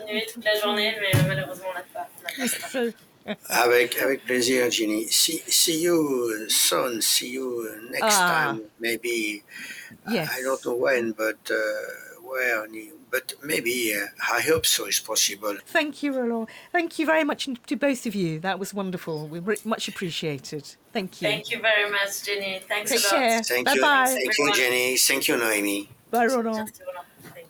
[3.47, 5.05] avec, avec plaisir, Ginny.
[5.05, 6.99] See, see you soon.
[6.99, 8.61] See you next ah, time.
[8.79, 9.43] Maybe.
[10.09, 10.31] Yes.
[10.35, 12.63] I don't know when, but uh, where
[13.11, 15.57] but maybe uh, I hope so is possible.
[15.65, 16.47] Thank you, Roland.
[16.71, 18.39] Thank you very much to both of you.
[18.39, 19.27] That was wonderful.
[19.27, 20.75] We much appreciated.
[20.93, 21.27] Thank you.
[21.27, 22.61] Thank you very much, Jenny.
[22.67, 23.13] Thanks Take a lot.
[23.13, 23.43] Care.
[23.43, 23.81] Thank bye you.
[23.81, 24.05] Bye.
[24.07, 24.97] Thank you, Jenny.
[24.97, 25.89] Thank you, Noemi.
[26.11, 26.71] Bye, Roland.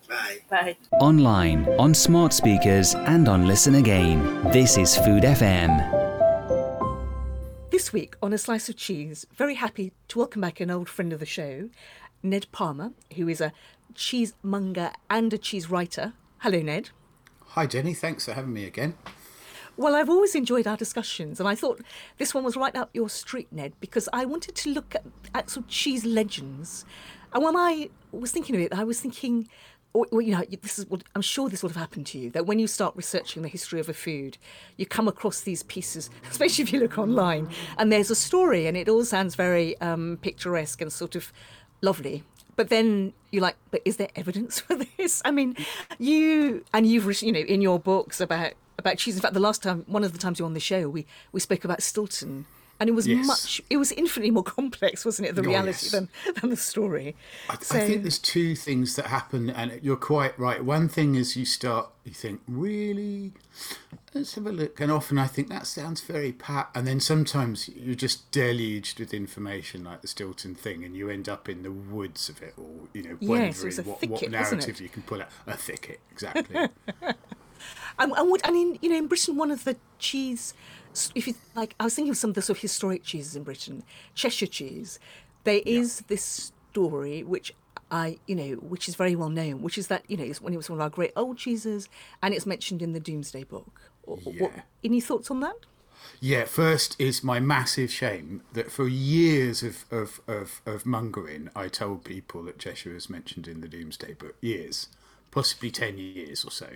[0.07, 0.39] Bye.
[0.49, 0.77] Bye.
[0.99, 4.43] Online, on smart speakers, and on Listen Again.
[4.51, 6.09] This is Food FM.
[7.69, 11.13] This week on A Slice of Cheese, very happy to welcome back an old friend
[11.13, 11.69] of the show,
[12.23, 13.53] Ned Palmer, who is a
[13.95, 16.13] cheesemonger and a cheese writer.
[16.39, 16.89] Hello, Ned.
[17.49, 17.93] Hi, Jenny.
[17.93, 18.95] Thanks for having me again.
[19.79, 21.81] Well, I've always enjoyed our discussions, and I thought
[22.17, 25.49] this one was right up your street, Ned, because I wanted to look at, at
[25.49, 26.83] some cheese legends.
[27.33, 29.47] And when I was thinking of it, I was thinking,
[29.93, 32.29] or, you know, this is what I'm sure this would have happened to you.
[32.29, 34.37] That when you start researching the history of a food,
[34.75, 37.47] you come across these pieces, especially if you look online,
[37.77, 41.31] and there's a story, and it all sounds very um, picturesque and sort of
[41.81, 42.23] lovely
[42.59, 45.21] but then you're like, but is there evidence for this?
[45.23, 45.55] I mean,
[45.97, 49.15] you and you've written, you know, in your books about about cheese.
[49.15, 51.05] In fact, the last time, one of the times you were on the show, we
[51.31, 53.25] we spoke about Stilton, and it was yes.
[53.25, 55.91] much, it was infinitely more complex, wasn't it, the oh, reality yes.
[55.91, 56.09] than
[56.41, 57.15] than the story.
[57.49, 60.61] I, so, I think there's two things that happen, and you're quite right.
[60.61, 63.31] One thing is you start, you think, really,
[64.13, 67.69] let's have a look, and often I think that sounds very pat, and then sometimes
[67.69, 71.71] you're just deluged with information like the Stilton thing, and you end up in the
[71.71, 75.21] woods of it, or you know, yes, wondering thicket, what, what narrative you can pull
[75.21, 75.29] out.
[75.47, 76.69] A thicket, exactly.
[77.99, 80.53] And, and what I mean, you know, in Britain, one of the cheese,
[81.13, 83.43] if you like, I was thinking of some of the sort of historic cheeses in
[83.43, 83.83] Britain,
[84.15, 84.99] Cheshire cheese.
[85.43, 87.53] There is this story which
[87.91, 90.53] I, you know, which is very well known, which is that you know, it's when
[90.53, 91.89] it was one of our great old cheeses,
[92.23, 93.88] and it's mentioned in the Domesday Book.
[94.09, 95.55] Or- or- any thoughts on that?
[96.21, 101.67] Yeah, first is my massive shame that for years of, of, of, of mongering, I
[101.67, 104.35] told people that Cheshire was mentioned in the Domesday Book.
[104.41, 104.87] Years.
[105.31, 106.67] Possibly 10 years or so.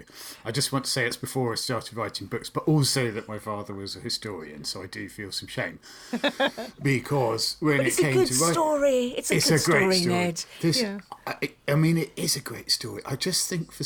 [0.45, 3.39] I just want to say it's before I started writing books, but also that my
[3.39, 5.79] father was a historian, so I do feel some shame.
[6.81, 9.05] because when it it's a came good to story.
[9.17, 10.43] It's a good story, Ned.
[10.61, 10.99] This- Yeah.
[11.25, 13.01] I, I mean, it is a great story.
[13.05, 13.83] I just think for.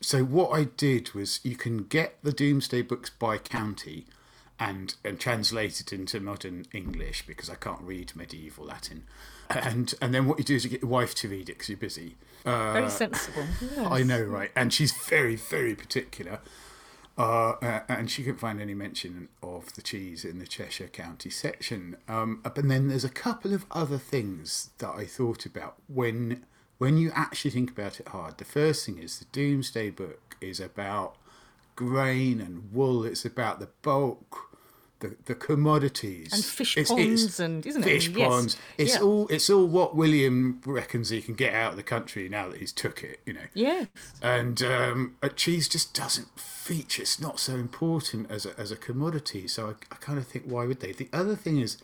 [0.00, 4.06] So, what I did was you can get the Domesday Books by county
[4.60, 9.04] and, and translate it into modern English because I can't read medieval Latin.
[9.50, 11.68] And and then what you do is you get your wife to read it because
[11.70, 12.16] you're busy.
[12.44, 13.44] Uh, Very sensible.
[13.78, 14.50] I know, right?
[14.54, 16.40] And she's very, very particular.
[17.16, 21.30] Uh, uh, and she couldn't find any mention of the cheese in the Cheshire County
[21.30, 21.96] section.
[22.06, 26.44] Um, but then there's a couple of other things that I thought about when
[26.78, 28.38] when you actually think about it hard.
[28.38, 31.16] The first thing is the Domesday Book is about
[31.76, 33.04] grain and wool.
[33.04, 34.44] It's about the bulk.
[35.00, 37.84] The, the commodities And fish It's- ponds it's and- isn't it?
[37.84, 38.28] fish Yes.
[38.28, 38.56] ponds.
[38.76, 39.00] It's Yeah.
[39.02, 42.58] all it's all what William reckons he can get out of the country now that
[42.58, 43.20] he's took it.
[43.24, 43.84] You know Yeah.
[44.20, 47.02] and um, cheese just doesn't feature.
[47.02, 49.46] It's not so important as a, as a commodity.
[49.46, 50.90] So I, I kind of think, why would they?
[50.90, 51.78] The other thing is,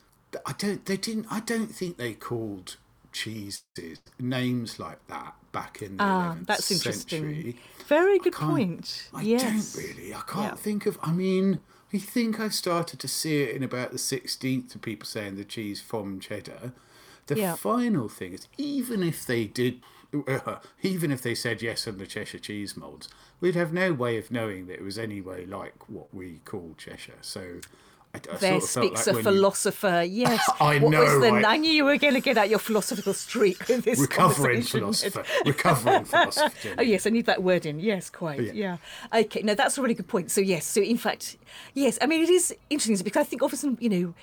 [0.45, 0.85] I don't.
[0.85, 1.27] They didn't.
[1.31, 2.79] I don't think they called
[3.15, 7.23] cheeses names like that back in the Ah, 11th that's interesting.
[7.23, 7.57] century.
[7.87, 9.09] Very good can't- point.
[9.15, 9.73] I yes.
[9.75, 10.13] don't really.
[10.13, 10.55] I can't Yeah.
[10.57, 10.99] think of.
[11.03, 11.61] I mean,
[11.93, 15.45] I think I've started to see it in about the 16th of people saying the
[15.45, 16.73] cheese from cheddar.
[17.27, 17.55] The Yeah.
[17.55, 19.81] final thing is, even if they did,
[20.83, 23.09] even if they said yes on the Cheshire cheese moulds,
[23.41, 26.75] we'd have no way of knowing that it was any way like what we call
[26.77, 27.19] Cheshire.
[27.23, 27.61] So.
[28.15, 28.69] I, I There sort of
[28.99, 30.03] speaks like a when you- philosopher.
[30.09, 30.51] Yes.
[30.61, 31.45] I What was know, the, right?
[31.45, 35.25] I knew you were going to get out your philosophical streak with this recovering philosopher,
[35.45, 36.75] recovering philosopher.
[36.79, 37.81] Oh yes, I need that word in.
[37.81, 38.41] Yes, quite.
[38.41, 38.53] Yeah.
[39.13, 39.21] Yeah.
[39.21, 39.43] Okay.
[39.43, 40.31] No, that's a really good point.
[40.31, 40.65] So yes.
[40.67, 41.37] So in fact,
[41.75, 41.99] yes.
[42.01, 44.15] I mean, it is interesting because I think often you know.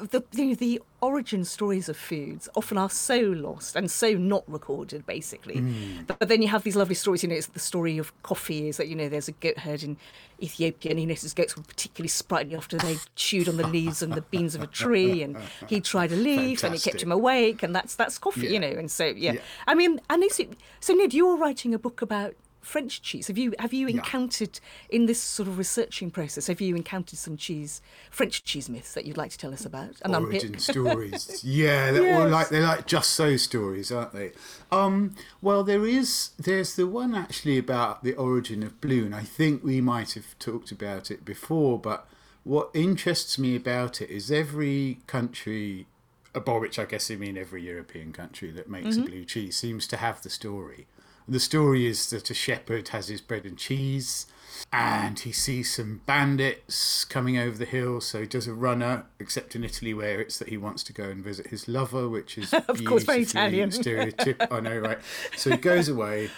[0.00, 5.04] The, the the origin stories of foods often are so lost and so not recorded,
[5.06, 5.56] basically.
[5.56, 6.06] Mm.
[6.06, 7.22] But, but then you have these lovely stories.
[7.22, 9.82] You know, it's the story of coffee is that you know there's a goat herd
[9.82, 9.96] in
[10.42, 14.14] Ethiopia, and he noticed goats were particularly sprightly after they chewed on the leaves and
[14.14, 15.36] the beans of a tree, and
[15.68, 18.50] he tried a leaf and it kept him awake, and that's that's coffee, Yeah.
[18.50, 18.68] you know.
[18.78, 19.40] And so yeah, Yeah.
[19.66, 20.50] I mean, and is it,
[20.80, 23.26] so Ned, you're writing a book about French cheese.
[23.28, 24.60] Have you have you encountered
[24.90, 26.46] in this sort of researching process?
[26.48, 27.80] Have you encountered some cheese,
[28.10, 29.94] French cheese myths that you'd like to tell us about?
[30.02, 30.42] And unpick?
[30.42, 31.42] origin stories.
[31.42, 32.32] Yeah, they're all Yes.
[32.32, 34.32] like they're like just so stories, aren't they?
[34.70, 39.22] Um, well, there is there's the one actually about the origin of blue, and I
[39.24, 41.78] think we might have talked about it before.
[41.78, 42.06] But
[42.44, 45.86] what interests me about it is every country,
[46.32, 49.02] by which I guess I mean every European country that makes Mm-hmm.
[49.06, 50.86] a blue cheese, seems to have the story.
[51.30, 54.26] The story is that a shepherd has his bread and cheese
[54.72, 59.54] and he sees some bandits coming over the hill, so he does a runner, except
[59.54, 62.52] in Italy where it's that he wants to go and visit his lover, which is
[62.68, 63.70] Of course, very Italian.
[63.70, 64.98] stereotyp- I know, right?
[65.36, 66.30] So he goes away,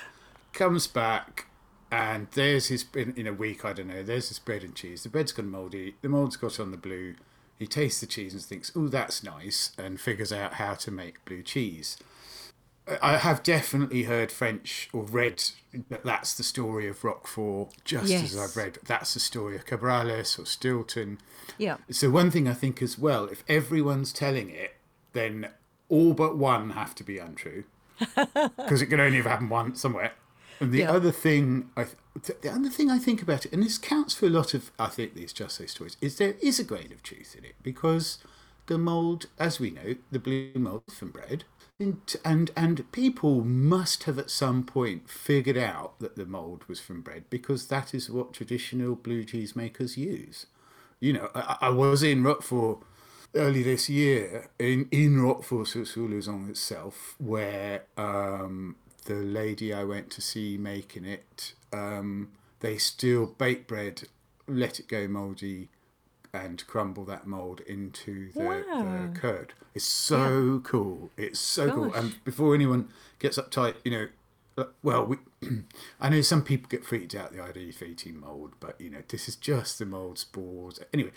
[0.53, 1.47] comes back,
[1.91, 3.65] and there's his in, in a week.
[3.65, 4.03] I don't know.
[4.03, 5.03] There's his bread and cheese.
[5.05, 5.95] The bread's gone mouldy.
[6.03, 7.15] The mould's got on the blue.
[7.59, 11.25] He tastes the cheese and thinks, "Oh, that's nice," and figures out how to make
[11.25, 11.97] blue cheese.
[13.01, 15.43] I have definitely heard French or read
[15.89, 20.39] that that's the story of Roquefort, just as I've read that's the story of Cabrales
[20.39, 21.19] or Stilton.
[21.59, 21.77] Yeah.
[21.91, 24.75] So one thing I think as well, if everyone's telling it,
[25.13, 25.49] then
[25.89, 27.65] all but one have to be untrue,
[27.99, 30.13] because it can only have happened once somewhere.
[30.59, 30.93] And the Yeah.
[30.93, 31.85] other thing, I
[32.23, 34.73] th- the other thing I think about it, and this counts for a lot of
[34.79, 37.55] I think these just say stories, is there is a grain of truth in it
[37.63, 38.19] because
[38.67, 41.45] the mold, as we know, the blue mold from bread,
[42.25, 47.03] and and people must have at some point figured out that the mold was from
[47.03, 50.47] bread because that is what traditional blue cheese makers use.
[51.01, 52.79] You know, I, I was in Roquefort
[53.35, 55.69] early this year in in Roquefort
[56.51, 58.77] itself, where um,
[59.07, 62.31] the lady I went to see making it, um,
[62.61, 64.05] they still bake bread,
[64.47, 65.69] let it go mouldy,
[66.35, 69.09] and crumble that mold into the, Wow.
[69.13, 69.53] the curd.
[69.75, 71.11] It's so cool.
[71.17, 71.93] It's so cool.
[71.95, 72.89] And before anyone
[73.19, 74.09] gets uptight, you know,
[74.57, 75.17] uh, well, we,
[76.01, 79.03] I know some people get freaked out the idea of eating mold, but you know,
[79.09, 80.79] this is just the mold spores.
[80.93, 81.11] Anyway,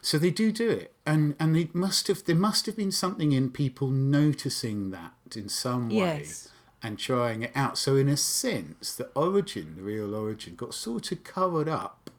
[0.00, 3.32] so they do do it, and and they must have there must have been something
[3.32, 6.48] in people noticing that in some way, Yes.
[6.82, 7.78] and trying it out.
[7.78, 12.10] So, in a sense, the origin, the real origin, got sort of covered up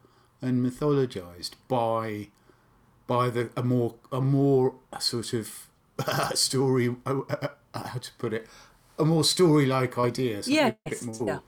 [0.41, 2.29] and mythologized by
[3.07, 5.67] by the a more a more sort of
[6.35, 6.95] story.
[7.05, 8.47] Uh, uh, uh, how to put it?
[8.99, 10.43] A more story-like idea.
[10.43, 11.19] something a bit Yes.
[11.19, 11.39] more- Yeah.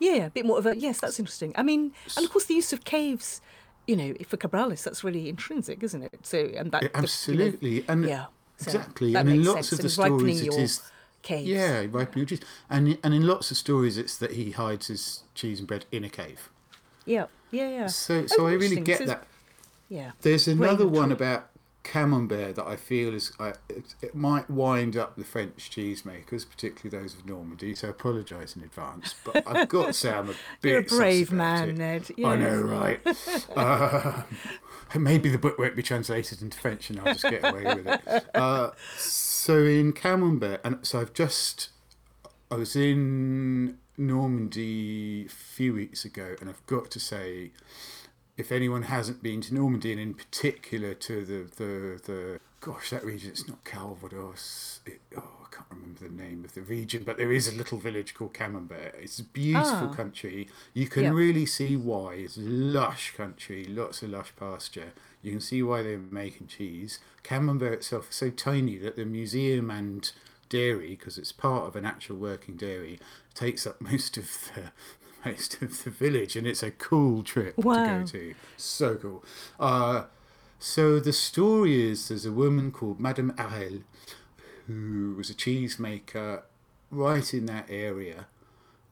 [0.00, 1.00] Yeah, a bit more of a yes.
[1.00, 1.52] That's interesting.
[1.56, 3.40] I mean, and of course the use of caves.
[3.86, 6.18] You know, for Cabrales, that's really intrinsic, isn't it?
[6.22, 8.26] So, and that Yeah, the- you know, absolutely, and yeah,
[8.58, 9.72] exactly, that and in lots sense.
[9.72, 10.80] of the stories, it is
[11.22, 11.46] caves.
[11.48, 12.40] yeah, ripening your cheese,
[12.70, 16.02] and and in lots of stories, it's that he hides his cheese and bread in
[16.02, 16.48] a cave.
[17.04, 17.86] Yeah, yeah, yeah.
[17.88, 19.26] So, Oh, so I really get So- that.
[19.88, 20.12] Yeah.
[20.22, 21.50] There's another one about
[21.82, 27.02] camembert that I feel is I, it, it might wind up the French cheesemakers, particularly
[27.02, 27.74] those of Normandy.
[27.74, 30.70] So I apologise in advance, but I've got to say I'm a bit.
[30.70, 31.74] You're a brave man.
[31.76, 32.10] Ned.
[32.24, 33.00] I know, right?
[33.54, 34.22] uh,
[34.98, 38.24] maybe the book won't be translated into French, and I'll just get away with it.
[38.34, 41.68] Uh, so in camembert, and so I've just
[42.50, 47.52] I was in Normandy a few weeks ago, and I've got to say,
[48.36, 53.04] if anyone hasn't been to Normandy, and in particular to the the, the gosh, that
[53.04, 54.80] region, it's not Calvados.
[54.86, 57.78] It, oh, I can't remember the name of the region, but there is a little
[57.78, 58.94] village called Camembert.
[59.00, 59.94] It's a beautiful Ah.
[59.94, 60.48] country.
[60.72, 61.10] You can Yeah.
[61.10, 62.14] really see why.
[62.14, 64.92] It's lush country, lots of lush pasture.
[65.22, 66.98] You can see why they're making cheese.
[67.22, 70.10] Camembert itself is so tiny that the museum and
[70.48, 72.98] dairy, because it's part of an actual working dairy,
[73.34, 74.72] takes up most of the
[75.24, 77.74] most of the village, and it's a cool trip Wow.
[77.84, 78.34] to go to.
[78.56, 79.24] So cool.
[79.58, 80.04] Uh,
[80.58, 83.80] so the story is there's a woman called Madame Harel
[84.66, 86.42] who was a cheesemaker
[86.90, 88.26] right in that area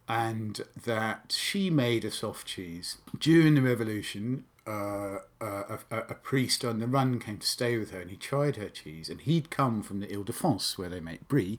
[0.08, 2.98] and that she made a soft cheese.
[3.18, 7.90] During the revolution, uh, a, a, a priest on the run came to stay with
[7.92, 11.26] her and he tried her cheese and he'd come from the Ile-de-France where they make
[11.26, 11.58] brie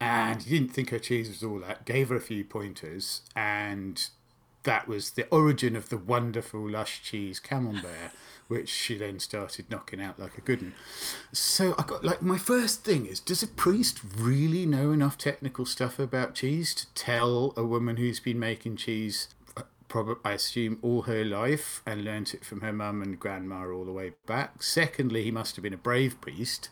[0.00, 4.08] and he didn't think her cheese was all that, gave her a few pointers and
[4.66, 8.10] that was the origin of the wonderful lush cheese camembert,
[8.48, 10.74] which she then started knocking out like a good one.
[11.32, 15.64] So I got like my first thing is: does a priest really know enough technical
[15.64, 19.28] stuff about cheese to tell a woman who's been making cheese?
[19.56, 23.68] Uh, Probably, I assume, all her life and learnt it from her mum and grandma
[23.70, 24.64] all the way back.
[24.64, 26.70] Secondly, he must have been a brave priest.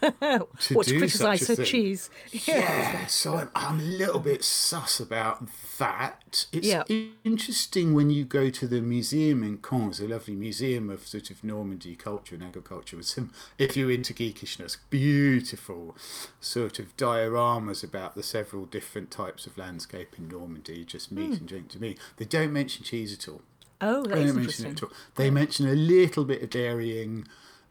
[0.00, 1.64] What to criticise her thing.
[1.64, 2.10] cheese?
[2.30, 5.46] Yeah, so I'm, I'm a little bit sus about
[5.78, 6.46] that.
[6.52, 6.84] It's Yeah.
[7.24, 11.30] interesting when you go to the museum in Caen, it's a lovely museum of sort
[11.30, 12.96] of Normandy culture and agriculture.
[12.96, 15.96] With some, if you're into geekishness, beautiful
[16.40, 21.32] sort of dioramas about the several different types of landscape in Normandy, just meat Hmm.
[21.34, 21.96] and drink to me.
[22.16, 23.42] They don't mention cheese at all.
[23.80, 24.66] Oh, that They don't mention interesting.
[24.66, 24.92] it at all.
[25.16, 27.26] They mention a little bit of dairying.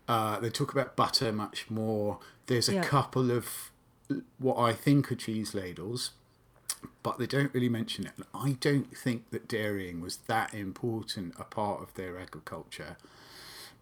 [0.08, 2.20] Uh, they talk about butter much more.
[2.48, 2.84] There's a Yeah.
[2.84, 3.72] couple of
[4.38, 6.12] what I think are cheese ladles,
[7.04, 8.14] but they don't really mention it.
[8.16, 12.96] And I don't think that dairying was that important a part of their agriculture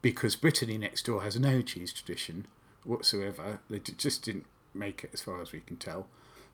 [0.02, 2.48] because Brittany next door has no cheese tradition
[2.84, 3.60] whatsoever.
[3.70, 6.08] They d- just didn't make it as far as we can tell.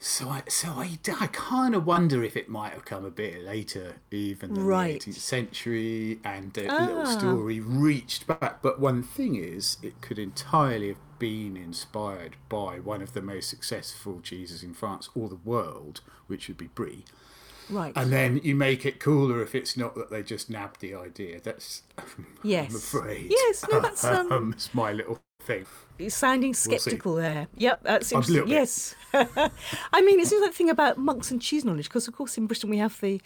[0.03, 3.43] So I, so I, I kind of wonder if it might have come a bit
[3.43, 4.99] later, even than Right.
[5.05, 7.05] the 18th century, and the little Ah.
[7.05, 8.61] story reached back.
[8.63, 13.47] But one thing is, it could entirely have been inspired by one of the most
[13.49, 17.05] successful cheeses in France or the world, which would be Brie.
[17.69, 17.95] Right.
[17.95, 21.39] And then you make it cooler if it's not that they just nabbed the idea.
[21.41, 21.83] That's,
[22.43, 22.71] yes.
[22.71, 23.29] I'm afraid.
[23.29, 25.65] Yes, no, that's um, it's my little thing.
[25.97, 26.77] You're sounding see.
[26.77, 27.47] sceptical there.
[27.57, 28.45] Yep, that's A interesting.
[28.45, 28.47] bit.
[28.49, 28.95] Yes.
[29.13, 31.89] I mean, isn't that thing about monks and cheese knowledge?
[31.89, 33.21] Because, of course, in Britain we have the.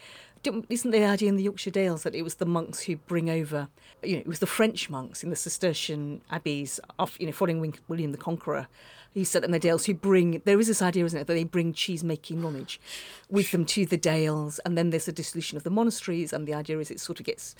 [0.69, 3.67] Isn't the idea in the Yorkshire Dales that it was the monks who bring over,
[4.03, 7.73] you know, it was the French monks in the Cistercian abbeys, off, you know, following
[7.87, 8.67] William the Conqueror,
[9.15, 11.45] who set in the Dales, who bring, there is this idea, isn't it, that they
[11.45, 12.79] bring cheese making knowledge
[13.27, 16.53] with them to the Dales, and then there's a dissolution of the monasteries, and the
[16.53, 17.55] idea is it sort of gets,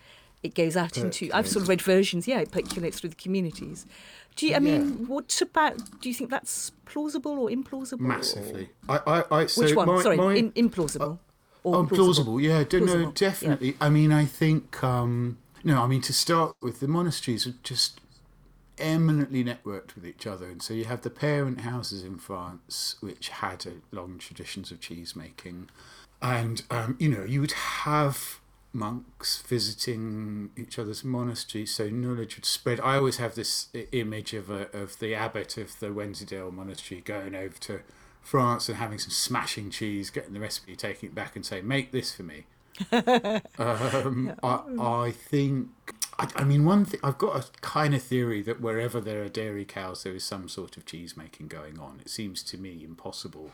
[0.46, 3.86] it goes out into, I've sort of read versions, yeah, it percolates through the communities.
[4.36, 8.00] Do you, I mean, what about, do you think that's plausible or implausible?
[8.00, 8.70] Massively.
[8.88, 9.88] I, I, I, so Which one?
[9.88, 11.20] My, Sorry, my, in, implausible.
[11.64, 12.40] or plausible.
[12.40, 12.94] Yeah, don't know.
[12.94, 13.30] Plausible, yeah.
[13.30, 13.78] Definitely.
[13.82, 14.84] I mean, I think.
[14.84, 18.00] Um, no, I mean to start with, the monasteries are just
[18.78, 23.30] eminently networked with each other, and so you have the parent houses in France, which
[23.30, 25.70] had a long traditions of cheese making,
[26.22, 28.40] and um, you know you would have
[28.76, 32.80] monks visiting each other's monasteries, so knowledge would spread.
[32.82, 37.34] I always have this image of a, of the abbot of the Wensleydale monastery going
[37.34, 37.80] over to
[38.22, 41.92] France and having some smashing cheese, getting the recipe, taking it back, and saying, "Make
[41.92, 42.46] this for me."
[42.92, 45.70] um, I, I think.
[46.20, 49.30] I, I mean, one thing I've got a kind of theory that wherever there are
[49.30, 52.00] dairy cows, there is some sort of cheese making going on.
[52.02, 53.52] It seems to me impossible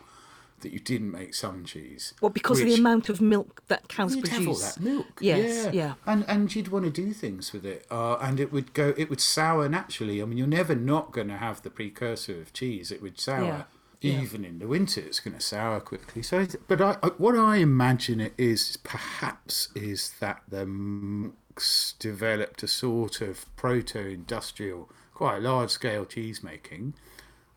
[0.61, 2.13] that you didn't make some cheese.
[2.21, 4.39] Well, because of the amount of milk that cows You'd produce.
[4.39, 5.19] have all that milk.
[5.19, 5.71] Yes, yeah.
[5.71, 5.93] yeah.
[6.05, 8.93] And and you'd want to do things with it, uh, and it would go.
[8.97, 10.21] It would sour naturally.
[10.21, 12.91] I mean, you're never not going to have the precursor of cheese.
[12.91, 13.45] It would sour.
[13.45, 13.63] Yeah.
[14.03, 14.19] Yeah.
[14.21, 16.23] Even in the winter, it's going to sour quickly.
[16.23, 22.63] So, but I, I, what I imagine it is, perhaps, is that the monks developed
[22.63, 26.95] a sort of proto-industrial, quite large-scale cheese making,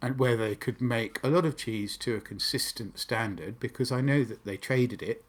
[0.04, 3.60] and where they could make a lot of cheese to a consistent standard.
[3.60, 5.24] Because I know that they traded it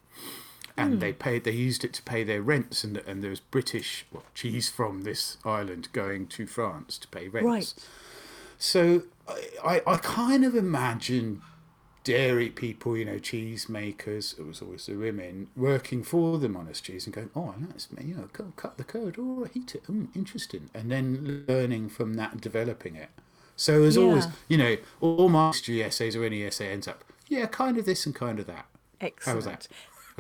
[0.78, 1.00] and Hmm.
[1.00, 4.24] they paid they used it to pay their rents and and there was british well,
[4.34, 7.74] cheese from this island going to france to pay rents Right.
[8.58, 11.42] so I, I i kind of imagine
[12.04, 17.06] dairy people you know cheese makers it was always the women working for the monasteries
[17.08, 20.08] and going oh that's me, you know cut, cut the curd or heat it mm,
[20.16, 23.10] interesting and then learning from that and developing it
[23.56, 27.46] so as always you know all my history essays or any essay ends up yeah
[27.46, 28.66] kind of this and kind of that
[29.02, 29.26] Excellent.
[29.26, 29.68] how was that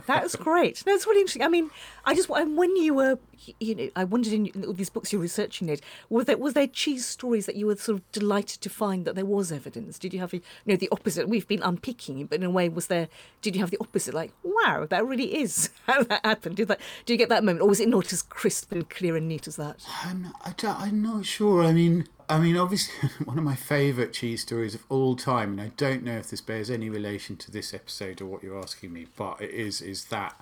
[0.05, 0.83] That's great.
[0.85, 1.41] No, it's really interesting.
[1.41, 1.71] I mean,
[2.03, 3.17] I just and when you were,
[3.59, 6.67] you know, I wondered in all these books you're researching it, was there was there
[6.67, 9.99] cheese stories that you were sort of delighted to find that there was evidence?
[9.99, 11.29] Did you have, you know, the opposite?
[11.29, 13.07] We've been unpicking but in a way, was there?
[13.41, 14.13] Did you have the opposite?
[14.13, 16.57] Like, wow, that really is how that happened.
[16.57, 16.79] Did that?
[17.05, 19.47] Do you get that moment, or was it not as crisp and clear and neat
[19.47, 19.85] as that?
[20.03, 21.63] I'm, I don't, I'm not sure.
[21.63, 25.61] I mean, I mean, obviously, one of my favourite cheese stories of all time, and
[25.61, 28.93] I don't know if this bears any relation to this episode or what you're asking
[28.93, 30.39] me, but it is, is that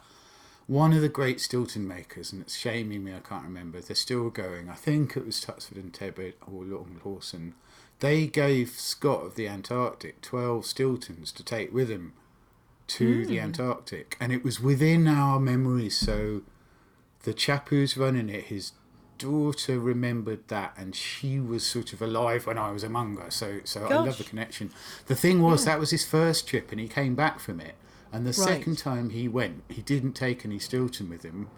[0.74, 4.32] one of the great Stilton makers, and it's shaming me, I can't remember, they're still
[4.32, 4.70] going.
[4.70, 7.54] I think it was Tuxford and Tebbutt or Long Clawson.
[8.00, 12.14] They gave Scott of the Antarctic 12 Stiltons to take with him
[12.88, 13.44] to the hmm.
[13.44, 15.96] Antarctic, and it was within our memories.
[15.96, 16.42] So
[17.22, 18.72] the chap who's running it, his
[19.20, 23.30] daughter remembered that, and she was sort of alive when I was among her.
[23.30, 24.72] So, so I love the connection.
[25.06, 27.76] The thing was, that was his first trip, and he came back from it.
[28.14, 28.50] And the Right.
[28.60, 31.50] second time he went, he didn't take any Stilton with him,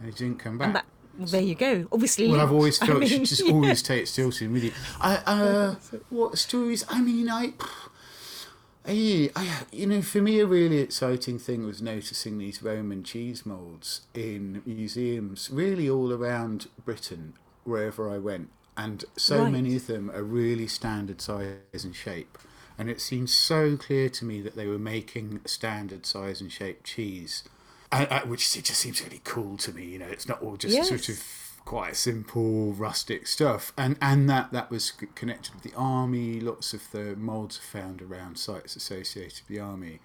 [0.00, 0.72] and he didn't come back.
[0.72, 0.84] That,
[1.18, 1.86] well, there you go.
[1.92, 3.52] Obviously, Well, I've always felt you mean, should just yeah.
[3.52, 4.72] always take Stilton with you.
[5.00, 5.74] I, uh,
[6.08, 6.84] what stories?
[6.88, 7.52] I mean, I,
[8.86, 13.44] I, I, you know, for me, a really exciting thing was noticing these Roman cheese
[13.44, 18.48] molds in museums, really all around Britain, wherever I went,
[18.78, 19.52] and so Right.
[19.52, 22.38] many of them are really standard size and shape.
[22.78, 26.84] And it seems so clear to me that they were making standard size and shape
[26.84, 27.42] cheese,
[27.90, 29.84] uh, uh, which it just seems really cool to me.
[29.84, 31.22] You know, it's not all just sort of
[31.68, 36.90] quite simple rustic stuff and and that that was connected with the army lots of
[36.92, 40.00] the molds are found around sites associated with the army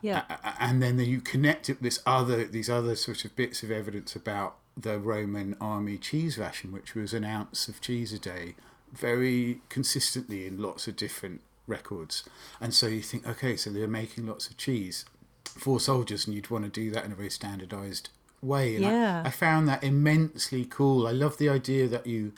[0.00, 0.22] Yeah.
[0.60, 4.14] And then you connect it with this other these other sort of bits of evidence
[4.14, 8.54] about the roman army cheese ration which was an ounce of cheese a day
[8.92, 11.40] very consistently in lots of different
[11.70, 12.24] records.
[12.60, 15.04] And so you think okay so they're making lots of cheese.
[15.44, 18.08] For soldiers and you'd want to do that in a very standardized
[18.42, 18.76] way.
[18.76, 19.22] And I- Yeah.
[19.26, 21.06] I, found that immensely cool.
[21.06, 22.32] I love the idea that you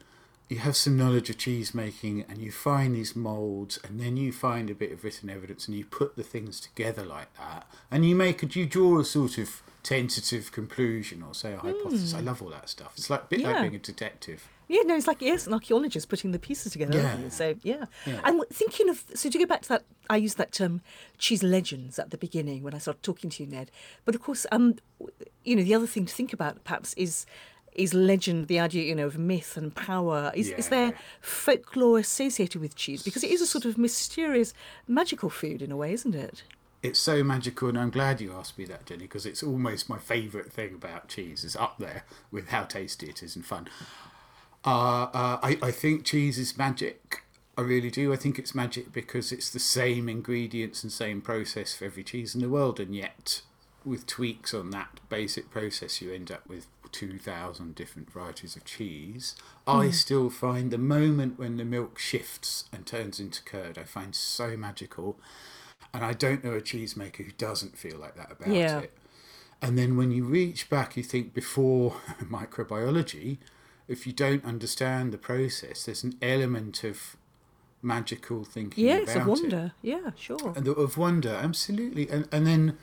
[0.49, 4.31] you have some knowledge of cheese making and you find these molds and then you
[4.33, 7.67] find a bit of written evidence and you put the things together like that.
[7.91, 12.13] And you make a you draw a sort of tentative conclusion or say a hypothesis.
[12.15, 12.93] I love all that stuff.
[12.99, 13.63] It's like a bit like Hmm.
[13.63, 16.97] Being a detective Yeah, no, it's like yes, an archaeologist putting the pieces together.
[16.97, 17.29] Yeah.
[17.29, 17.85] So yeah.
[18.07, 18.21] Yeah.
[18.25, 20.81] and thinking of so to go back to that, I used that term
[21.19, 23.71] cheese legends at the beginning when I started talking to you, Ned.
[24.07, 24.77] But of course, um,
[25.45, 27.27] you know, the other thing to think about perhaps is
[27.75, 30.33] is legend, the idea you know of myth and power.
[30.35, 34.55] Is is there folklore associated with cheese because it is a sort of mysterious,
[34.89, 36.45] magical food in a way, isn't it?
[36.83, 39.99] it's so magical and i'm glad you asked me that jenny because it's almost my
[39.99, 43.69] favourite thing about cheese is up there with how tasty it is and fun
[44.65, 44.69] uh,
[45.13, 47.23] uh, I, I think cheese is magic.
[47.57, 48.13] I really do.
[48.13, 52.35] I think it's magic because it's the same ingredients and same process for every cheese
[52.35, 53.43] in the world and yet
[53.85, 59.35] with tweaks on that basic process you end up with 2000 different varieties of cheese.
[59.67, 64.15] I still find the moment when the milk shifts and turns into curd i find
[64.15, 65.19] so magical.
[65.95, 68.79] And I don't know a cheesemaker who doesn't feel like that about Yeah.
[68.81, 68.93] it.
[69.61, 73.39] And then when you reach back, you think before microbiology,
[73.89, 77.17] if you don't understand the process, there's an element of
[77.83, 79.31] magical thinking Yes, about of it.
[79.31, 79.73] wonder.
[79.83, 80.53] Yeah, sure.
[80.57, 82.09] And of wonder, absolutely.
[82.09, 82.79] And and then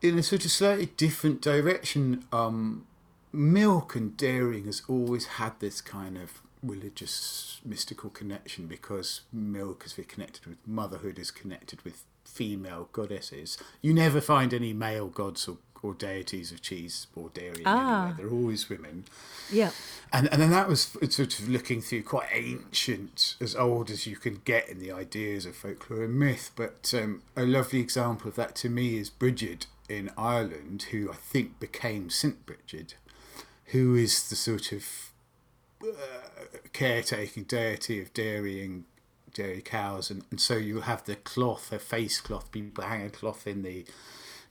[0.00, 2.86] in a sort of slightly different direction, um,
[3.32, 9.94] milk and dairying has always had this kind of religious mystical connection because milk is
[10.08, 13.58] connected with motherhood is connected with female goddesses.
[13.80, 18.06] You never find any male gods or, or deities of cheese or dairy Ah.
[18.08, 18.14] anywhere.
[18.18, 19.04] They're always women.
[19.50, 19.70] Yeah.
[20.12, 24.16] And and then that was sort of looking through quite ancient, as old as you
[24.16, 26.50] can get in the ideas of folklore and myth.
[26.54, 31.16] But um, a lovely example of that to me is Bridget in Ireland, who I
[31.16, 32.94] think became Saint Bridget,
[33.66, 34.84] who is the sort of
[35.82, 35.88] uh,
[36.72, 38.84] caretaking deity of dairying
[39.34, 42.52] dairy cows, and, and so you have the cloth, a face cloth.
[42.52, 43.84] People hang a cloth in the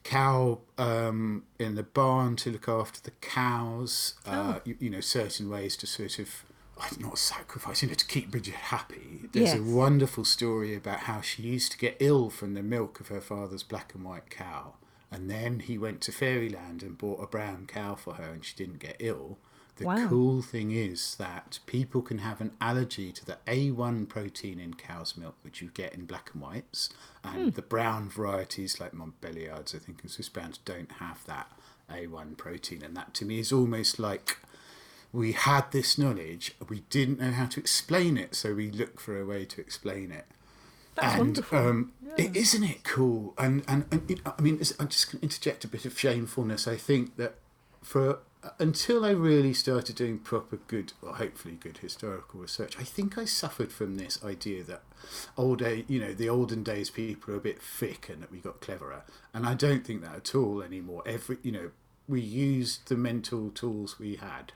[0.03, 4.15] cow um, in the barn to look after the cows.
[4.25, 6.43] Uh, you, you know, certain ways to sort of.
[6.79, 9.29] I'm not sacrifice, you know, to keep Bridget happy.
[9.31, 13.09] There's a wonderful story about how she used to get ill from the milk of
[13.09, 14.73] her father's black and white cow.
[15.11, 18.55] And then he went to Fairyland and bought a brown cow for her, and she
[18.55, 19.37] didn't get ill.
[19.77, 20.07] The Wow.
[20.09, 25.17] cool thing is that people can have an allergy to the A1 protein in cow's
[25.17, 26.89] milk, which you get in black and whites,
[27.23, 31.51] and the brown varieties like Montbéliards, I think, and Swiss browns don't have that
[31.89, 32.83] A1 protein.
[32.83, 34.37] And that to me is almost like
[35.13, 39.19] we had this knowledge, we didn't know how to explain it, so we look for
[39.19, 40.25] a way to explain it.
[40.95, 41.57] That's and wonderful.
[41.57, 43.33] um, it, isn't it cool?
[43.37, 46.67] And and, and it, I mean, I'm just going to interject a bit of shamefulness.
[46.67, 47.35] I think that
[47.81, 48.19] for
[48.59, 53.25] until I really started doing proper good, or hopefully good historical research, I think I
[53.25, 54.83] suffered from this idea that
[55.37, 58.61] old you know, the olden days people are a bit thick and that we got
[58.61, 59.03] cleverer,
[59.33, 61.03] and I don't think that at all anymore.
[61.05, 61.71] Every, you know,
[62.07, 64.53] we used the mental tools we had,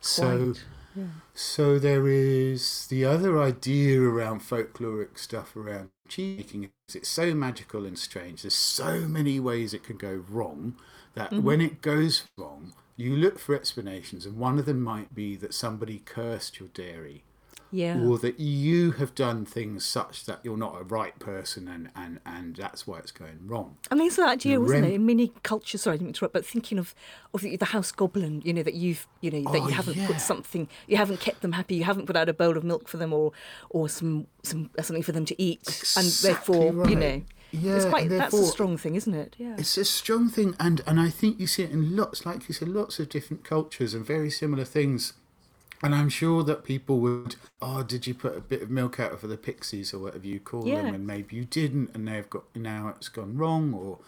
[0.00, 0.54] so.
[0.94, 1.04] Yeah.
[1.34, 7.84] So there is the other idea around folkloric stuff around cheese making it's so magical
[7.84, 8.40] and strange.
[8.40, 10.74] There's so many ways it can go wrong
[11.14, 11.42] that Mm-hmm.
[11.42, 15.52] when it goes wrong, you look for explanations, and one of them might be that
[15.54, 17.22] somebody cursed your dairy,
[17.70, 18.00] Yeah.
[18.00, 22.20] or that you have done things such that you're not a right person, and and
[22.24, 23.76] and that's why it's going wrong.
[23.90, 25.82] And there's that idea, wasn't rem- there, in many cultures?
[25.82, 26.94] Sorry, I didn't interrupt, but thinking of
[27.34, 29.96] of the, the house goblin, you know, that you've, you know, that Oh, you haven't
[29.96, 30.06] yeah.
[30.06, 32.88] put something, you haven't kept them happy, you haven't put out a bowl of milk
[32.88, 33.32] for them, or
[33.68, 35.66] or some some something for them to eat,
[35.96, 37.22] and Exactly therefore, you know,
[37.60, 39.34] Yeah, it's quite that's a strong thing, isn't it?
[39.38, 39.56] Yeah.
[39.58, 42.54] It's a strong thing, and and I think you see it in lots, like you
[42.54, 45.12] said, lots of different cultures and very similar things.
[45.82, 49.20] And I'm sure that people would, oh, did you put a bit of milk out
[49.20, 50.82] for the pixies or whatever you call Yeah.
[50.82, 53.98] them, and maybe you didn't, and they've got now it's gone wrong, or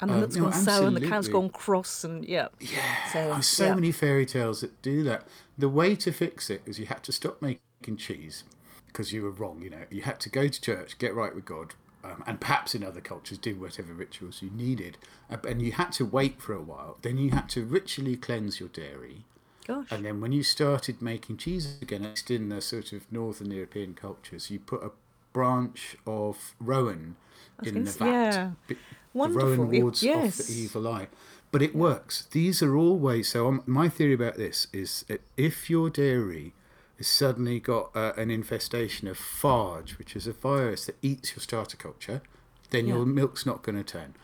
[0.00, 2.48] and the um, milk's know, gone sour, and the cow's gone cross, and yeah.
[2.60, 3.74] Yeah, So, so yeah.
[3.76, 5.26] many fairy tales that do that.
[5.56, 8.42] The way to fix it is you had to stop making cheese
[8.88, 9.62] because you were wrong.
[9.62, 12.74] You know, you had to go to church, get right with God, um, and perhaps
[12.74, 14.98] in other cultures do whatever rituals you needed.
[15.30, 16.98] Uh, and you had to wait for a while.
[17.02, 19.24] Then you had to ritually cleanse your dairy.
[19.66, 19.86] Gosh.
[19.90, 23.50] And then when you started making cheese again, at least in the sort of northern
[23.50, 24.90] European cultures, you put a
[25.32, 27.16] branch of rowan
[27.62, 28.06] in the vat.
[28.06, 28.50] yeah.
[28.68, 28.76] Bi-
[29.14, 29.48] Wonderful.
[29.48, 30.40] The rowan wards yes.
[30.40, 31.08] off the evil eye.
[31.50, 32.26] But it works.
[32.32, 33.28] These are all ways.
[33.28, 35.04] So um, my theory about this is
[35.36, 36.52] if your dairy
[36.98, 41.40] has suddenly got uh, an infestation of phage, which is a virus that eats your
[41.42, 42.22] starter culture,
[42.70, 42.94] then Yeah.
[42.94, 44.14] your milk's not going to turn.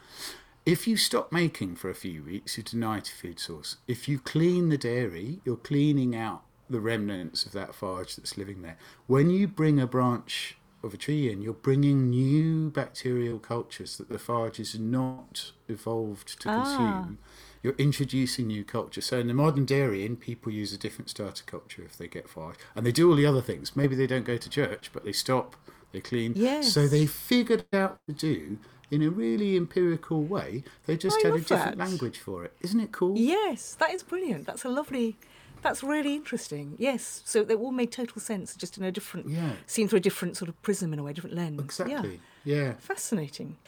[0.66, 3.76] If you stop making for a few weeks, you deny to food source.
[3.88, 8.62] If you clean the dairy, you're cleaning out the remnants of that phage that's living
[8.62, 8.76] there.
[9.06, 14.08] When you bring a branch of a tree in, you're bringing new bacterial cultures that
[14.08, 16.62] the phage is not evolved to Ah.
[16.62, 17.18] consume.
[17.62, 19.00] You're introducing new culture.
[19.02, 22.56] So in the modern dairying, people use a different starter culture if they get phage,
[22.74, 23.76] and they do all the other things.
[23.76, 25.56] Maybe they don't go to church, but they stop,
[25.92, 26.32] they clean.
[26.36, 26.72] Yes.
[26.72, 28.58] So they figured out to do
[28.90, 30.64] in a really empirical way.
[30.86, 31.78] They just I had a different that.
[31.78, 32.54] language for it.
[32.62, 33.16] Isn't it cool?
[33.18, 34.46] Yes, that is brilliant.
[34.46, 35.16] That's a lovely.
[35.62, 36.74] That's really interesting.
[36.78, 39.52] Yes, so they all made total sense, just in a different, Yeah.
[39.66, 41.58] seen through a different sort of prism in a way, different lens.
[41.58, 41.64] Yeah.
[41.64, 42.20] Exactly.
[42.44, 42.72] Yeah.
[42.78, 43.58] Fascinating.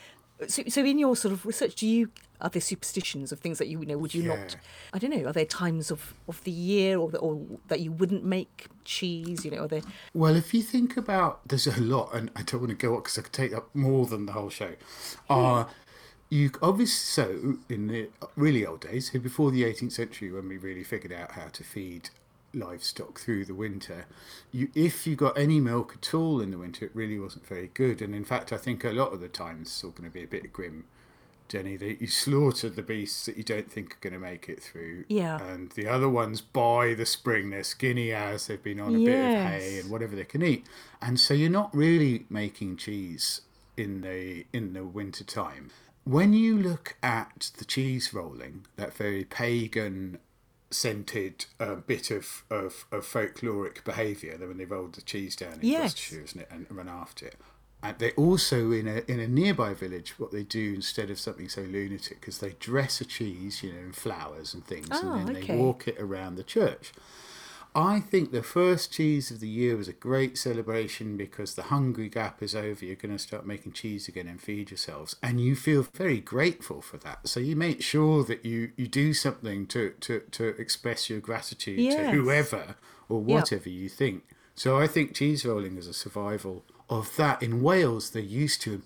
[0.49, 2.11] So, so in your sort of research, do you
[2.43, 4.57] are there superstitions of things that you, you know would you not?
[4.93, 5.29] I don't know.
[5.29, 9.45] Are there times of, of the year or, the, or that you wouldn't make cheese?
[9.45, 9.83] You know, are there?
[10.13, 13.01] Well, if you think about, there's a lot, and I don't want to go on
[13.01, 14.73] because I could take up more than the whole show.
[15.31, 15.65] Uh,
[16.29, 20.57] you obviously so in the really old days, so before the 18th century, when we
[20.57, 22.11] really figured out how to feed
[22.55, 24.07] livestock through the winter,
[24.51, 27.71] you if you got any milk at all in the winter, it really wasn't very
[27.75, 28.03] good.
[28.03, 30.23] And in fact, I think a lot of the times it's all going to be
[30.23, 30.85] a bit grim.
[31.49, 34.63] Jenny, that you slaughter the beasts that you don't think are going to make it
[34.63, 35.05] through.
[35.09, 35.43] Yeah.
[35.43, 39.19] And the other ones, by the spring, they're skinny as they've been on a bit
[39.19, 40.67] of hay and whatever they can eat.
[41.03, 43.43] And so you're not really making cheese
[43.77, 45.71] in the in the winter time.
[46.05, 50.19] When you look at the cheese rolling, that very pagan
[50.73, 55.59] scented uh, bit of, of, of folkloric behaviour, when they rolled the cheese down in
[55.63, 55.81] Yes.
[55.95, 57.37] Gloucestershire, isn't it, and run after it.
[57.85, 61.49] And they also in a in a nearby village, what they do instead of something
[61.49, 65.27] so lunatic is they dress a cheese, you know, in flowers and things, Oh, and
[65.29, 65.47] then okay.
[65.49, 66.93] they walk it around the church.
[67.75, 72.11] I think the first cheese of the year was a great celebration because the hungry
[72.11, 72.85] gap is over.
[72.85, 76.83] You're going to start making cheese again and feed yourselves, and you feel very grateful
[76.83, 77.27] for that.
[77.29, 81.79] So you make sure that you you do something to to to express your gratitude
[81.93, 82.77] to whoever
[83.09, 84.25] or whatever you think.
[84.55, 87.43] So I think cheese rolling is a survival of that.
[87.43, 88.83] In Wales, they used to.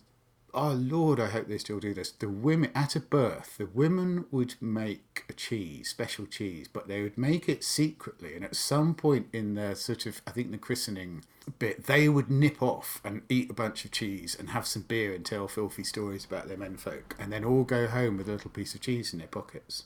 [0.56, 2.10] Oh Lord, I hope they still do this.
[2.10, 7.02] The women at a birth, the women would make a cheese, special cheese, but they
[7.02, 8.34] would make it secretly.
[8.34, 11.24] And at some point in their sort of, I think the christening
[11.58, 15.14] bit, they would nip off and eat a bunch of cheese and have some beer
[15.14, 18.50] and tell filthy stories about their menfolk, and then all go home with a little
[18.50, 19.84] piece of cheese in their pockets.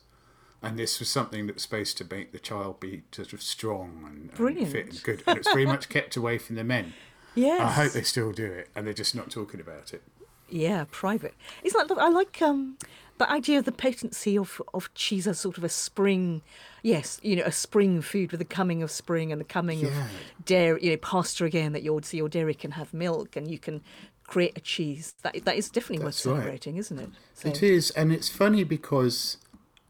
[0.62, 4.04] And this was something that was supposed to make the child be sort of strong
[4.06, 4.70] and, and Brilliant.
[4.70, 5.22] fit and good.
[5.26, 6.94] And it's very much kept away from the men.
[7.36, 7.60] Yes.
[7.60, 10.02] I hope they still do it, and they're just not talking about it.
[10.50, 11.34] Yeah, private.
[11.62, 12.76] It's like I like um
[13.18, 16.42] the idea of the potency of of cheese as sort of a spring,
[16.82, 19.88] yes, you know, a spring food with the coming of spring and the coming Yeah.
[19.88, 23.50] of dairy, you know, pasture again that your so your dairy can have milk and
[23.50, 23.82] you can
[24.26, 25.14] create a cheese.
[25.22, 26.42] That that is definitely That's worth right.
[26.42, 27.10] celebrating, isn't it?
[27.34, 29.36] So, It is, and it's funny because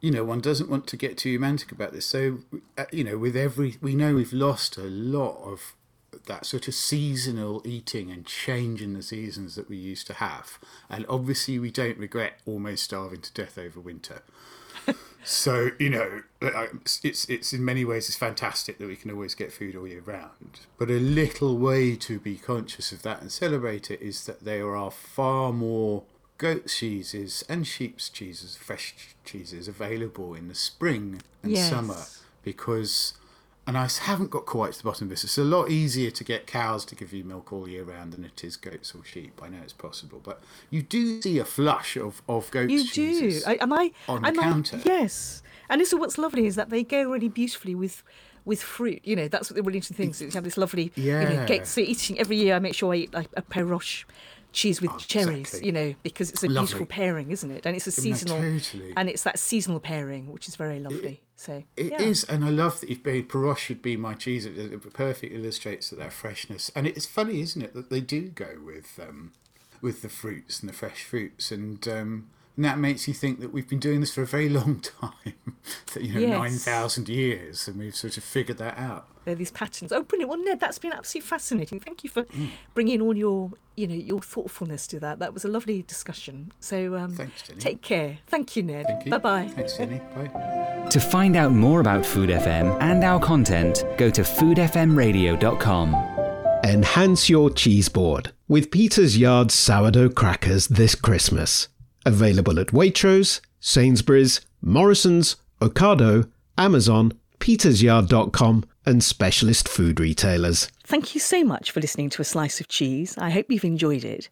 [0.01, 2.07] you know one doesn't want to get too romantic about this.
[2.07, 2.39] So
[2.77, 5.74] uh, you know, with every we know we've lost a lot of
[6.31, 10.59] that sort of seasonal eating and change in the seasons that we used to have,
[10.89, 14.23] and obviously we don't regret almost starving to death over winter.
[15.23, 19.52] So you know, it's it's in many ways it's fantastic that we can always get
[19.52, 20.61] food all year round.
[20.78, 24.74] But a little way to be conscious of that and celebrate it is that there
[24.74, 26.05] are far more
[26.39, 28.94] goat cheeses and sheep's cheeses, fresh
[29.27, 31.69] cheeses available in the spring and Yes.
[31.69, 32.02] summer
[32.43, 33.12] because.
[33.66, 35.23] And I haven't got quite to the bottom of this.
[35.23, 38.24] It's a lot easier to get cows to give you milk all year round than
[38.24, 39.41] it is goats or sheep.
[39.43, 43.41] I know it's possible, but you do see a flush of of goat you do.
[43.47, 44.81] I, am I on the I- counter.
[44.85, 45.43] yes.
[45.69, 48.03] And also, what's lovely is that they go really beautifully with
[48.45, 49.03] with fruit.
[49.05, 50.20] You know, that's what the really interesting thing is.
[50.20, 51.47] You have this lovely, you know, Yeah.
[51.47, 52.57] get, so eating every year.
[52.57, 54.05] I make sure I eat like a Perroche
[54.52, 55.28] cheese with cherries.
[55.28, 55.66] Oh, exactly.
[55.66, 56.60] You know, because it's a Lovely.
[56.66, 57.66] beautiful pairing, isn't it?
[57.66, 58.93] And it's a No, seasonal, totally.
[58.97, 61.20] and it's that seasonal pairing, which is very lovely.
[61.36, 62.35] so It is, yeah.
[62.35, 64.44] and I love that you've made Perroche should be my cheese.
[64.47, 66.70] It, it perfectly illustrates that, that freshness.
[66.74, 69.32] And it's funny, isn't it, that they do go with um,
[69.82, 73.52] with the fruits and the fresh fruits, and um, and that makes you think that
[73.52, 75.12] we've been doing this for a very long time,
[76.01, 76.39] you know, Yes.
[76.39, 79.06] nine thousand years, and we've sort of figured that out.
[79.25, 79.93] There are these patterns.
[79.93, 80.31] Oh, brilliant!
[80.31, 81.79] Well, Ned, that's been absolutely fascinating.
[81.81, 82.49] Thank you for Mm.
[82.75, 85.19] bringing all your, you know, your thoughtfulness to that.
[85.19, 86.53] That was a lovely discussion.
[86.61, 87.61] So, um, Thanks, Jenny.
[87.61, 88.19] take care.
[88.27, 88.87] Thank you, Ned.
[88.87, 89.11] Thank you.
[89.11, 89.49] Bye bye.
[89.55, 90.01] Thanks, Jenny.
[90.15, 90.87] Bye.
[90.91, 95.95] To find out more about Food FM and our content, go to foodfmradio.com.
[96.65, 101.69] Enhance your cheese board with Peter's Yard sourdough crackers this Christmas.
[102.07, 110.69] Available at Waitrose, Sainsbury's, Morrison's, Ocado, Amazon, petersyard.com, and specialist food retailers.
[110.85, 113.16] Thank you so much for listening to A Slice of Cheese.
[113.19, 114.28] I hope you've enjoyed it.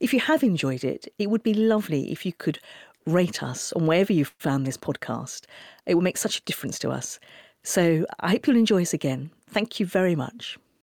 [0.00, 2.58] If you have enjoyed it, it would be lovely if you could
[3.06, 5.42] rate us on wherever you've found this podcast.
[5.86, 7.18] It will make such a difference to us.
[7.62, 9.30] So I hope you'll enjoy us again.
[9.48, 10.58] Thank you very much.